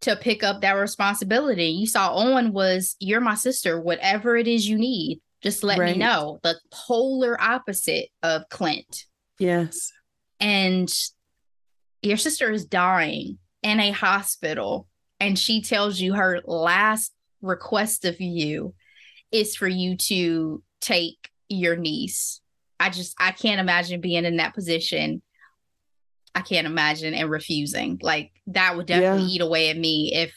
to 0.00 0.16
pick 0.16 0.42
up 0.42 0.60
that 0.60 0.72
responsibility? 0.72 1.68
You 1.68 1.86
saw 1.86 2.14
Owen 2.14 2.52
was, 2.52 2.96
you're 2.98 3.20
my 3.20 3.34
sister, 3.34 3.80
whatever 3.80 4.36
it 4.36 4.48
is 4.48 4.68
you 4.68 4.76
need, 4.76 5.20
just 5.42 5.62
let 5.62 5.78
right. 5.78 5.92
me 5.92 5.98
know. 5.98 6.40
The 6.42 6.58
polar 6.72 7.40
opposite 7.40 8.08
of 8.22 8.48
Clint. 8.50 9.06
Yes. 9.38 9.92
And 10.40 10.92
your 12.02 12.16
sister 12.16 12.50
is 12.50 12.66
dying 12.66 13.38
in 13.62 13.80
a 13.80 13.92
hospital 13.92 14.86
and 15.20 15.38
she 15.38 15.62
tells 15.62 16.00
you 16.00 16.14
her 16.14 16.40
last 16.44 17.12
request 17.42 18.04
of 18.04 18.20
you 18.20 18.74
is 19.30 19.56
for 19.56 19.68
you 19.68 19.96
to 19.96 20.62
take 20.80 21.30
your 21.48 21.76
niece. 21.76 22.40
I 22.80 22.90
just 22.90 23.14
I 23.18 23.30
can't 23.30 23.60
imagine 23.60 24.00
being 24.00 24.24
in 24.24 24.36
that 24.36 24.54
position. 24.54 25.22
I 26.34 26.40
can't 26.40 26.66
imagine 26.66 27.14
and 27.14 27.30
refusing. 27.30 27.98
Like 28.02 28.32
that 28.48 28.76
would 28.76 28.86
definitely 28.86 29.22
yeah. 29.22 29.28
eat 29.28 29.40
away 29.40 29.70
at 29.70 29.76
me 29.76 30.12
if 30.14 30.34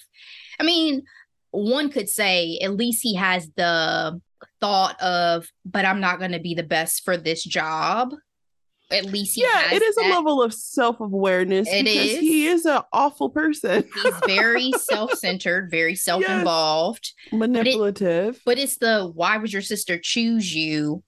I 0.60 0.64
mean, 0.64 1.04
one 1.52 1.90
could 1.90 2.10
say 2.10 2.60
at 2.62 2.76
least 2.76 3.02
he 3.04 3.16
has 3.16 3.50
the 3.56 4.20
thought 4.60 5.00
of 5.02 5.48
but 5.66 5.86
I'm 5.86 6.00
not 6.00 6.20
going 6.20 6.32
to 6.32 6.40
be 6.40 6.54
the 6.54 6.64
best 6.64 7.04
for 7.04 7.18
this 7.18 7.44
job. 7.44 8.14
At 8.90 9.06
least 9.06 9.36
he 9.36 9.42
yeah, 9.42 9.48
has 9.64 9.74
it 9.82 9.84
is 9.84 9.96
that. 9.96 10.06
a 10.06 10.10
level 10.14 10.42
of 10.42 10.54
self 10.54 11.00
awareness 11.00 11.68
It 11.70 11.84
because 11.86 12.08
is. 12.14 12.20
he 12.20 12.48
is 12.48 12.66
an 12.66 12.82
awful 12.94 13.30
person, 13.30 13.84
He's 14.04 14.14
very 14.26 14.72
self 14.78 15.14
centered, 15.14 15.70
very 15.70 15.96
self 15.96 16.24
involved. 16.24 17.12
manipulative, 17.32 18.42
But 18.46 18.58
it's 18.58 18.78
the 18.78 19.12
why 19.14 19.38
would 19.38 19.52
your 19.52 19.62
sister 19.62 20.00
choose 20.02 20.54
you 20.56 21.04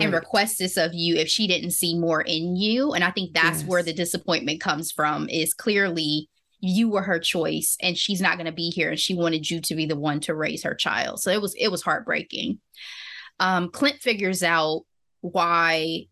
and 0.00 0.12
request 0.12 0.58
this 0.58 0.76
of 0.76 0.92
you 0.94 1.16
if 1.16 1.28
she 1.28 1.46
didn't 1.46 1.72
see 1.72 1.98
more 1.98 2.20
in 2.22 2.54
you? 2.56 2.92
And 2.92 3.02
I 3.02 3.10
think 3.10 3.32
that's 3.34 3.64
where 3.64 3.82
the 3.82 3.92
disappointment 3.92 4.60
comes 4.60 4.92
from 4.92 5.28
is 5.28 5.54
clearly 5.54 6.28
you 6.60 6.90
were 6.90 7.02
her 7.02 7.18
choice 7.18 7.76
and 7.80 7.96
she's 7.96 8.20
not 8.20 8.36
going 8.36 8.44
to 8.46 8.52
be 8.52 8.68
here 8.68 8.90
and 8.90 9.00
she 9.00 9.14
wanted 9.14 9.48
you 9.50 9.60
to 9.62 9.74
be 9.74 9.86
the 9.86 9.96
one 9.96 10.20
to 10.20 10.34
raise 10.34 10.62
her 10.64 10.74
child. 10.74 11.20
So 11.22 11.30
it 11.30 11.40
was 11.40 11.54
it 11.58 11.68
was 11.68 11.82
heartbreaking. 11.82 12.60
Um 13.40 13.70
Clint 13.70 13.96
figures 14.00 14.42
out 14.42 14.82
why 15.22 16.06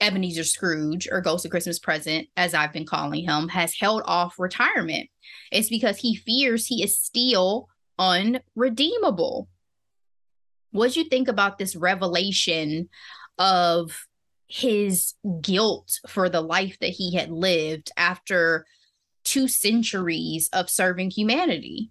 Ebenezer 0.00 0.44
Scrooge 0.44 1.08
or 1.10 1.20
Ghost 1.20 1.44
of 1.44 1.50
Christmas 1.50 1.78
Present 1.78 2.28
as 2.36 2.54
I've 2.54 2.72
been 2.72 2.86
calling 2.86 3.24
him 3.24 3.48
has 3.48 3.74
held 3.74 4.02
off 4.04 4.38
retirement. 4.38 5.08
It's 5.50 5.68
because 5.68 5.98
he 5.98 6.16
fears 6.16 6.66
he 6.66 6.82
is 6.82 6.98
still 6.98 7.68
unredeemable. 7.98 9.48
What 10.72 10.92
do 10.92 11.00
you 11.00 11.08
think 11.08 11.28
about 11.28 11.58
this 11.58 11.76
revelation 11.76 12.88
of 13.38 14.06
his 14.48 15.14
guilt 15.40 16.00
for 16.08 16.28
the 16.28 16.40
life 16.40 16.78
that 16.80 16.90
he 16.90 17.14
had 17.14 17.30
lived 17.30 17.90
after 17.96 18.66
two 19.24 19.48
centuries 19.48 20.48
of 20.52 20.68
serving 20.68 21.10
humanity? 21.10 21.90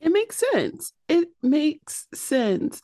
It 0.00 0.10
makes 0.10 0.42
sense. 0.52 0.92
It 1.08 1.28
makes 1.42 2.08
sense. 2.12 2.82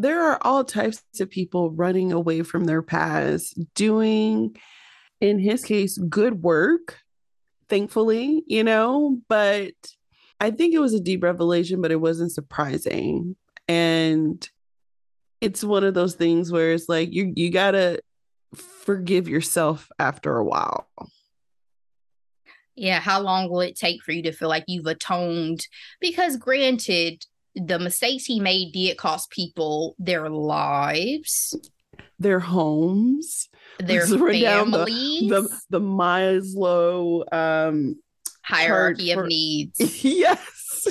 There 0.00 0.22
are 0.22 0.38
all 0.40 0.64
types 0.64 1.02
of 1.20 1.28
people 1.28 1.72
running 1.72 2.10
away 2.10 2.42
from 2.42 2.64
their 2.64 2.80
past, 2.80 3.58
doing, 3.74 4.56
in 5.20 5.38
his 5.38 5.62
case, 5.62 5.98
good 5.98 6.42
work, 6.42 7.00
thankfully, 7.68 8.42
you 8.46 8.64
know, 8.64 9.18
but 9.28 9.74
I 10.40 10.52
think 10.52 10.72
it 10.72 10.78
was 10.78 10.94
a 10.94 11.00
deep 11.00 11.22
revelation, 11.22 11.82
but 11.82 11.92
it 11.92 12.00
wasn't 12.00 12.32
surprising. 12.32 13.36
And 13.68 14.48
it's 15.42 15.62
one 15.62 15.84
of 15.84 15.92
those 15.92 16.14
things 16.14 16.50
where 16.50 16.72
it's 16.72 16.88
like 16.88 17.12
you 17.12 17.34
you 17.36 17.50
gotta 17.50 18.00
forgive 18.54 19.28
yourself 19.28 19.90
after 19.98 20.38
a 20.38 20.44
while. 20.44 20.88
Yeah, 22.74 23.00
how 23.00 23.20
long 23.20 23.50
will 23.50 23.60
it 23.60 23.76
take 23.76 24.02
for 24.02 24.12
you 24.12 24.22
to 24.22 24.32
feel 24.32 24.48
like 24.48 24.64
you've 24.66 24.86
atoned? 24.86 25.66
Because 26.00 26.38
granted, 26.38 27.26
the 27.54 27.78
mistakes 27.78 28.24
he 28.24 28.40
made 28.40 28.72
did 28.72 28.96
cost 28.96 29.30
people 29.30 29.94
their 29.98 30.28
lives, 30.28 31.54
Their 32.18 32.40
homes, 32.40 33.48
their 33.78 34.06
down 34.06 34.70
the- 34.70 34.78
families, 34.86 35.30
the 35.30 35.60
the 35.70 35.80
Maslow 35.80 37.32
um 37.32 37.96
hierarchy 38.42 39.08
chart 39.12 39.24
of 39.24 39.28
needs. 39.28 40.04
yes. 40.04 40.86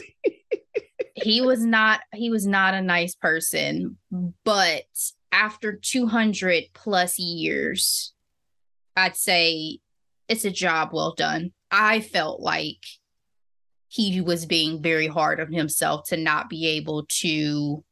he 1.15 1.41
was 1.41 1.63
not 1.63 2.01
he 2.13 2.29
was 2.29 2.45
not 2.45 2.73
a 2.73 2.81
nice 2.81 3.15
person, 3.15 3.97
but 4.43 4.83
after 5.31 5.73
200 5.73 6.65
plus 6.73 7.19
years, 7.19 8.13
I'd 8.95 9.15
say 9.15 9.79
it's 10.27 10.45
a 10.45 10.51
job 10.51 10.89
well 10.93 11.13
done. 11.15 11.51
I 11.71 11.99
felt 12.01 12.39
like 12.39 12.83
he 13.89 14.21
was 14.21 14.45
being 14.45 14.81
very 14.81 15.07
hard 15.07 15.39
on 15.39 15.51
himself 15.51 16.07
to 16.07 16.17
not 16.17 16.49
be 16.49 16.67
able 16.67 17.05
to 17.09 17.83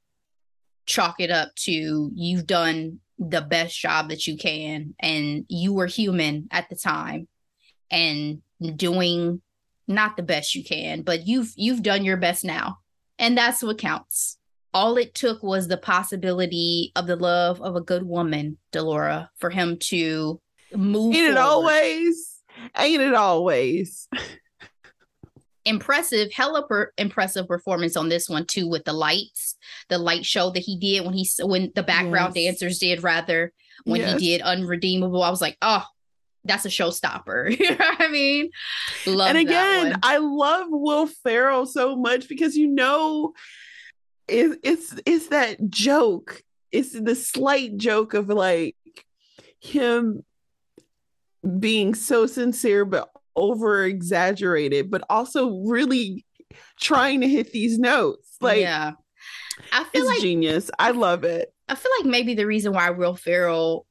chalk 0.86 1.16
it 1.20 1.32
up 1.32 1.54
to 1.56 2.12
you've 2.14 2.48
done 2.48 3.00
the 3.20 3.42
best 3.42 3.78
job 3.78 4.10
that 4.10 4.28
you 4.28 4.38
can 4.38 4.94
and 5.00 5.46
you 5.50 5.74
were 5.74 5.88
human 5.88 6.48
at 6.52 6.70
the 6.70 6.76
time 6.76 7.28
and 7.92 8.42
doing 8.76 9.42
not 9.88 10.16
the 10.16 10.24
best 10.24 10.56
you 10.56 10.64
can 10.64 11.02
but 11.02 11.28
you've 11.28 11.52
you've 11.56 11.84
done 11.84 12.06
your 12.06 12.18
best 12.18 12.46
now 12.46 12.78
and 13.20 13.38
that's 13.38 13.64
what 13.64 13.78
counts 13.78 14.38
all 14.74 14.98
it 14.98 15.16
took 15.16 15.42
was 15.42 15.68
the 15.68 15.78
possibility 15.78 16.92
of 16.96 17.08
the 17.08 17.16
love 17.16 17.62
of 17.62 17.76
a 17.76 17.82
good 17.82 18.04
woman 18.04 18.58
delora 18.72 19.30
for 19.38 19.50
him 19.50 19.78
to 19.78 20.40
move 20.76 21.16
Ain't 21.16 21.32
it 21.32 21.38
always? 21.38 22.42
Ain't 22.78 23.02
it 23.02 23.14
always? 23.14 24.08
impressive, 25.68 26.32
hella 26.34 26.66
per- 26.68 26.92
impressive 26.98 27.48
performance 27.48 27.96
on 27.96 28.10
this 28.10 28.28
one 28.30 28.46
too 28.46 28.68
with 28.68 28.86
the 28.86 28.94
lights, 28.94 29.56
the 29.90 29.98
light 29.98 30.26
show 30.26 30.50
that 30.52 30.60
he 30.62 30.78
did 30.78 31.06
when 31.06 31.14
he 31.14 31.28
when 31.42 31.72
the 31.76 31.84
background 31.84 32.36
Yes. 32.36 32.46
dancers 32.60 32.80
did 32.80 33.04
rather 33.04 33.54
when 33.84 34.02
Yes. 34.02 34.20
he 34.20 34.28
did 34.38 34.42
Unredeemable. 34.42 35.22
I 35.22 35.30
was 35.30 35.42
like, 35.42 35.58
oh, 35.62 35.84
that's 36.46 36.66
a 36.66 36.70
showstopper. 36.70 37.50
you 37.60 37.70
know 37.70 37.76
what 37.78 38.02
I 38.02 38.08
mean? 38.08 38.50
Love 39.06 39.30
and 39.30 39.38
again. 39.38 40.00
I 40.02 40.18
love 40.18 40.68
Will 40.70 41.08
Ferrell 41.08 41.66
so 41.66 41.96
much 41.96 42.28
because 42.30 42.56
you 42.56 42.68
know 42.68 43.34
it, 44.28 44.60
it's 44.64 44.96
it's 45.06 45.28
that 45.28 45.70
joke. 45.70 46.42
It's 46.72 46.92
the 46.92 47.16
slight 47.16 47.78
joke 47.78 48.14
of 48.14 48.30
like 48.30 48.76
him 49.60 50.24
being 51.60 51.96
so 51.96 52.26
sincere 52.26 52.84
but 52.84 53.10
over 53.38 53.86
exaggerated, 53.86 54.92
but 54.92 55.04
also 55.10 55.62
really 55.66 56.26
trying 56.80 57.22
to 57.22 57.28
hit 57.28 57.52
these 57.54 57.80
notes. 57.80 58.36
Like 58.42 58.62
yeah, 58.62 58.92
I 59.72 59.84
feel 59.86 60.02
it's 60.02 60.08
like 60.10 60.20
genius. 60.20 60.70
I 60.78 60.92
love 60.92 61.24
it. 61.24 61.54
I 61.70 61.76
feel 61.76 61.92
like 62.00 62.06
maybe 62.08 62.34
the 62.34 62.46
reason 62.46 62.74
why 62.74 62.90
Will 62.90 63.16
Ferrell 63.16 63.86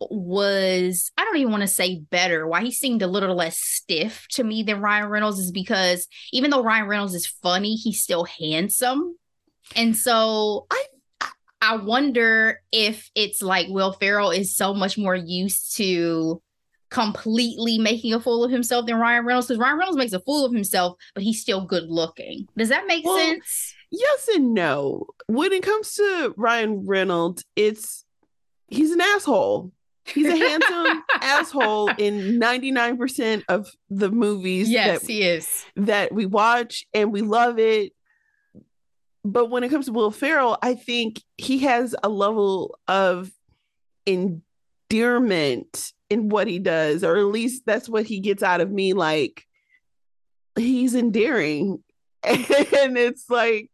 was 0.00 1.10
I 1.16 1.24
don't 1.24 1.36
even 1.36 1.50
want 1.52 1.62
to 1.62 1.68
say 1.68 2.00
better, 2.10 2.46
why 2.46 2.62
he 2.62 2.72
seemed 2.72 3.02
a 3.02 3.06
little 3.06 3.34
less 3.34 3.58
stiff 3.58 4.26
to 4.32 4.44
me 4.44 4.62
than 4.62 4.80
Ryan 4.80 5.08
Reynolds 5.08 5.38
is 5.38 5.50
because 5.52 6.06
even 6.32 6.50
though 6.50 6.62
Ryan 6.62 6.86
Reynolds 6.88 7.14
is 7.14 7.26
funny, 7.26 7.74
he's 7.76 8.02
still 8.02 8.24
handsome. 8.24 9.16
And 9.76 9.96
so 9.96 10.66
I- 10.70 10.86
I 11.66 11.76
wonder 11.76 12.60
if 12.72 13.08
it's 13.14 13.40
like 13.40 13.68
Will 13.70 13.92
Ferrell 13.94 14.30
is 14.30 14.54
so 14.54 14.74
much 14.74 14.98
more 14.98 15.14
used 15.16 15.76
to 15.78 16.42
completely 16.94 17.76
making 17.76 18.14
a 18.14 18.20
fool 18.20 18.44
of 18.44 18.52
himself 18.52 18.86
than 18.86 18.94
Ryan 19.00 19.24
Reynolds 19.26 19.48
because 19.48 19.58
Ryan 19.58 19.78
Reynolds 19.78 19.98
makes 19.98 20.12
a 20.12 20.20
fool 20.20 20.44
of 20.46 20.52
himself, 20.52 20.96
but 21.12 21.24
he's 21.24 21.40
still 21.40 21.66
good 21.66 21.90
looking. 21.90 22.46
Does 22.56 22.68
that 22.68 22.86
make 22.86 23.04
Well, 23.04 23.18
sense? 23.18 23.74
Yes 23.90 24.28
and 24.28 24.54
no. 24.54 25.06
When 25.26 25.52
it 25.52 25.64
comes 25.64 25.92
to 25.94 26.32
Ryan 26.36 26.86
Reynolds, 26.86 27.44
it's 27.56 28.04
he's 28.68 28.92
an 28.92 29.00
asshole. 29.00 29.72
He's 30.04 30.26
a 30.28 30.36
handsome 30.36 31.02
asshole 31.20 31.88
in 31.98 32.38
99% 32.38 33.42
of 33.48 33.66
the 33.90 34.10
movies 34.10 34.70
Yes, 34.70 35.00
that, 35.00 35.10
he 35.10 35.22
is. 35.22 35.64
that 35.74 36.12
we 36.12 36.26
watch 36.26 36.84
and 36.94 37.12
we 37.12 37.22
love 37.22 37.58
it. 37.58 37.92
But 39.24 39.50
when 39.50 39.64
it 39.64 39.70
comes 39.70 39.86
to 39.86 39.92
Will 39.92 40.10
Ferrell, 40.12 40.58
I 40.62 40.74
think 40.76 41.22
he 41.38 41.58
has 41.60 41.96
a 42.04 42.08
level 42.08 42.78
of 42.86 43.32
endearment 44.90 45.93
in 46.10 46.28
what 46.28 46.46
he 46.46 46.58
does, 46.58 47.02
or 47.04 47.16
at 47.16 47.26
least 47.26 47.62
that's 47.66 47.88
what 47.88 48.04
he 48.06 48.20
gets 48.20 48.42
out 48.42 48.60
of 48.60 48.70
me. 48.70 48.92
Like 48.92 49.44
he's 50.56 50.94
endearing. 50.94 51.82
And 52.26 52.96
it's 52.98 53.28
like 53.30 53.70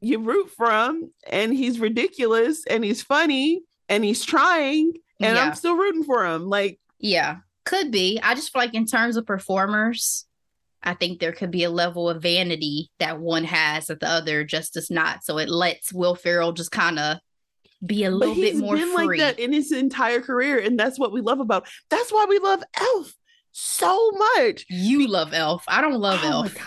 you 0.00 0.18
root 0.18 0.50
for 0.50 0.70
him, 0.70 1.12
and 1.26 1.52
he's 1.52 1.80
ridiculous, 1.80 2.64
and 2.68 2.84
he's 2.84 3.02
funny, 3.02 3.62
and 3.88 4.04
he's 4.04 4.24
trying, 4.24 4.92
and 5.20 5.36
Yeah. 5.36 5.42
I'm 5.42 5.54
still 5.54 5.76
rooting 5.76 6.04
for 6.04 6.26
him. 6.26 6.48
Like, 6.48 6.78
Yeah, 6.98 7.38
could 7.64 7.90
be. 7.90 8.20
I 8.22 8.34
just 8.34 8.52
feel 8.52 8.60
like 8.62 8.74
in 8.74 8.86
terms 8.86 9.16
of 9.16 9.26
performers, 9.26 10.26
I 10.82 10.94
think 10.94 11.18
there 11.20 11.32
could 11.32 11.50
be 11.50 11.64
a 11.64 11.70
level 11.70 12.10
of 12.10 12.22
vanity 12.22 12.90
that 12.98 13.18
one 13.18 13.44
has 13.44 13.86
that 13.86 14.00
the 14.00 14.08
other 14.08 14.44
just 14.44 14.74
does 14.74 14.90
not. 14.90 15.24
So 15.24 15.38
it 15.38 15.48
lets 15.48 15.92
Will 15.92 16.14
Ferrell 16.14 16.52
just 16.52 16.70
kind 16.70 16.98
of 16.98 17.18
be 17.84 18.04
a 18.04 18.10
little 18.10 18.34
bit 18.34 18.56
more 18.56 18.76
been 18.76 18.92
free. 18.94 19.06
like 19.06 19.18
that 19.18 19.38
in 19.38 19.52
his 19.52 19.72
entire 19.72 20.20
career, 20.20 20.58
and 20.58 20.78
that's 20.78 20.98
what 20.98 21.12
we 21.12 21.20
love 21.20 21.40
about. 21.40 21.66
That's 21.90 22.12
why 22.12 22.26
we 22.28 22.38
love 22.38 22.62
Elf 22.78 23.12
so 23.52 24.10
much. 24.36 24.64
you 24.68 25.06
love 25.08 25.32
Elf. 25.32 25.64
I 25.68 25.80
don't 25.80 26.00
love 26.00 26.20
Oh 26.22 26.28
Elf. 26.28 26.54
God. 26.54 26.62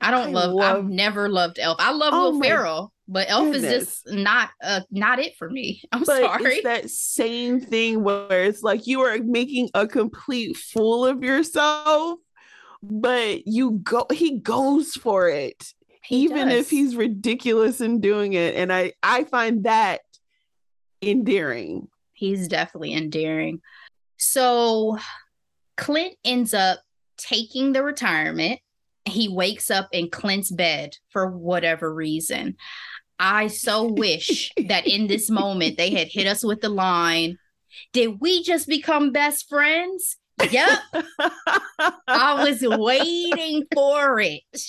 I 0.00 0.10
don't 0.10 0.28
I 0.28 0.32
love, 0.32 0.52
love- 0.52 0.78
I've 0.78 0.88
never 0.90 1.28
loved 1.28 1.58
Elf. 1.60 1.76
I 1.78 1.92
love 1.92 2.12
Oh 2.14 2.30
Will 2.32 2.40
Ferrell, 2.42 2.92
but 3.06 3.26
Elf 3.30 3.54
is 3.54 3.62
just 3.62 4.10
not 4.10 4.50
uh 4.62 4.80
not 4.90 5.18
it 5.20 5.36
for 5.36 5.48
me. 5.48 5.80
I'm 5.92 6.00
But 6.04 6.20
sorry. 6.22 6.54
it's 6.56 6.64
that 6.64 6.90
same 6.90 7.60
thing 7.60 8.02
where 8.02 8.44
it's 8.44 8.62
like 8.62 8.86
you 8.86 9.00
are 9.02 9.18
making 9.18 9.70
a 9.74 9.86
complete 9.86 10.56
fool 10.56 11.06
of 11.06 11.22
yourself, 11.22 12.18
but 12.82 13.46
you 13.46 13.72
go 13.82 14.06
he 14.12 14.38
goes 14.40 14.92
for 14.94 15.28
it. 15.28 15.72
He 16.04 16.24
even 16.24 16.48
does. 16.48 16.58
if 16.58 16.70
he's 16.70 16.96
ridiculous 16.96 17.80
in 17.80 18.00
doing 18.00 18.32
it. 18.32 18.56
And 18.56 18.72
I 18.72 18.94
I 19.04 19.22
find 19.24 19.64
that 19.64 20.00
endearing. 21.02 21.88
He's 22.12 22.48
definitely 22.48 22.94
endearing. 22.94 23.60
So 24.16 24.98
Clint 25.76 26.14
ends 26.24 26.54
up 26.54 26.80
taking 27.16 27.72
the 27.72 27.82
retirement. 27.82 28.60
He 29.04 29.28
wakes 29.28 29.70
up 29.70 29.88
in 29.92 30.10
Clint's 30.10 30.50
bed 30.50 30.96
for 31.10 31.28
whatever 31.30 31.92
reason. 31.92 32.56
I 33.18 33.48
so 33.48 33.84
wish 33.84 34.52
that 34.68 34.86
in 34.86 35.06
this 35.06 35.28
moment 35.28 35.76
they 35.76 35.90
had 35.90 36.08
hit 36.08 36.26
us 36.26 36.44
with 36.44 36.60
the 36.60 36.68
line 36.68 37.38
Did 37.92 38.20
we 38.20 38.42
just 38.42 38.68
become 38.68 39.12
best 39.12 39.48
friends? 39.48 40.16
Yep. 40.50 40.78
I 42.06 42.44
was 42.44 42.62
waiting 42.62 43.64
for 43.74 44.20
it. 44.20 44.62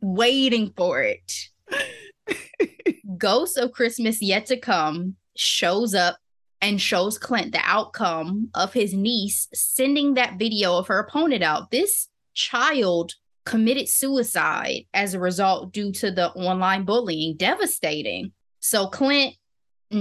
Waiting 0.00 0.72
for 0.76 1.02
it. 1.02 1.32
Ghost 3.18 3.58
of 3.58 3.72
Christmas 3.72 4.22
Yet 4.22 4.46
to 4.46 4.56
Come 4.56 5.16
shows 5.36 5.94
up 5.94 6.16
and 6.60 6.80
shows 6.80 7.18
Clint 7.18 7.52
the 7.52 7.60
outcome 7.62 8.48
of 8.54 8.72
his 8.72 8.94
niece 8.94 9.48
sending 9.52 10.14
that 10.14 10.38
video 10.38 10.76
of 10.76 10.86
her 10.86 10.98
opponent 10.98 11.42
out. 11.42 11.70
This 11.70 12.08
child 12.32 13.12
committed 13.44 13.88
suicide 13.88 14.86
as 14.94 15.12
a 15.12 15.20
result 15.20 15.72
due 15.72 15.92
to 15.92 16.10
the 16.10 16.30
online 16.30 16.84
bullying. 16.84 17.36
Devastating. 17.36 18.32
So 18.60 18.86
Clint 18.86 19.34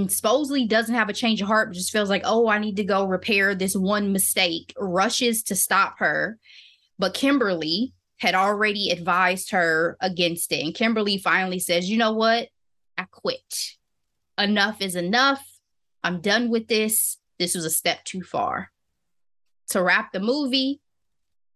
supposedly 0.08 0.66
doesn't 0.66 0.96
have 0.96 1.10
a 1.10 1.14
change 1.14 1.42
of 1.42 1.48
heart, 1.48 1.70
but 1.70 1.76
just 1.76 1.92
feels 1.92 2.10
like, 2.10 2.24
oh, 2.26 2.48
I 2.48 2.60
need 2.60 2.78
to 2.78 2.84
go 2.84 3.06
repair 3.06 3.54
this 3.54 3.76
one 3.76 4.14
mistake, 4.14 4.74
rushes 4.80 5.44
to 5.44 5.56
stop 5.56 6.00
her. 6.00 6.40
But 6.98 7.14
Kimberly 7.14 7.94
had 8.18 8.36
already 8.36 8.90
advised 8.90 9.52
her 9.52 9.98
against 10.00 10.52
it. 10.54 10.64
And 10.64 10.74
Kimberly 10.74 11.18
finally 11.18 11.60
says, 11.60 11.90
you 11.90 11.98
know 11.98 12.14
what? 12.14 12.48
I 12.98 13.06
quit. 13.12 13.42
Enough 14.38 14.82
is 14.82 14.96
enough. 14.96 15.46
I'm 16.04 16.22
done 16.22 16.50
with 16.50 16.68
this. 16.68 17.18
This 17.40 17.56
was 17.56 17.66
a 17.66 17.70
step 17.70 18.04
too 18.04 18.22
far. 18.22 18.72
To 19.70 19.82
wrap 19.82 20.12
the 20.12 20.20
movie, 20.20 20.82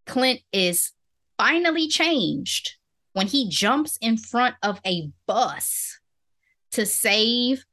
Clint 0.06 0.42
is 0.52 0.92
finally 1.38 1.88
changed 1.88 2.78
when 3.14 3.28
he 3.28 3.50
jumps 3.50 3.98
in 4.02 4.18
front 4.18 4.56
of 4.62 4.80
a 4.86 5.10
bus 5.26 6.00
to 6.72 6.86
save 6.86 7.66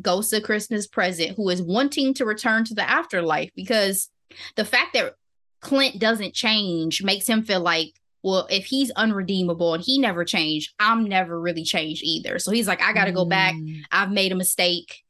Ghost 0.00 0.32
of 0.32 0.42
Christmas 0.42 0.86
Present, 0.86 1.36
who 1.36 1.48
is 1.48 1.62
wanting 1.62 2.14
to 2.14 2.24
return 2.24 2.64
to 2.64 2.74
the 2.74 2.88
afterlife 2.88 3.50
because 3.54 4.08
the 4.56 4.64
fact 4.64 4.94
that 4.94 5.14
Clint 5.60 5.98
doesn't 5.98 6.34
change 6.34 7.02
makes 7.02 7.26
him 7.26 7.42
feel 7.42 7.60
like, 7.60 7.92
well, 8.22 8.46
if 8.50 8.66
he's 8.66 8.90
unredeemable 8.92 9.74
and 9.74 9.82
he 9.82 9.98
never 9.98 10.24
changed, 10.24 10.72
I'm 10.78 11.04
never 11.04 11.40
really 11.40 11.64
changed 11.64 12.02
either. 12.04 12.38
So 12.38 12.50
he's 12.52 12.68
like, 12.68 12.80
I 12.82 12.92
got 12.92 13.06
to 13.06 13.12
go 13.12 13.24
back. 13.24 13.54
Mm. 13.54 13.82
I've 13.90 14.10
made 14.12 14.30
a 14.32 14.36
mistake 14.36 15.00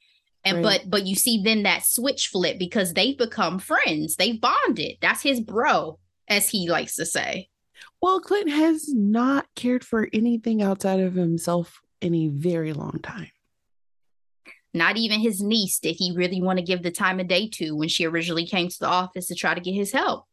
and 0.45 0.65
Right. 0.65 0.81
but 0.83 0.91
but 0.91 1.07
you 1.07 1.15
see 1.15 1.43
then 1.45 1.63
that 1.65 1.85
switch 1.85 2.29
flip 2.29 2.59
because 2.59 2.95
they've 2.95 3.17
become 3.17 3.61
friends 3.61 4.17
they've 4.17 4.41
bonded 4.41 4.97
that's 5.01 5.23
his 5.23 5.41
bro 5.41 6.01
as 6.27 6.49
he 6.49 6.69
likes 6.69 6.97
to 6.97 7.07
say 7.07 7.49
Well, 8.01 8.19
Clint 8.19 8.51
has 8.51 8.93
not 8.93 9.47
cared 9.55 9.85
for 9.85 10.09
anything 10.13 10.61
outside 10.61 10.99
of 10.99 11.15
himself 11.15 11.81
in 12.01 12.13
a 12.17 12.27
very 12.27 12.73
long 12.73 12.99
time. 13.05 13.31
not 14.75 14.97
even 14.97 15.21
his 15.21 15.41
niece 15.41 15.79
did 15.79 15.95
he 15.99 16.13
really 16.17 16.43
want 16.43 16.59
to 16.59 16.65
give 16.65 16.83
the 16.83 16.91
time 16.91 17.21
of 17.21 17.29
day 17.29 17.49
to 17.51 17.77
when 17.77 17.89
she 17.89 18.05
originally 18.05 18.47
came 18.47 18.69
to 18.69 18.79
the 18.81 18.89
office 18.89 19.29
to 19.29 19.37
try 19.37 19.55
to 19.55 19.61
get 19.61 19.75
his 19.75 19.93
help 19.93 20.25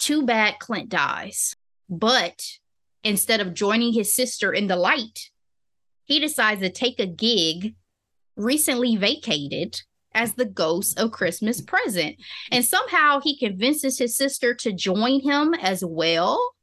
too 0.00 0.24
bad 0.26 0.58
clint 0.58 0.88
dies 0.88 1.54
but 1.88 2.42
instead 3.04 3.40
of 3.40 3.54
joining 3.54 3.92
his 3.92 4.14
sister 4.14 4.52
in 4.52 4.66
the 4.66 4.76
light 4.76 5.30
he 6.08 6.18
decides 6.18 6.62
to 6.62 6.70
take 6.70 6.98
a 6.98 7.06
gig 7.06 7.74
recently 8.34 8.96
vacated 8.96 9.82
as 10.14 10.32
the 10.32 10.46
ghost 10.46 10.98
of 10.98 11.12
Christmas 11.12 11.60
present. 11.60 12.16
And 12.50 12.64
somehow 12.64 13.20
he 13.20 13.38
convinces 13.38 13.98
his 13.98 14.16
sister 14.16 14.54
to 14.54 14.72
join 14.72 15.20
him 15.20 15.54
as 15.54 15.84
well. 15.84 16.54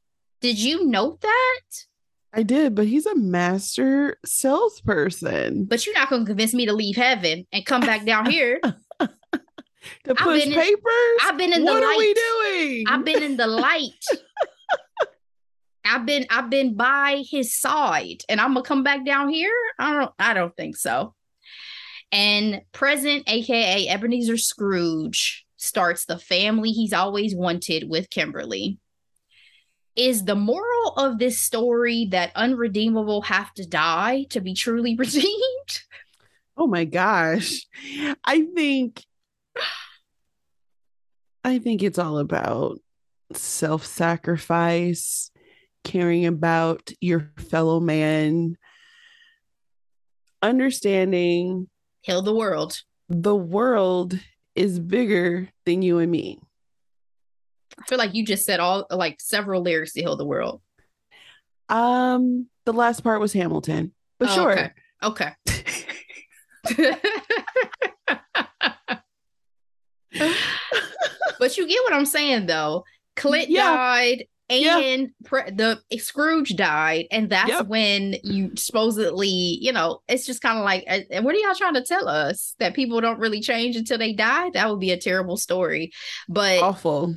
Did 0.42 0.60
you 0.60 0.86
note 0.86 1.22
that? 1.22 1.62
I 2.34 2.44
did, 2.44 2.76
but 2.76 2.88
he's 2.88 3.06
a 3.06 3.16
master 3.16 4.18
salesperson 4.26 5.66
But 5.66 5.86
you're 5.86 5.96
not 5.96 6.10
going 6.10 6.24
to 6.24 6.28
convince 6.28 6.54
me 6.54 6.66
to 6.66 6.74
leave 6.74 6.98
heaven 6.98 7.46
and 7.54 7.66
come 7.66 7.82
back 7.82 8.06
down 8.06 8.30
here. 8.30 8.60
to 9.00 10.16
push 10.16 10.44
in- 10.46 10.54
papers. 10.54 11.20
I've 11.24 11.38
been 11.38 11.54
in 11.54 11.64
the 11.64 11.72
light. 11.72 11.82
what 11.82 11.84
are 11.84 11.98
we 11.98 12.14
doing? 12.14 12.86
I've 12.88 13.06
been 13.06 13.24
in 13.24 13.38
the 13.38 13.48
light. 13.48 13.92
I've 15.86 16.06
been 16.06 16.26
I've 16.30 16.50
been 16.50 16.76
by 16.76 17.24
his 17.30 17.54
side 17.58 18.24
and 18.28 18.42
I'm 18.42 18.54
gonna 18.54 18.64
come 18.64 18.84
back 18.84 19.06
down 19.06 19.30
here. 19.30 19.54
I 19.80 19.94
don't 19.94 20.12
I 20.20 20.34
don't 20.34 20.56
think 20.56 20.76
so. 20.78 21.14
And 22.12 22.62
present, 22.72 23.24
aka 23.28 23.88
Ebenezer 23.88 24.38
Scrooge, 24.38 25.46
starts 25.58 26.06
the 26.06 26.18
family 26.18 26.72
he's 26.72 26.94
always 26.94 27.36
wanted 27.36 27.90
with 27.90 28.10
Kimberly. 28.10 28.80
Is 29.96 30.26
the 30.26 30.36
moral 30.36 30.94
of 30.98 31.20
this 31.20 31.40
story 31.40 32.08
that 32.12 32.32
unredeemable 32.36 33.22
have 33.24 33.54
to 33.54 33.66
die 33.66 34.26
to 34.32 34.42
be 34.42 34.54
truly 34.54 34.96
redeemed? 35.00 35.82
Oh 36.58 36.68
my 36.68 36.86
gosh. 36.86 37.66
I 38.24 38.46
think 38.56 39.04
I 41.44 41.60
think 41.60 41.84
it's 41.84 42.00
all 42.00 42.18
about 42.18 42.80
self-sacrifice, 43.34 45.32
caring 45.86 46.26
about 46.26 46.92
your 47.00 47.32
fellow 47.38 47.80
man, 47.80 48.58
understanding 50.42 51.70
Heal 52.02 52.22
the 52.22 52.36
world. 52.36 52.82
the 53.08 53.36
world 53.36 54.20
is 54.56 54.80
bigger 54.80 55.50
than 55.66 55.82
you 55.82 56.00
and 56.00 56.12
me. 56.12 56.40
I 57.80 57.86
feel 57.88 57.98
like 57.98 58.14
you 58.14 58.26
just 58.26 58.46
said 58.46 58.60
all 58.60 58.86
like 58.90 59.22
several 59.22 59.62
lyrics 59.62 59.94
to 59.94 60.02
heal 60.02 60.18
the 60.18 60.26
world. 60.26 60.62
Um 61.70 62.48
the 62.66 62.74
last 62.74 63.02
part 63.02 63.20
was 63.22 63.32
Hamilton. 63.34 63.94
But 64.20 64.30
Oh, 64.30 64.34
sure. 64.36 64.52
Okay. 64.52 64.72
Okay. 65.04 65.32
but 71.40 71.58
you 71.58 71.68
get 71.68 71.84
what 71.84 71.94
I'm 71.94 72.06
saying, 72.06 72.46
though. 72.46 72.86
Clint 73.16 73.50
Yeah. 73.50 73.76
died, 73.76 74.26
Yeah. 74.50 74.78
and 74.78 75.10
pre- 75.24 75.52
the 75.52 75.82
Scrooge 75.98 76.56
died, 76.56 77.08
and 77.12 77.30
that's 77.30 77.68
when 77.68 78.16
you 78.24 78.52
supposedly, 78.56 79.28
you 79.28 79.72
know, 79.72 80.02
it's 80.08 80.26
just 80.26 80.42
kind 80.42 80.60
of 80.60 80.66
like, 80.66 80.84
uh, 80.88 81.00
and 81.10 81.26
what 81.26 81.34
are 81.36 81.40
y'all 81.40 81.56
trying 81.56 81.74
to 81.74 81.84
tell 81.84 82.08
us 82.08 82.56
that 82.60 82.76
people 82.76 83.02
don't 83.02 83.20
really 83.20 83.42
change 83.42 83.76
until 83.76 83.98
they 83.98 84.14
die? 84.14 84.52
That 84.54 84.70
would 84.70 84.80
be 84.80 84.92
a 84.92 85.00
terrible 85.00 85.38
story. 85.38 85.92
But 86.30 86.62
Awful. 86.62 87.16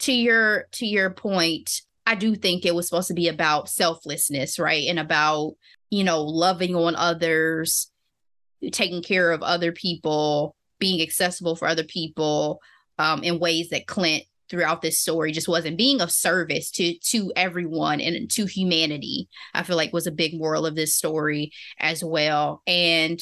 to 0.00 0.12
your 0.12 0.66
to 0.72 0.86
your 0.86 1.10
point 1.10 1.80
i 2.04 2.14
do 2.14 2.34
think 2.34 2.64
it 2.64 2.74
was 2.74 2.86
supposed 2.88 3.08
to 3.08 3.14
be 3.14 3.28
about 3.28 3.68
selflessness 3.68 4.58
right 4.58 4.86
and 4.88 4.98
about 4.98 5.54
you 5.90 6.04
know 6.04 6.22
loving 6.22 6.74
on 6.76 6.94
others 6.94 7.90
taking 8.72 9.02
care 9.02 9.32
of 9.32 9.42
other 9.42 9.72
people 9.72 10.54
being 10.78 11.00
accessible 11.00 11.56
for 11.56 11.66
other 11.66 11.84
people 11.84 12.60
um, 12.98 13.22
in 13.22 13.38
ways 13.38 13.70
that 13.70 13.86
clint 13.86 14.24
throughout 14.48 14.82
this 14.82 14.98
story 14.98 15.32
just 15.32 15.48
wasn't 15.48 15.78
being 15.78 16.00
of 16.00 16.10
service 16.10 16.70
to 16.70 16.98
to 16.98 17.32
everyone 17.36 18.00
and 18.00 18.30
to 18.30 18.46
humanity 18.46 19.28
i 19.54 19.62
feel 19.62 19.76
like 19.76 19.92
was 19.92 20.06
a 20.06 20.12
big 20.12 20.38
moral 20.38 20.66
of 20.66 20.74
this 20.74 20.94
story 20.94 21.52
as 21.78 22.02
well. 22.04 22.62
And 22.66 23.20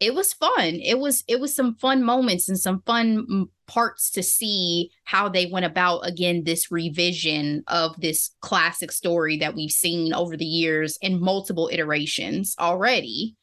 it 0.00 0.14
was 0.14 0.32
fun. 0.32 0.80
It 0.82 0.98
was 0.98 1.24
it 1.28 1.40
was 1.40 1.54
some 1.54 1.76
fun 1.76 2.02
moments 2.02 2.48
and 2.48 2.58
some 2.58 2.82
fun 2.84 3.26
mm, 3.30 3.48
parts 3.66 4.10
to 4.12 4.22
see 4.22 4.90
how 5.04 5.28
they 5.28 5.46
went 5.46 5.64
about 5.64 6.00
again 6.00 6.44
this 6.44 6.70
revision 6.70 7.62
of 7.68 7.98
this 8.00 8.30
classic 8.40 8.92
story 8.92 9.38
that 9.38 9.54
we've 9.54 9.70
seen 9.70 10.12
over 10.12 10.36
the 10.36 10.44
years 10.44 10.98
in 11.00 11.20
multiple 11.20 11.70
iterations 11.72 12.54
already. 12.58 13.36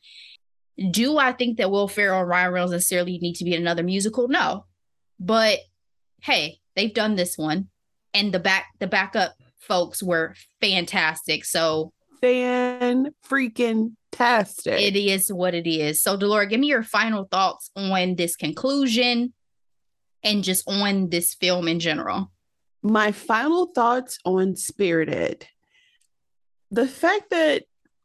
Do 0.92 1.18
i 1.18 1.32
think 1.32 1.58
that 1.58 1.72
will 1.72 1.88
ferrell 1.88 2.22
and 2.22 2.30
ryan 2.30 2.52
reynolds 2.52 2.74
necessarily 2.74 3.18
need 3.20 3.36
to 3.36 3.46
be 3.46 3.56
in 3.56 3.62
another 3.62 3.84
musical? 3.84 4.28
No. 4.28 4.66
But 5.20 5.60
hey 6.22 6.61
they've 6.76 6.94
done 6.94 7.16
this 7.16 7.38
one 7.38 7.68
and 8.14 8.34
the 8.34 8.40
back 8.40 8.66
the 8.80 8.88
backup 8.88 9.36
folks 9.60 10.02
were 10.04 10.36
fantastic 10.60 11.46
so 11.46 11.92
Fan 12.22 13.10
freaking 13.28 13.96
tastic. 14.12 14.80
it 14.80 14.96
is 14.96 15.34
what 15.34 15.56
it 15.56 15.66
is. 15.68 16.02
So, 16.04 16.16
Delora, 16.18 16.46
give 16.46 16.60
me 16.60 16.68
your 16.68 16.84
final 16.84 17.24
thoughts 17.24 17.72
on 17.76 18.16
this 18.16 18.36
conclusion 18.36 19.34
and 20.24 20.44
just 20.44 20.70
on 20.70 21.10
this 21.10 21.34
film 21.34 21.68
in 21.68 21.80
general. 21.80 22.32
my 22.84 23.12
final 23.12 23.66
thoughts 23.68 24.20
on 24.24 24.56
Spirited. 24.56 25.48
The 26.70 26.88
fact 26.88 27.32
that 27.32 27.64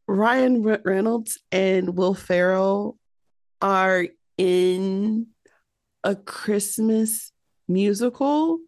Ryan 0.09 0.63
Re- 0.63 0.79
Reynolds 0.83 1.39
and 1.53 1.97
Will 1.99 2.15
Ferrell 2.15 2.97
are 3.61 4.07
in 4.39 5.27
a 6.05 6.17
Christmas 6.17 7.33
musical 7.69 8.59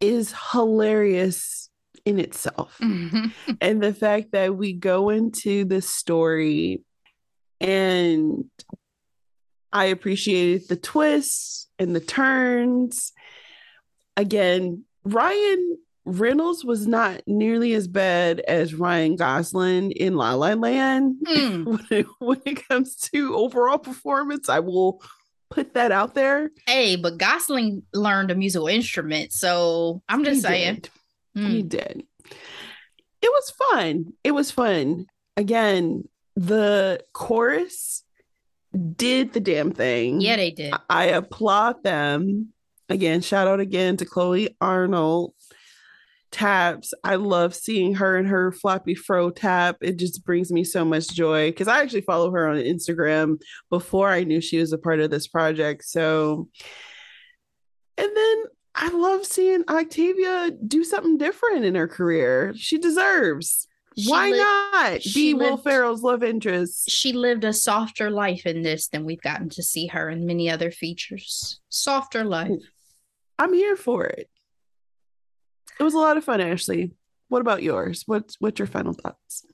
is 0.00 0.34
hilarious 0.52 1.68
in 2.04 2.18
itself. 2.18 2.76
Mm-hmm. 2.80 3.52
and 3.60 3.82
the 3.82 3.94
fact 3.94 4.32
that 4.32 4.56
we 4.56 4.72
go 4.72 5.10
into 5.10 5.64
this 5.64 5.90
story 5.90 6.82
and 7.60 8.44
I 9.72 9.86
appreciated 9.86 10.68
the 10.68 10.76
twists 10.76 11.68
and 11.78 11.94
the 11.94 12.00
turns. 12.00 13.12
Again, 14.16 14.84
Ryan 15.04 15.78
Reynolds 16.04 16.64
was 16.64 16.86
not 16.86 17.20
nearly 17.26 17.74
as 17.74 17.86
bad 17.86 18.40
as 18.40 18.74
Ryan 18.74 19.16
Gosling 19.16 19.92
in 19.92 20.16
La 20.16 20.32
La 20.34 20.54
Land. 20.54 21.16
When 21.20 21.64
hmm. 21.64 21.76
it, 21.90 22.06
when 22.18 22.40
it 22.46 22.66
comes 22.68 22.96
to 23.12 23.36
overall 23.36 23.78
performance, 23.78 24.48
I 24.48 24.60
will 24.60 25.02
put 25.50 25.74
that 25.74 25.92
out 25.92 26.14
there. 26.14 26.50
Hey, 26.66 26.96
but 26.96 27.18
Gosling 27.18 27.82
learned 27.94 28.30
a 28.30 28.34
musical 28.34 28.68
instrument, 28.68 29.32
so 29.32 30.02
I'm 30.08 30.24
just 30.24 30.36
He 30.36 30.40
saying. 30.42 30.74
did. 30.74 30.90
Mm. 31.36 31.50
He 31.50 31.62
did. 31.62 32.02
It 33.20 33.30
was 33.32 33.50
fun. 33.50 34.12
It 34.24 34.32
was 34.32 34.50
fun. 34.50 35.06
Again, 35.36 36.08
the 36.36 37.02
chorus 37.12 38.04
did 38.96 39.32
the 39.32 39.40
damn 39.40 39.72
thing. 39.72 40.20
Yeah, 40.20 40.36
they 40.36 40.50
did. 40.50 40.72
I 40.88 41.06
applaud 41.06 41.82
them. 41.82 42.52
Again, 42.88 43.20
shout 43.20 43.48
out 43.48 43.60
again 43.60 43.96
to 43.98 44.04
Chloe 44.04 44.56
Arnold. 44.60 45.34
Taps. 46.30 46.92
I 47.02 47.14
love 47.14 47.54
seeing 47.54 47.94
her 47.94 48.16
and 48.16 48.28
her 48.28 48.52
floppy 48.52 48.94
fro 48.94 49.30
tap. 49.30 49.78
It 49.80 49.96
just 49.98 50.24
brings 50.24 50.52
me 50.52 50.62
so 50.62 50.84
much 50.84 51.08
joy 51.08 51.50
because 51.50 51.68
I 51.68 51.80
actually 51.80 52.02
follow 52.02 52.30
her 52.32 52.48
on 52.48 52.56
Instagram 52.58 53.40
before 53.70 54.10
I 54.10 54.24
knew 54.24 54.40
she 54.40 54.58
was 54.58 54.72
a 54.72 54.78
part 54.78 55.00
of 55.00 55.10
this 55.10 55.26
project. 55.26 55.84
So, 55.84 56.48
and 57.96 58.10
then 58.14 58.44
I 58.74 58.90
love 58.90 59.24
seeing 59.24 59.64
Octavia 59.68 60.50
do 60.66 60.84
something 60.84 61.16
different 61.18 61.64
in 61.64 61.74
her 61.74 61.88
career. 61.88 62.52
She 62.56 62.78
deserves. 62.78 63.66
She 63.96 64.08
Why 64.10 64.30
not 64.30 65.00
be 65.14 65.34
Will 65.34 65.52
lived- 65.52 65.64
Ferrell's 65.64 66.02
love 66.02 66.22
interest? 66.22 66.88
She 66.88 67.12
lived 67.12 67.42
a 67.42 67.52
softer 67.52 68.10
life 68.10 68.46
in 68.46 68.62
this 68.62 68.86
than 68.88 69.04
we've 69.04 69.20
gotten 69.22 69.48
to 69.50 69.62
see 69.62 69.88
her 69.88 70.08
in 70.08 70.26
many 70.26 70.48
other 70.48 70.70
features. 70.70 71.60
Softer 71.68 72.22
life. 72.22 72.60
I'm 73.40 73.52
here 73.54 73.76
for 73.76 74.04
it. 74.04 74.28
It 75.78 75.82
was 75.82 75.94
a 75.94 75.98
lot 75.98 76.16
of 76.16 76.24
fun, 76.24 76.40
Ashley. 76.40 76.92
What 77.28 77.40
about 77.40 77.62
yours? 77.62 78.02
What's 78.06 78.36
what's 78.40 78.58
your 78.58 78.66
final 78.66 78.92
thoughts? 78.92 79.44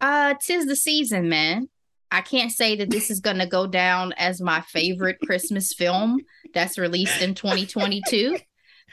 Uh, 0.00 0.34
tis 0.40 0.66
the 0.66 0.76
season, 0.76 1.28
man. 1.28 1.68
I 2.10 2.20
can't 2.20 2.52
say 2.52 2.76
that 2.76 2.90
this 2.90 3.10
is 3.10 3.20
gonna 3.20 3.46
go 3.46 3.66
down 3.66 4.12
as 4.16 4.40
my 4.40 4.60
favorite 4.60 5.18
Christmas 5.24 5.72
film 5.72 6.20
that's 6.54 6.78
released 6.78 7.20
in 7.20 7.34
2022. 7.34 8.38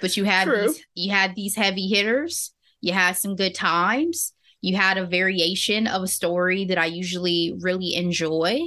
But 0.02 0.18
you 0.18 0.24
had 0.24 0.46
True. 0.46 0.68
these, 0.68 0.86
you 0.96 1.12
had 1.12 1.36
these 1.36 1.56
heavy 1.56 1.88
hitters. 1.88 2.54
You 2.82 2.94
had 2.94 3.18
some 3.18 3.36
good 3.36 3.54
times. 3.54 4.34
You 4.62 4.76
had 4.76 4.98
a 4.98 5.06
variation 5.06 5.88
of 5.88 6.04
a 6.04 6.08
story 6.08 6.66
that 6.66 6.78
I 6.78 6.86
usually 6.86 7.54
really 7.60 7.96
enjoy, 7.96 8.62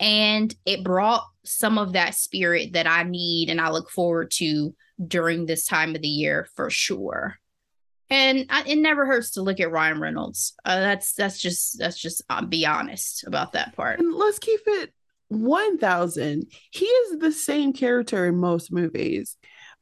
and 0.00 0.54
it 0.66 0.84
brought 0.84 1.24
some 1.44 1.78
of 1.78 1.92
that 1.94 2.14
spirit 2.14 2.72
that 2.74 2.86
I 2.86 3.04
need 3.04 3.48
and 3.48 3.60
I 3.60 3.70
look 3.70 3.90
forward 3.90 4.30
to 4.32 4.74
during 5.04 5.46
this 5.46 5.66
time 5.66 5.94
of 5.94 6.02
the 6.02 6.08
year 6.08 6.48
for 6.54 6.70
sure. 6.70 7.36
And 8.10 8.46
I, 8.48 8.64
it 8.66 8.76
never 8.76 9.04
hurts 9.04 9.32
to 9.32 9.42
look 9.42 9.60
at 9.60 9.70
Ryan 9.70 10.00
Reynolds. 10.00 10.54
Uh, 10.64 10.80
that's 10.80 11.12
that's 11.12 11.38
just 11.38 11.78
that's 11.78 11.98
just 11.98 12.22
uh, 12.30 12.44
be 12.44 12.64
honest 12.64 13.26
about 13.26 13.52
that 13.52 13.76
part. 13.76 14.00
And 14.00 14.14
let's 14.14 14.38
keep 14.38 14.60
it 14.66 14.92
1000. 15.28 16.46
He 16.70 16.86
is 16.86 17.18
the 17.18 17.32
same 17.32 17.72
character 17.72 18.26
in 18.26 18.36
most 18.36 18.72
movies, 18.72 19.36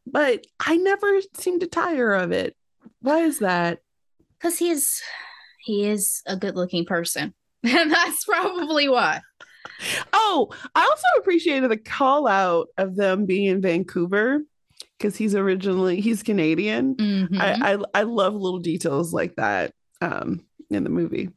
but 0.07 0.45
I 0.59 0.77
never 0.77 1.21
seem 1.35 1.61
to 1.61 1.69
tire 1.69 2.15
of 2.15 2.33
it. 2.33 2.57
Why 3.01 3.21
is 3.21 3.39
that? 3.39 3.79
Because 4.39 4.59
he 4.59 4.71
is 4.71 5.01
he 5.65 5.87
is 5.87 6.23
a 6.27 6.37
good 6.37 6.57
looking 6.57 6.85
person, 6.85 7.33
and 7.63 7.93
that's 7.93 8.25
probably 8.25 8.89
why. 8.89 9.21
Oh, 10.13 10.49
I 10.75 10.83
also 10.83 11.21
appreciated 11.21 11.71
the 11.71 11.77
call 11.77 12.27
out 12.27 12.69
of 12.77 12.97
them 12.97 13.27
being 13.27 13.47
in 13.47 13.61
Vancouver 13.61 14.41
because 14.99 15.17
he's 15.17 15.35
originally 15.35 16.01
he's 16.01 16.23
Canadian. 16.23 16.97
Mhm. 16.97 17.41
I, 17.41 17.75
I 17.75 17.79
I 17.95 18.03
love 18.03 18.35
little 18.35 18.61
details 18.61 19.13
like 19.13 19.37
that 19.37 19.73
um 20.01 20.45
in 20.71 20.85
the 20.85 20.91
movie. 20.91 21.31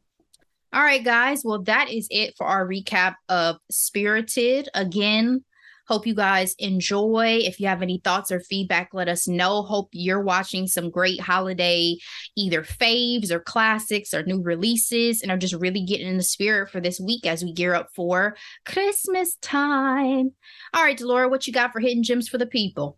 All 0.72 0.82
right, 0.82 1.04
guys. 1.04 1.42
Well, 1.44 1.62
that 1.64 1.90
is 1.90 2.06
it 2.10 2.34
for 2.36 2.46
our 2.46 2.66
recap 2.66 3.14
of 3.28 3.56
Spirited. 3.72 4.68
Again, 4.72 5.44
hope 5.88 6.06
you 6.06 6.14
guys 6.14 6.54
enjoy. 6.60 7.40
If 7.42 7.58
you 7.58 7.66
have 7.66 7.82
any 7.82 8.00
thoughts 8.04 8.30
or 8.30 8.38
feedback, 8.38 8.90
let 8.92 9.08
us 9.08 9.26
know. 9.26 9.62
Hope 9.62 9.88
you're 9.90 10.22
watching 10.22 10.68
some 10.68 10.88
great 10.88 11.20
holiday, 11.20 11.96
either 12.36 12.62
faves 12.62 13.32
or 13.32 13.40
classics 13.40 14.14
or 14.14 14.22
new 14.22 14.40
releases, 14.40 15.22
and 15.22 15.32
are 15.32 15.36
just 15.36 15.54
really 15.54 15.84
getting 15.84 16.06
in 16.06 16.16
the 16.18 16.22
spirit 16.22 16.70
for 16.70 16.80
this 16.80 17.00
week 17.00 17.26
as 17.26 17.42
we 17.42 17.52
gear 17.52 17.74
up 17.74 17.88
for 17.96 18.36
Christmas 18.64 19.36
time. 19.42 20.30
All 20.72 20.84
right, 20.84 20.96
Delora, 20.96 21.28
what 21.28 21.48
you 21.48 21.52
got 21.52 21.72
for 21.72 21.80
hidden 21.80 22.04
gems 22.04 22.28
for 22.28 22.38
the 22.38 22.46
people? 22.46 22.96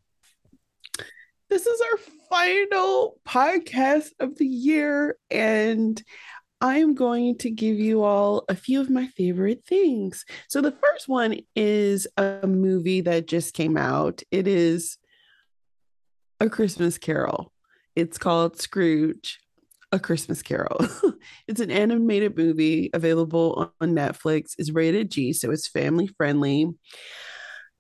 This 1.53 1.67
is 1.67 1.83
our 1.83 1.99
final 2.31 3.21
podcast 3.29 4.09
of 4.21 4.39
the 4.39 4.47
year 4.47 5.19
and 5.31 6.03
i'm 6.63 6.95
going 6.95 7.37
to 7.37 7.51
give 7.51 7.79
you 7.79 8.03
all 8.03 8.47
a 8.49 8.57
few 8.57 8.81
of 8.81 8.89
my 8.89 9.07
favorite 9.09 9.63
things. 9.67 10.25
So 10.49 10.63
the 10.63 10.73
first 10.73 11.09
one 11.09 11.41
is 11.55 12.07
a 12.17 12.47
movie 12.47 13.03
that 13.03 13.27
just 13.27 13.53
came 13.53 13.77
out. 13.77 14.23
It 14.31 14.49
is 14.49 14.97
a 16.41 16.49
christmas 16.49 16.97
carol. 16.97 17.53
It's 17.95 18.17
called 18.17 18.59
scrooge 18.59 19.39
a 19.93 20.01
christmas 20.01 20.41
carol. 20.41 20.87
It's 21.47 21.61
an 21.61 21.71
animated 21.71 22.35
movie 22.35 22.89
available 22.95 23.75
on 23.79 23.95
netflix. 23.95 24.53
It's 24.57 24.73
rated 24.73 25.11
g 25.11 25.35
so 25.35 25.51
it's 25.51 25.69
family 25.69 26.07
friendly. 26.07 26.71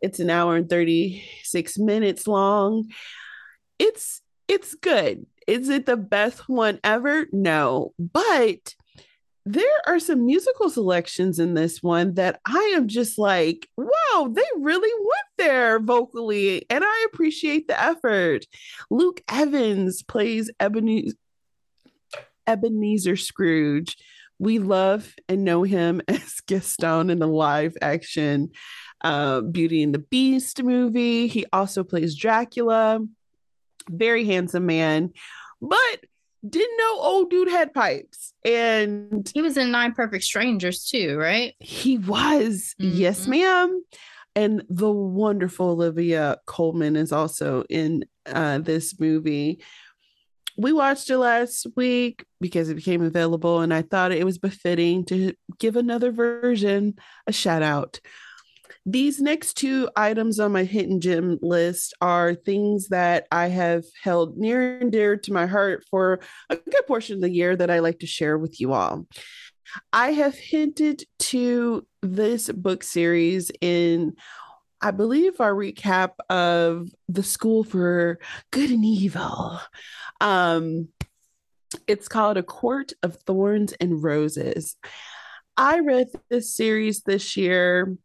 It's 0.02 0.20
an 0.20 0.28
hour 0.28 0.56
and 0.56 0.68
36 0.68 1.78
minutes 1.78 2.26
long 2.26 2.90
it's 3.78 4.22
it's 4.48 4.74
good. 4.74 5.26
Is 5.46 5.68
it 5.68 5.86
the 5.86 5.96
best 5.96 6.48
one 6.48 6.78
ever? 6.84 7.26
No, 7.32 7.94
but 7.98 8.74
there 9.44 9.64
are 9.86 9.98
some 9.98 10.24
musical 10.24 10.70
selections 10.70 11.38
in 11.38 11.54
this 11.54 11.82
one 11.82 12.14
that 12.14 12.40
I 12.44 12.74
am 12.76 12.86
just 12.86 13.18
like, 13.18 13.68
wow, 13.76 14.28
they 14.30 14.44
really 14.56 14.92
went 15.00 15.26
there 15.38 15.80
vocally, 15.80 16.64
and 16.70 16.84
I 16.84 17.06
appreciate 17.12 17.66
the 17.66 17.80
effort. 17.80 18.46
Luke 18.90 19.20
Evans 19.28 20.02
plays 20.02 20.50
Ebenezer, 20.60 21.16
Ebenezer 22.46 23.16
Scrooge. 23.16 23.96
We 24.38 24.58
love 24.58 25.12
and 25.28 25.44
know 25.44 25.62
him 25.62 26.02
as 26.08 26.40
Gaston 26.46 27.10
in 27.10 27.18
the 27.18 27.26
live 27.26 27.76
action 27.82 28.50
uh, 29.02 29.40
Beauty 29.40 29.82
and 29.82 29.94
the 29.94 29.98
Beast 29.98 30.62
movie. 30.62 31.26
He 31.26 31.46
also 31.52 31.82
plays 31.84 32.14
Dracula 32.14 33.00
very 33.90 34.24
handsome 34.24 34.66
man, 34.66 35.12
but 35.60 36.00
didn't 36.48 36.76
know 36.76 37.00
old 37.00 37.30
dude 37.30 37.48
had 37.48 37.72
pipes. 37.72 38.32
And 38.44 39.30
He 39.32 39.42
was 39.42 39.56
in 39.56 39.70
Nine 39.70 39.92
Perfect 39.92 40.24
Strangers 40.24 40.84
too, 40.84 41.16
right? 41.16 41.54
he 41.60 41.98
was, 41.98 42.74
yes, 42.78 43.26
Mhm. 43.26 43.28
ma'am. 43.28 43.84
And 44.34 44.64
the 44.68 44.90
wonderful 44.90 45.70
Olivia 45.70 46.38
Colman 46.46 46.96
is 46.96 47.12
also 47.12 47.64
in 47.68 48.04
uh, 48.26 48.58
this 48.58 48.98
movie. 48.98 49.62
We 50.56 50.72
watched 50.72 51.10
it 51.10 51.18
last 51.18 51.66
week 51.76 52.24
because 52.40 52.68
it 52.68 52.74
became 52.76 53.02
available, 53.02 53.60
and 53.60 53.72
I 53.72 53.82
thought 53.82 54.12
it 54.12 54.24
was 54.24 54.38
befitting 54.38 55.04
to 55.06 55.32
give 55.58 55.76
another 55.76 56.12
version 56.12 56.94
a 57.26 57.32
shout 57.32 57.62
out. 57.62 58.00
These 58.84 59.20
next 59.20 59.54
two 59.54 59.88
items 59.94 60.40
on 60.40 60.52
my 60.52 60.64
hidden 60.64 61.00
gem 61.00 61.38
list 61.40 61.94
are 62.00 62.34
things 62.34 62.88
that 62.88 63.28
I 63.30 63.46
have 63.46 63.84
held 64.02 64.36
near 64.36 64.78
and 64.80 64.90
dear 64.90 65.16
to 65.18 65.32
my 65.32 65.46
heart 65.46 65.84
for 65.88 66.18
a 66.50 66.56
good 66.56 66.86
portion 66.88 67.16
of 67.16 67.20
the 67.20 67.30
year 67.30 67.54
that 67.54 67.70
I 67.70 67.78
like 67.78 68.00
to 68.00 68.06
share 68.08 68.36
with 68.36 68.60
you 68.60 68.72
all. 68.72 69.06
I 69.92 70.12
have 70.12 70.34
hinted 70.34 71.04
to 71.20 71.86
this 72.02 72.50
book 72.50 72.82
series 72.82 73.52
in, 73.60 74.16
I 74.80 74.90
believe, 74.90 75.40
our 75.40 75.54
recap 75.54 76.14
of 76.28 76.88
The 77.08 77.22
School 77.22 77.62
for 77.62 78.18
Good 78.50 78.70
and 78.70 78.84
Evil. 78.84 79.60
Um, 80.20 80.88
it's 81.86 82.08
called 82.08 82.36
A 82.36 82.42
Court 82.42 82.92
of 83.04 83.16
Thorns 83.22 83.74
and 83.74 84.02
Roses. 84.02 84.76
I 85.56 85.78
read 85.78 86.08
this 86.28 86.52
series 86.52 87.02
this 87.02 87.36
year 87.36 87.96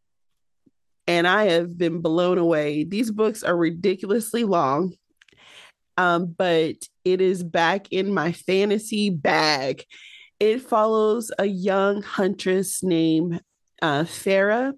and 1.08 1.26
I 1.26 1.46
have 1.46 1.76
been 1.76 2.00
blown 2.02 2.36
away. 2.36 2.84
These 2.84 3.10
books 3.10 3.42
are 3.42 3.56
ridiculously 3.56 4.44
long, 4.44 4.92
um, 5.96 6.34
but 6.36 6.76
it 7.04 7.22
is 7.22 7.42
back 7.42 7.90
in 7.90 8.12
my 8.12 8.32
fantasy 8.32 9.08
bag. 9.08 9.84
It 10.38 10.60
follows 10.60 11.32
a 11.38 11.46
young 11.46 12.02
huntress 12.02 12.84
named 12.84 13.40
uh, 13.80 14.04
Feyre. 14.04 14.74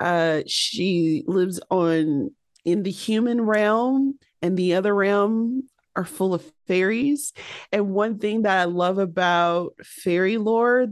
Uh, 0.00 0.42
she 0.46 1.22
lives 1.26 1.60
on 1.70 2.34
in 2.64 2.82
the 2.82 2.90
human 2.90 3.40
realm, 3.40 4.18
and 4.42 4.56
the 4.56 4.74
other 4.74 4.94
realm 4.94 5.68
are 5.94 6.04
full 6.04 6.34
of 6.34 6.44
fairies. 6.66 7.32
And 7.72 7.90
one 7.90 8.18
thing 8.18 8.42
that 8.42 8.58
I 8.58 8.64
love 8.64 8.98
about 8.98 9.74
fairy 9.82 10.38
lore, 10.38 10.88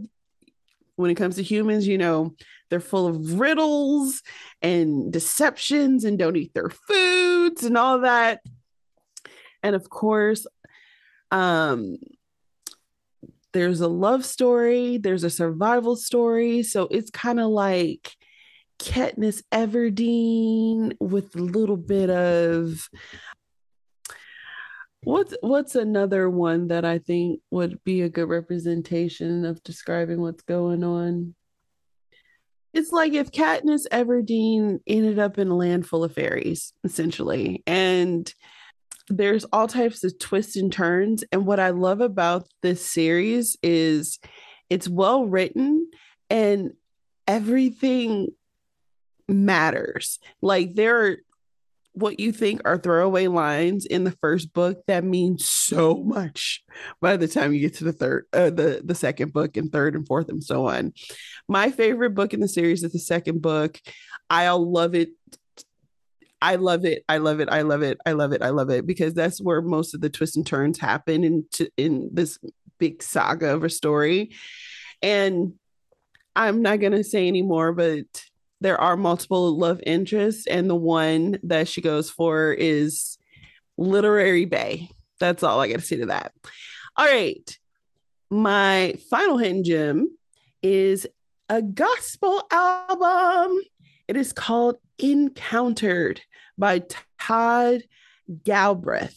when 0.95 1.11
it 1.11 1.17
comes 1.17 1.37
to 1.37 1.43
humans, 1.43 1.87
you 1.87 1.99
know, 1.99 2.35
they're 2.71 2.81
full 2.81 3.07
of 3.07 3.41
riddles 3.41 4.23
and 4.63 5.13
deceptions 5.13 6.05
and 6.05 6.19
don't 6.19 6.37
eat 6.37 6.53
their 6.55 6.71
foods 6.71 7.65
and 7.65 7.77
all 7.77 8.01
that. 8.01 8.41
And 9.63 9.75
of 9.75 9.91
course, 9.91 10.47
um, 11.31 11.97
there's 13.53 13.81
a 13.81 13.89
love 13.89 14.25
story, 14.25 14.99
there's 14.99 15.25
a 15.25 15.31
survival 15.31 15.97
story. 15.97 16.63
So 16.63 16.89
it's 16.91 17.11
kind 17.11 17.41
of 17.41 17.49
like 17.49 18.17
Katniss 18.79 19.43
Everdeen 19.53 20.95
with 21.01 21.35
a 21.35 21.41
little 21.41 21.77
bit 21.77 22.11
of 22.11 22.89
what's 25.03 25.35
what's 25.41 25.75
another 25.75 26.29
one 26.29 26.69
that 26.69 26.85
I 26.85 26.99
think 26.99 27.41
would 27.51 27.83
be 27.85 28.03
a 28.03 28.09
good 28.09 28.29
representation 28.29 29.45
of 29.45 29.63
describing 29.63 30.21
what's 30.21 30.43
going 30.43 30.85
on. 30.85 31.35
It's 32.79 32.93
like 32.93 33.13
if 33.13 33.33
Katniss 33.33 33.89
Everdeen 33.91 34.79
ended 34.87 35.19
up 35.19 35.37
in 35.37 35.49
a 35.49 35.57
land 35.57 35.85
full 35.85 36.05
of 36.05 36.15
fairies, 36.15 36.73
essentially, 36.85 37.65
and 37.67 38.33
there's 39.09 39.45
all 39.53 39.67
types 39.67 40.05
of 40.05 40.17
twists 40.21 40.55
and 40.55 40.73
turns. 40.73 41.25
And 41.33 41.45
what 41.45 41.59
I 41.59 41.71
love 41.71 42.01
about 42.01 42.47
this 42.63 42.87
series 42.87 43.57
is 43.65 44.21
it's 44.71 44.89
well 44.89 45.25
written 45.25 45.91
and 46.31 46.71
everything 47.27 48.29
matters. 49.27 50.21
Like 50.41 50.75
there 50.75 51.05
are 51.05 51.17
what 51.99 52.21
you 52.21 52.33
think 52.33 52.61
are 52.65 52.79
throwaway 52.79 53.27
lines 53.27 53.87
in 53.87 54.05
the 54.05 54.17
first 54.21 54.53
book 54.53 54.81
that 54.87 55.05
mean 55.05 55.39
so 55.39 56.03
much 56.03 56.63
by 57.01 57.17
the 57.17 57.29
time 57.29 57.53
you 57.53 57.61
get 57.61 57.75
to 57.75 57.85
the 57.85 57.93
third 57.93 58.27
uh, 58.33 58.51
the 58.51 58.81
the 58.85 58.95
second 58.95 59.33
book 59.33 59.57
and 59.57 59.73
third 59.73 59.95
and 59.95 60.07
fourth 60.07 60.29
and 60.29 60.43
so 60.43 60.67
on 60.67 60.93
my 61.49 61.71
favorite 61.71 62.15
book 62.15 62.33
in 62.35 62.41
the 62.41 62.49
series 62.49 62.83
is 62.83 62.93
the 62.93 62.99
second 62.99 63.43
book 63.43 63.79
i'll 64.31 64.71
love 64.71 64.95
it 64.95 65.11
I 66.41 66.55
love 66.55 66.85
it. 66.85 67.05
I 67.09 67.19
love 67.19 67.41
it. 67.41 67.49
I 67.51 67.63
love 67.63 67.83
it. 67.83 67.99
I 68.07 68.13
love 68.13 68.33
it. 68.33 68.43
I 68.43 68.51
love 68.51 68.71
it 68.71 68.87
because 68.87 69.15
that's 69.15 69.41
where 69.41 69.61
most 69.61 69.95
of 69.95 70.01
the 70.01 70.09
twists 70.09 70.37
and 70.37 70.47
turns 70.47 70.79
happen 70.79 71.25
in 71.25 71.45
in 71.77 72.11
this 72.13 72.39
big 72.79 73.03
saga 73.03 73.55
of 73.55 73.65
a 73.65 73.71
story. 73.71 74.31
And 75.03 75.55
I'm 76.37 76.63
not 76.63 76.81
gonna 76.81 77.03
say 77.03 77.27
anymore, 77.27 77.73
but 77.73 78.07
there 78.61 78.81
are 78.81 78.97
multiple 78.97 79.57
love 79.57 79.81
interests, 79.87 80.47
and 80.47 80.69
the 80.69 80.75
one 80.75 81.39
that 81.45 81.69
she 81.69 81.81
goes 81.81 82.11
for 82.11 82.53
is 82.53 83.19
literary 83.77 84.45
bay. 84.45 84.91
That's 85.21 85.43
all 85.43 85.61
I 85.61 85.69
got 85.69 85.81
to 85.81 85.87
say 85.87 85.97
to 85.97 86.07
that. 86.07 86.33
All 86.97 87.07
right. 87.07 87.59
My 88.31 88.95
final 89.11 89.39
hidden 89.39 89.65
gem 89.65 90.17
is 90.63 91.07
a 91.49 91.63
gospel 91.63 92.43
album. 92.51 93.59
It 94.07 94.17
is 94.17 94.33
called 94.33 94.77
Encountered 94.99 96.21
by 96.59 96.83
Todd 97.19 97.85
Galberth. 98.43 99.17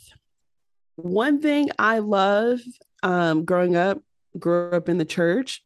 One 0.96 1.42
thing 1.42 1.70
I 1.78 2.00
love 2.00 2.60
um, 3.04 3.46
growing 3.46 3.76
up, 3.76 4.00
grew 4.38 4.72
up 4.72 4.90
in 4.90 4.98
the 4.98 5.06
church. 5.06 5.64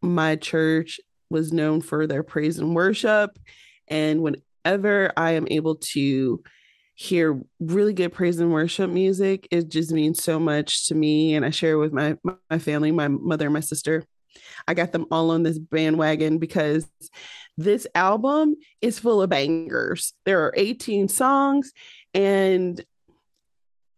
My 0.00 0.36
church 0.36 1.00
was 1.30 1.52
known 1.52 1.80
for 1.80 2.06
their 2.06 2.22
praise 2.22 2.58
and 2.58 2.74
worship. 2.74 3.38
And 3.88 4.22
whenever 4.22 5.12
I 5.16 5.32
am 5.32 5.46
able 5.50 5.76
to 5.76 6.42
hear 6.94 7.40
really 7.60 7.92
good 7.92 8.12
praise 8.12 8.40
and 8.40 8.52
worship 8.52 8.90
music, 8.90 9.46
it 9.50 9.68
just 9.68 9.92
means 9.92 10.22
so 10.22 10.38
much 10.38 10.88
to 10.88 10.94
me. 10.94 11.34
And 11.34 11.44
I 11.44 11.50
share 11.50 11.78
with 11.78 11.92
my 11.92 12.16
my 12.50 12.58
family, 12.58 12.90
my 12.90 13.08
mother 13.08 13.50
my 13.50 13.60
sister. 13.60 14.04
I 14.66 14.74
got 14.74 14.92
them 14.92 15.06
all 15.10 15.30
on 15.30 15.42
this 15.42 15.58
bandwagon 15.58 16.38
because 16.38 16.86
this 17.56 17.86
album 17.94 18.56
is 18.80 18.98
full 18.98 19.22
of 19.22 19.30
bangers. 19.30 20.12
There 20.24 20.44
are 20.44 20.54
18 20.56 21.08
songs 21.08 21.72
and 22.12 22.82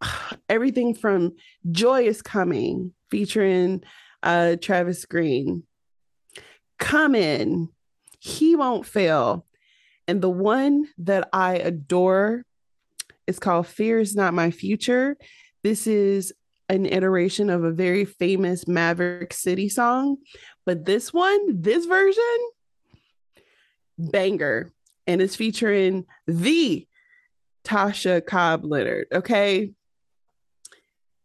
everything 0.49 0.95
from 0.95 1.37
Joy 1.70 2.05
is 2.05 2.22
Coming 2.22 2.93
featuring 3.11 3.83
uh, 4.22 4.57
Travis 4.61 5.05
Greene 5.07 5.64
come 6.79 7.14
in. 7.14 7.68
He 8.18 8.57
won't 8.57 8.87
fail. 8.87 9.47
And 10.07 10.22
the 10.22 10.31
one 10.31 10.89
that 10.99 11.29
I 11.33 11.57
adore 11.57 12.45
is 13.26 13.39
called 13.39 13.66
Fear 13.66 14.01
is 14.01 14.16
Not 14.16 14.35
My 14.35 14.51
Future. 14.51 15.16
This 15.62 15.87
is 15.87 16.33
an 16.68 16.87
iteration 16.87 17.51
of 17.51 17.64
a 17.64 17.72
very 17.72 18.05
famous 18.05 18.66
Maverick 18.66 19.33
City 19.33 19.68
song. 19.68 20.16
But 20.64 20.85
this 20.85 21.12
one, 21.12 21.61
this 21.61 21.85
version, 21.87 22.39
banger. 23.99 24.72
And 25.07 25.20
it's 25.20 25.37
featuring 25.37 26.07
the 26.26 26.87
Tasha 27.64 28.24
Cobbs 28.24 28.64
Leonard. 28.64 29.07
Okay 29.12 29.72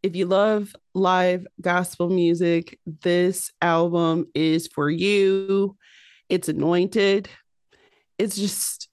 if 0.04 0.14
you 0.14 0.26
love 0.26 0.76
live 0.92 1.46
gospel 1.62 2.10
music, 2.10 2.78
this 2.84 3.50
album 3.62 4.26
is 4.34 4.66
for 4.66 4.90
you. 4.90 5.78
It's 6.28 6.50
anointed. 6.50 7.30
It's 8.18 8.36
just, 8.36 8.90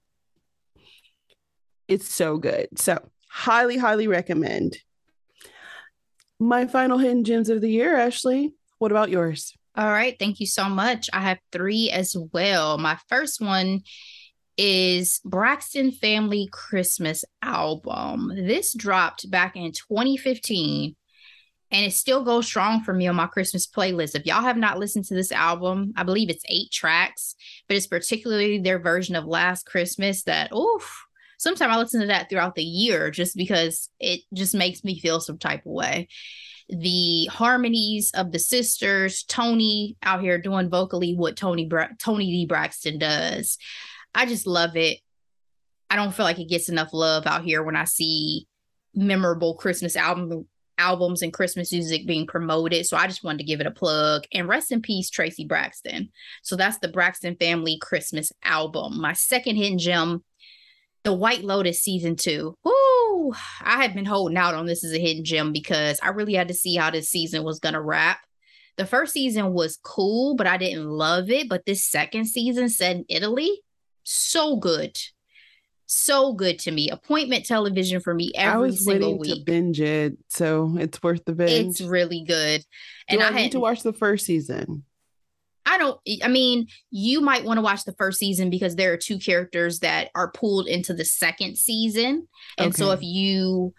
it's 1.86 2.08
so 2.10 2.38
good. 2.38 2.68
So, 2.78 2.98
highly, 3.28 3.76
highly 3.76 4.08
recommend. 4.08 4.78
My 6.40 6.66
final 6.66 6.96
hidden 6.96 7.24
gems 7.24 7.50
of 7.50 7.60
the 7.60 7.70
year, 7.70 7.94
Ashley. 7.94 8.54
What 8.78 8.90
about 8.90 9.10
yours? 9.10 9.52
All 9.76 9.92
right. 9.92 10.16
Thank 10.18 10.40
you 10.40 10.46
so 10.46 10.70
much. 10.70 11.10
I 11.12 11.20
have 11.20 11.38
three 11.52 11.90
as 11.90 12.16
well. 12.32 12.78
My 12.78 12.96
first 13.10 13.38
one 13.38 13.82
is 14.56 15.20
Braxton 15.26 15.92
Family 15.92 16.48
Christmas 16.50 17.22
album. 17.42 18.32
This 18.34 18.72
dropped 18.74 19.30
back 19.30 19.56
in 19.56 19.72
2015 19.72 20.96
and 21.72 21.86
it 21.86 21.94
still 21.94 22.22
goes 22.22 22.46
strong 22.46 22.84
for 22.84 22.92
me 22.92 23.06
on 23.08 23.16
my 23.16 23.26
Christmas 23.26 23.66
playlist. 23.66 24.14
If 24.14 24.26
y'all 24.26 24.42
have 24.42 24.58
not 24.58 24.78
listened 24.78 25.06
to 25.06 25.14
this 25.14 25.32
album, 25.32 25.94
I 25.96 26.02
believe 26.02 26.28
it's 26.28 26.44
eight 26.48 26.70
tracks, 26.70 27.34
but 27.66 27.76
it's 27.76 27.86
particularly 27.86 28.58
their 28.58 28.78
version 28.78 29.16
of 29.16 29.24
Last 29.24 29.64
Christmas 29.64 30.22
that, 30.24 30.52
oof, 30.52 31.06
sometimes 31.38 31.72
I 31.72 31.78
listen 31.78 32.02
to 32.02 32.06
that 32.08 32.28
throughout 32.28 32.54
the 32.54 32.62
year 32.62 33.10
just 33.10 33.34
because 33.36 33.88
it 33.98 34.20
just 34.34 34.54
makes 34.54 34.84
me 34.84 35.00
feel 35.00 35.18
some 35.18 35.38
type 35.38 35.64
of 35.64 35.72
way. 35.72 36.08
The 36.68 37.26
harmonies 37.32 38.12
of 38.14 38.32
the 38.32 38.38
sisters, 38.38 39.24
Toni 39.24 39.96
out 40.02 40.20
here 40.20 40.38
doing 40.38 40.68
vocally 40.68 41.14
what 41.14 41.36
Toni 41.36 41.66
Bra- 41.66 41.88
Toni 41.98 42.26
D 42.26 42.46
Braxton 42.46 42.98
does. 42.98 43.56
I 44.14 44.26
just 44.26 44.46
love 44.46 44.76
it. 44.76 44.98
I 45.88 45.96
don't 45.96 46.14
feel 46.14 46.24
like 46.24 46.38
it 46.38 46.48
gets 46.48 46.68
enough 46.68 46.92
love 46.92 47.26
out 47.26 47.44
here 47.44 47.62
when 47.62 47.76
I 47.76 47.84
see 47.84 48.46
memorable 48.94 49.54
Christmas 49.54 49.96
album 49.96 50.46
albums 50.78 51.22
and 51.22 51.32
Christmas 51.32 51.72
music 51.72 52.06
being 52.06 52.26
promoted. 52.26 52.86
So 52.86 52.96
I 52.96 53.06
just 53.06 53.24
wanted 53.24 53.38
to 53.38 53.44
give 53.44 53.60
it 53.60 53.66
a 53.66 53.70
plug. 53.70 54.24
And 54.32 54.48
rest 54.48 54.72
in 54.72 54.82
peace, 54.82 55.10
Traci 55.10 55.46
Braxton. 55.46 56.10
So 56.42 56.56
that's 56.56 56.78
the 56.78 56.88
Braxton 56.88 57.36
Family 57.36 57.78
Christmas 57.80 58.32
album. 58.42 59.00
My 59.00 59.12
second 59.12 59.56
hidden 59.56 59.78
gem, 59.78 60.24
The 61.04 61.12
White 61.12 61.44
Lotus 61.44 61.82
season 61.82 62.16
two. 62.16 62.56
Woo! 62.64 63.32
I 63.60 63.82
had 63.82 63.94
been 63.94 64.04
holding 64.04 64.36
out 64.36 64.54
on 64.54 64.66
this 64.66 64.84
as 64.84 64.92
a 64.92 64.98
hidden 64.98 65.24
gem 65.24 65.52
because 65.52 65.98
I 66.02 66.08
really 66.08 66.34
had 66.34 66.48
to 66.48 66.54
see 66.54 66.76
how 66.76 66.90
this 66.90 67.10
season 67.10 67.44
was 67.44 67.60
going 67.60 67.74
to 67.74 67.80
wrap. 67.80 68.20
The 68.76 68.86
first 68.86 69.12
season 69.12 69.52
was 69.52 69.78
cool, 69.82 70.34
but 70.34 70.46
I 70.46 70.56
didn't 70.56 70.88
love 70.88 71.30
it. 71.30 71.48
But 71.48 71.66
this 71.66 71.84
second 71.84 72.24
season 72.26 72.68
set 72.68 72.96
in 72.96 73.04
Italy, 73.08 73.60
so 74.02 74.56
good 74.56 74.96
so 75.92 76.32
good 76.32 76.58
to 76.60 76.70
me. 76.70 76.88
Appointment 76.90 77.44
television 77.44 78.00
for 78.00 78.14
me 78.14 78.32
every 78.34 78.52
I 78.52 78.56
was 78.56 78.84
single 78.84 79.18
waiting 79.18 79.36
week. 79.36 79.44
to 79.46 79.52
binge 79.52 79.80
it, 79.80 80.16
so 80.28 80.76
it's 80.78 81.02
worth 81.02 81.24
the 81.24 81.34
binge. 81.34 81.70
It's 81.70 81.80
really 81.80 82.24
good. 82.26 82.60
Do 83.08 83.16
and 83.16 83.22
I, 83.22 83.28
I 83.28 83.32
need 83.32 83.52
to 83.52 83.60
watch 83.60 83.82
the 83.82 83.92
first 83.92 84.26
season. 84.26 84.84
I 85.64 85.78
don't 85.78 86.00
I 86.22 86.28
mean, 86.28 86.66
you 86.90 87.20
might 87.20 87.44
want 87.44 87.58
to 87.58 87.62
watch 87.62 87.84
the 87.84 87.94
first 87.94 88.18
season 88.18 88.50
because 88.50 88.74
there 88.74 88.92
are 88.92 88.96
two 88.96 89.18
characters 89.18 89.80
that 89.80 90.10
are 90.14 90.32
pulled 90.32 90.66
into 90.66 90.94
the 90.94 91.04
second 91.04 91.56
season. 91.56 92.26
And 92.58 92.68
okay. 92.68 92.76
so 92.76 92.90
if 92.92 93.02
you 93.02 93.74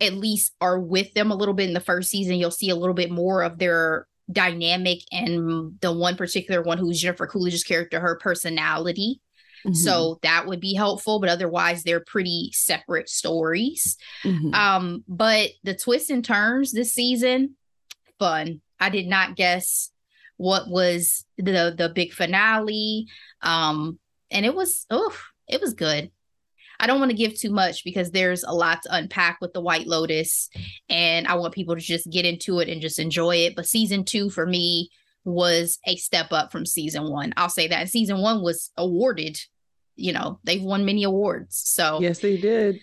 at 0.00 0.12
least 0.12 0.52
are 0.60 0.78
with 0.78 1.12
them 1.14 1.30
a 1.30 1.34
little 1.34 1.54
bit 1.54 1.68
in 1.68 1.74
the 1.74 1.80
first 1.80 2.10
season, 2.10 2.36
you'll 2.36 2.50
see 2.50 2.70
a 2.70 2.76
little 2.76 2.94
bit 2.94 3.10
more 3.10 3.42
of 3.42 3.58
their 3.58 4.06
dynamic 4.30 4.98
and 5.10 5.80
the 5.80 5.92
one 5.92 6.16
particular 6.16 6.62
one 6.62 6.78
who's 6.78 7.00
Jennifer 7.00 7.26
Coolidge's 7.26 7.64
character, 7.64 7.98
her 7.98 8.16
personality. 8.16 9.20
Mm-hmm. 9.66 9.74
So 9.74 10.18
that 10.22 10.46
would 10.46 10.60
be 10.60 10.74
helpful, 10.74 11.20
but 11.20 11.28
otherwise 11.28 11.82
they're 11.82 12.04
pretty 12.04 12.50
separate 12.52 13.08
stories. 13.08 13.96
Mm-hmm. 14.22 14.54
Um, 14.54 15.04
but 15.08 15.50
the 15.64 15.74
twists 15.74 16.10
and 16.10 16.24
turns 16.24 16.72
this 16.72 16.94
season, 16.94 17.56
fun. 18.18 18.60
I 18.78 18.90
did 18.90 19.06
not 19.06 19.36
guess 19.36 19.90
what 20.36 20.68
was 20.68 21.24
the 21.36 21.74
the 21.76 21.90
big 21.94 22.12
finale. 22.12 23.06
Um, 23.42 23.98
and 24.30 24.46
it 24.46 24.54
was 24.54 24.86
oh, 24.90 25.16
it 25.48 25.60
was 25.60 25.74
good. 25.74 26.10
I 26.78 26.86
don't 26.86 26.98
want 26.98 27.10
to 27.10 27.16
give 27.16 27.34
too 27.34 27.50
much 27.50 27.84
because 27.84 28.10
there's 28.10 28.44
a 28.44 28.52
lot 28.52 28.82
to 28.82 28.94
unpack 28.94 29.38
with 29.40 29.52
the 29.54 29.62
White 29.62 29.86
Lotus, 29.86 30.50
and 30.88 31.26
I 31.26 31.34
want 31.34 31.54
people 31.54 31.74
to 31.74 31.80
just 31.80 32.10
get 32.10 32.26
into 32.26 32.60
it 32.60 32.68
and 32.68 32.82
just 32.82 32.98
enjoy 32.98 33.36
it. 33.36 33.56
But 33.56 33.66
season 33.66 34.04
two 34.04 34.30
for 34.30 34.46
me 34.46 34.90
was 35.24 35.78
a 35.86 35.96
step 35.96 36.32
up 36.32 36.52
from 36.52 36.66
season 36.66 37.10
one. 37.10 37.32
I'll 37.36 37.48
say 37.48 37.68
that 37.68 37.88
season 37.88 38.18
one 38.20 38.42
was 38.42 38.70
awarded 38.76 39.38
you 39.96 40.12
know 40.12 40.38
they've 40.44 40.62
won 40.62 40.84
many 40.84 41.04
awards 41.04 41.56
so 41.56 41.98
yes 42.00 42.20
they 42.20 42.36
did 42.36 42.78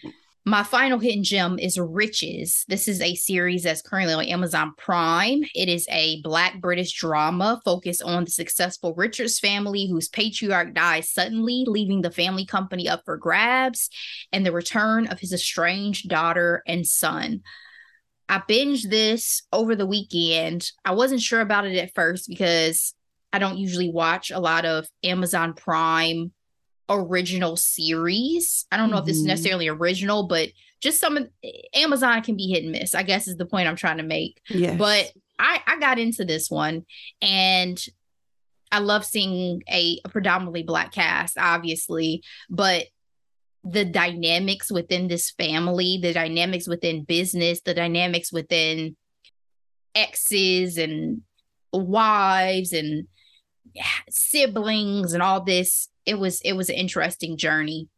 My 0.45 0.63
final 0.63 0.99
hidden 0.99 1.23
gem 1.23 1.57
is 1.57 1.79
Riches. 1.79 2.65
This 2.67 2.89
is 2.89 2.99
a 2.99 3.15
series 3.15 3.63
that's 3.63 3.81
currently 3.81 4.13
on 4.13 4.25
Amazon 4.25 4.73
Prime. 4.77 5.43
It 5.55 5.69
is 5.69 5.87
a 5.89 6.21
Black 6.21 6.59
British 6.59 6.91
drama 6.99 7.61
focused 7.63 8.03
on 8.03 8.25
the 8.25 8.31
successful 8.31 8.93
Richards 8.93 9.39
family 9.39 9.87
whose 9.87 10.09
patriarch 10.09 10.73
dies 10.73 11.09
suddenly, 11.09 11.63
leaving 11.65 12.01
the 12.01 12.11
family 12.11 12.45
company 12.45 12.89
up 12.89 13.03
for 13.05 13.15
grabs, 13.15 13.89
and 14.33 14.45
the 14.45 14.51
return 14.51 15.07
of 15.07 15.17
his 15.17 15.31
estranged 15.31 16.09
daughter 16.09 16.61
and 16.67 16.85
son. 16.85 17.41
I 18.27 18.39
binged 18.39 18.89
this 18.89 19.43
over 19.53 19.77
the 19.77 19.87
weekend. 19.87 20.69
I 20.83 20.91
wasn't 20.91 21.21
sure 21.21 21.39
about 21.39 21.65
it 21.65 21.77
at 21.77 21.95
first 21.95 22.27
because 22.27 22.93
I 23.31 23.39
don't 23.39 23.57
usually 23.57 23.89
watch 23.89 24.29
a 24.29 24.41
lot 24.41 24.65
of 24.65 24.87
Amazon 25.05 25.53
Prime 25.53 26.33
original 26.89 27.55
series. 27.57 28.65
I 28.71 28.77
don't 28.77 28.89
know 28.89 28.97
mm-hmm. 28.97 29.03
if 29.03 29.05
this 29.05 29.15
is 29.17 29.23
mm-hmm. 29.23 29.29
necessarily 29.29 29.67
original, 29.67 30.27
but 30.27 30.49
just 30.81 30.99
some 30.99 31.17
of 31.17 31.29
Amazon 31.73 32.21
can 32.21 32.35
be 32.35 32.47
hit 32.47 32.63
and 32.63 32.71
miss, 32.71 32.93
I 32.93 33.03
guess 33.03 33.27
is 33.27 33.37
the 33.37 33.45
point 33.45 33.67
I'm 33.67 33.75
trying 33.75 33.97
to 33.97 34.03
make. 34.03 34.41
Yes. 34.49 34.77
But 34.77 35.11
I, 35.39 35.61
I 35.65 35.79
got 35.79 35.97
into 35.97 36.25
this 36.25 36.49
one 36.51 36.85
and 37.21 37.83
I 38.71 38.79
love 38.79 39.05
seeing 39.05 39.63
a, 39.69 39.99
a 40.03 40.09
predominantly 40.09 40.63
black 40.63 40.91
cast, 40.91 41.37
obviously, 41.37 42.23
but 42.49 42.87
the 43.63 43.85
dynamics 43.85 44.71
within 44.71 45.07
this 45.07 45.31
family, 45.31 45.99
the 46.01 46.11
dynamics 46.11 46.67
within 46.67 47.03
business, 47.03 47.61
the 47.61 47.73
dynamics 47.73 48.33
within 48.33 48.97
exes 49.95 50.77
and 50.77 51.21
wives 51.71 52.73
and 52.73 53.07
siblings 54.09 55.13
and 55.13 55.23
all 55.23 55.43
this 55.43 55.87
it 56.05 56.19
was 56.19 56.41
it 56.41 56.53
was 56.53 56.69
an 56.69 56.75
interesting 56.75 57.37
journey 57.37 57.89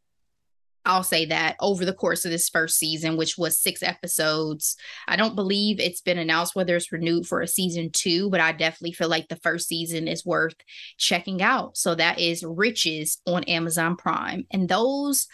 I'll 0.86 1.04
say 1.04 1.26
that 1.26 1.56
over 1.60 1.84
the 1.84 1.94
course 1.94 2.26
of 2.26 2.32
this 2.32 2.48
first 2.48 2.78
season, 2.78 3.18
which 3.18 3.38
was 3.38 3.60
six 3.60 3.82
episodes. 3.82 4.78
I 5.08 5.16
don't 5.16 5.36
believe 5.36 5.80
it's 5.80 6.02
been 6.02 6.20
announced 6.20 6.56
whether 6.56 6.76
it's 6.76 6.92
renewed 6.92 7.26
for 7.26 7.42
a 7.42 7.48
season 7.48 7.90
two, 7.92 8.30
but 8.30 8.40
I 8.40 8.52
definitely 8.52 8.94
feel 8.94 9.10
like 9.10 9.28
the 9.28 9.36
first 9.38 9.68
season 9.68 10.08
is 10.08 10.26
worth 10.26 10.56
checking 10.98 11.42
out. 11.42 11.76
So 11.76 11.96
that 11.96 12.20
is 12.20 12.44
Riches 12.44 13.20
on 13.26 13.44
Amazon 13.46 13.96
Prime. 13.96 14.46
And 14.52 14.70
those 14.70 15.28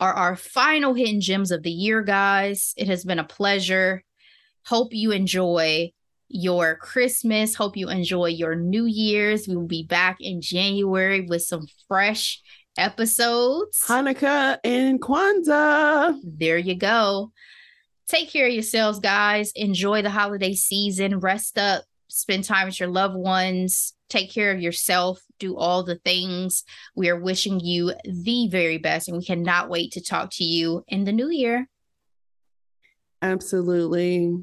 are 0.00 0.12
our 0.12 0.34
final 0.36 0.94
hidden 0.94 1.20
gems 1.20 1.52
of 1.52 1.62
the 1.62 1.70
year, 1.70 2.02
guys. 2.02 2.74
It 2.76 2.88
has 2.88 3.04
been 3.04 3.20
a 3.20 3.24
pleasure. 3.24 4.02
Hope 4.66 4.92
you 4.92 5.12
enjoy 5.12 5.92
your 6.28 6.76
Christmas. 6.76 7.54
Hope 7.54 7.76
you 7.76 7.88
enjoy 7.88 8.26
your 8.26 8.54
New 8.54 8.84
Year's. 8.84 9.48
We 9.48 9.56
will 9.56 9.66
be 9.66 9.84
back 9.84 10.18
in 10.20 10.40
January 10.40 11.22
with 11.22 11.42
some 11.42 11.66
fresh 11.88 12.40
episodes. 12.76 13.82
Hanukkah 13.86 14.58
and 14.64 15.00
Kwanzaa. 15.00 16.18
There 16.22 16.58
you 16.58 16.76
go. 16.76 17.32
Take 18.08 18.30
care 18.30 18.46
of 18.46 18.52
yourselves, 18.52 19.00
guys. 19.00 19.52
Enjoy 19.54 20.02
the 20.02 20.10
holiday 20.10 20.54
season. 20.54 21.20
Rest 21.20 21.58
up. 21.58 21.84
Spend 22.08 22.44
time 22.44 22.66
with 22.66 22.80
your 22.80 22.88
loved 22.88 23.16
ones. 23.16 23.94
Take 24.08 24.32
care 24.32 24.50
of 24.50 24.62
yourself. 24.62 25.20
Do 25.38 25.58
all 25.58 25.82
the 25.82 25.96
things. 25.96 26.64
We 26.96 27.10
are 27.10 27.20
wishing 27.20 27.60
you 27.60 27.92
the 28.04 28.48
very 28.48 28.78
best, 28.78 29.08
and 29.08 29.18
we 29.18 29.24
cannot 29.24 29.68
wait 29.68 29.92
to 29.92 30.02
talk 30.02 30.30
to 30.32 30.44
you 30.44 30.84
in 30.88 31.04
the 31.04 31.12
new 31.12 31.28
year. 31.28 31.68
Absolutely. 33.20 34.38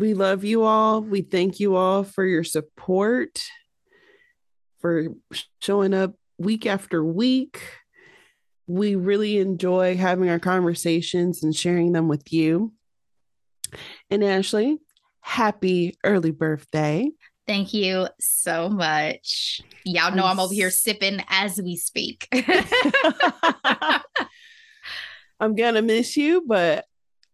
We 0.00 0.14
love 0.14 0.44
you 0.44 0.62
all. 0.62 1.02
We 1.02 1.20
thank 1.20 1.60
you 1.60 1.76
all 1.76 2.04
for 2.04 2.24
your 2.24 2.42
support, 2.42 3.44
for 4.78 5.08
showing 5.60 5.92
up 5.92 6.14
week 6.38 6.64
after 6.64 7.04
week. 7.04 7.60
We 8.66 8.94
really 8.94 9.36
enjoy 9.36 9.98
having 9.98 10.30
our 10.30 10.38
conversations 10.38 11.42
and 11.42 11.54
sharing 11.54 11.92
them 11.92 12.08
with 12.08 12.32
you. 12.32 12.72
And 14.08 14.24
Ashley, 14.24 14.78
happy 15.20 15.98
early 16.02 16.30
birthday. 16.30 17.10
Thank 17.46 17.74
you 17.74 18.08
so 18.18 18.70
much. 18.70 19.60
Y'all 19.84 20.14
know 20.14 20.24
I'm, 20.24 20.40
over 20.40 20.54
here 20.54 20.70
sipping 20.70 21.22
as 21.28 21.60
we 21.60 21.76
speak. 21.76 22.26
I'm 25.38 25.54
going 25.54 25.74
to 25.74 25.82
miss 25.82 26.16
you, 26.16 26.42
but 26.46 26.86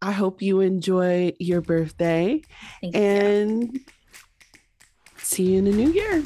I 0.03 0.13
hope 0.13 0.43
you 0.43 0.61
enjoy 0.61 1.33
your 1.39 1.61
birthday 1.61 2.43
Thank 2.81 2.95
and 2.97 3.73
you. 3.75 3.81
see 5.19 5.53
you 5.53 5.59
in 5.59 5.65
the 5.65 5.73
new 5.73 5.91
year. 5.91 6.23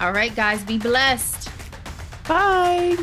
All 0.00 0.12
right, 0.12 0.34
guys, 0.34 0.62
be 0.64 0.78
blessed. 0.78 1.50
Bye. 2.26 2.96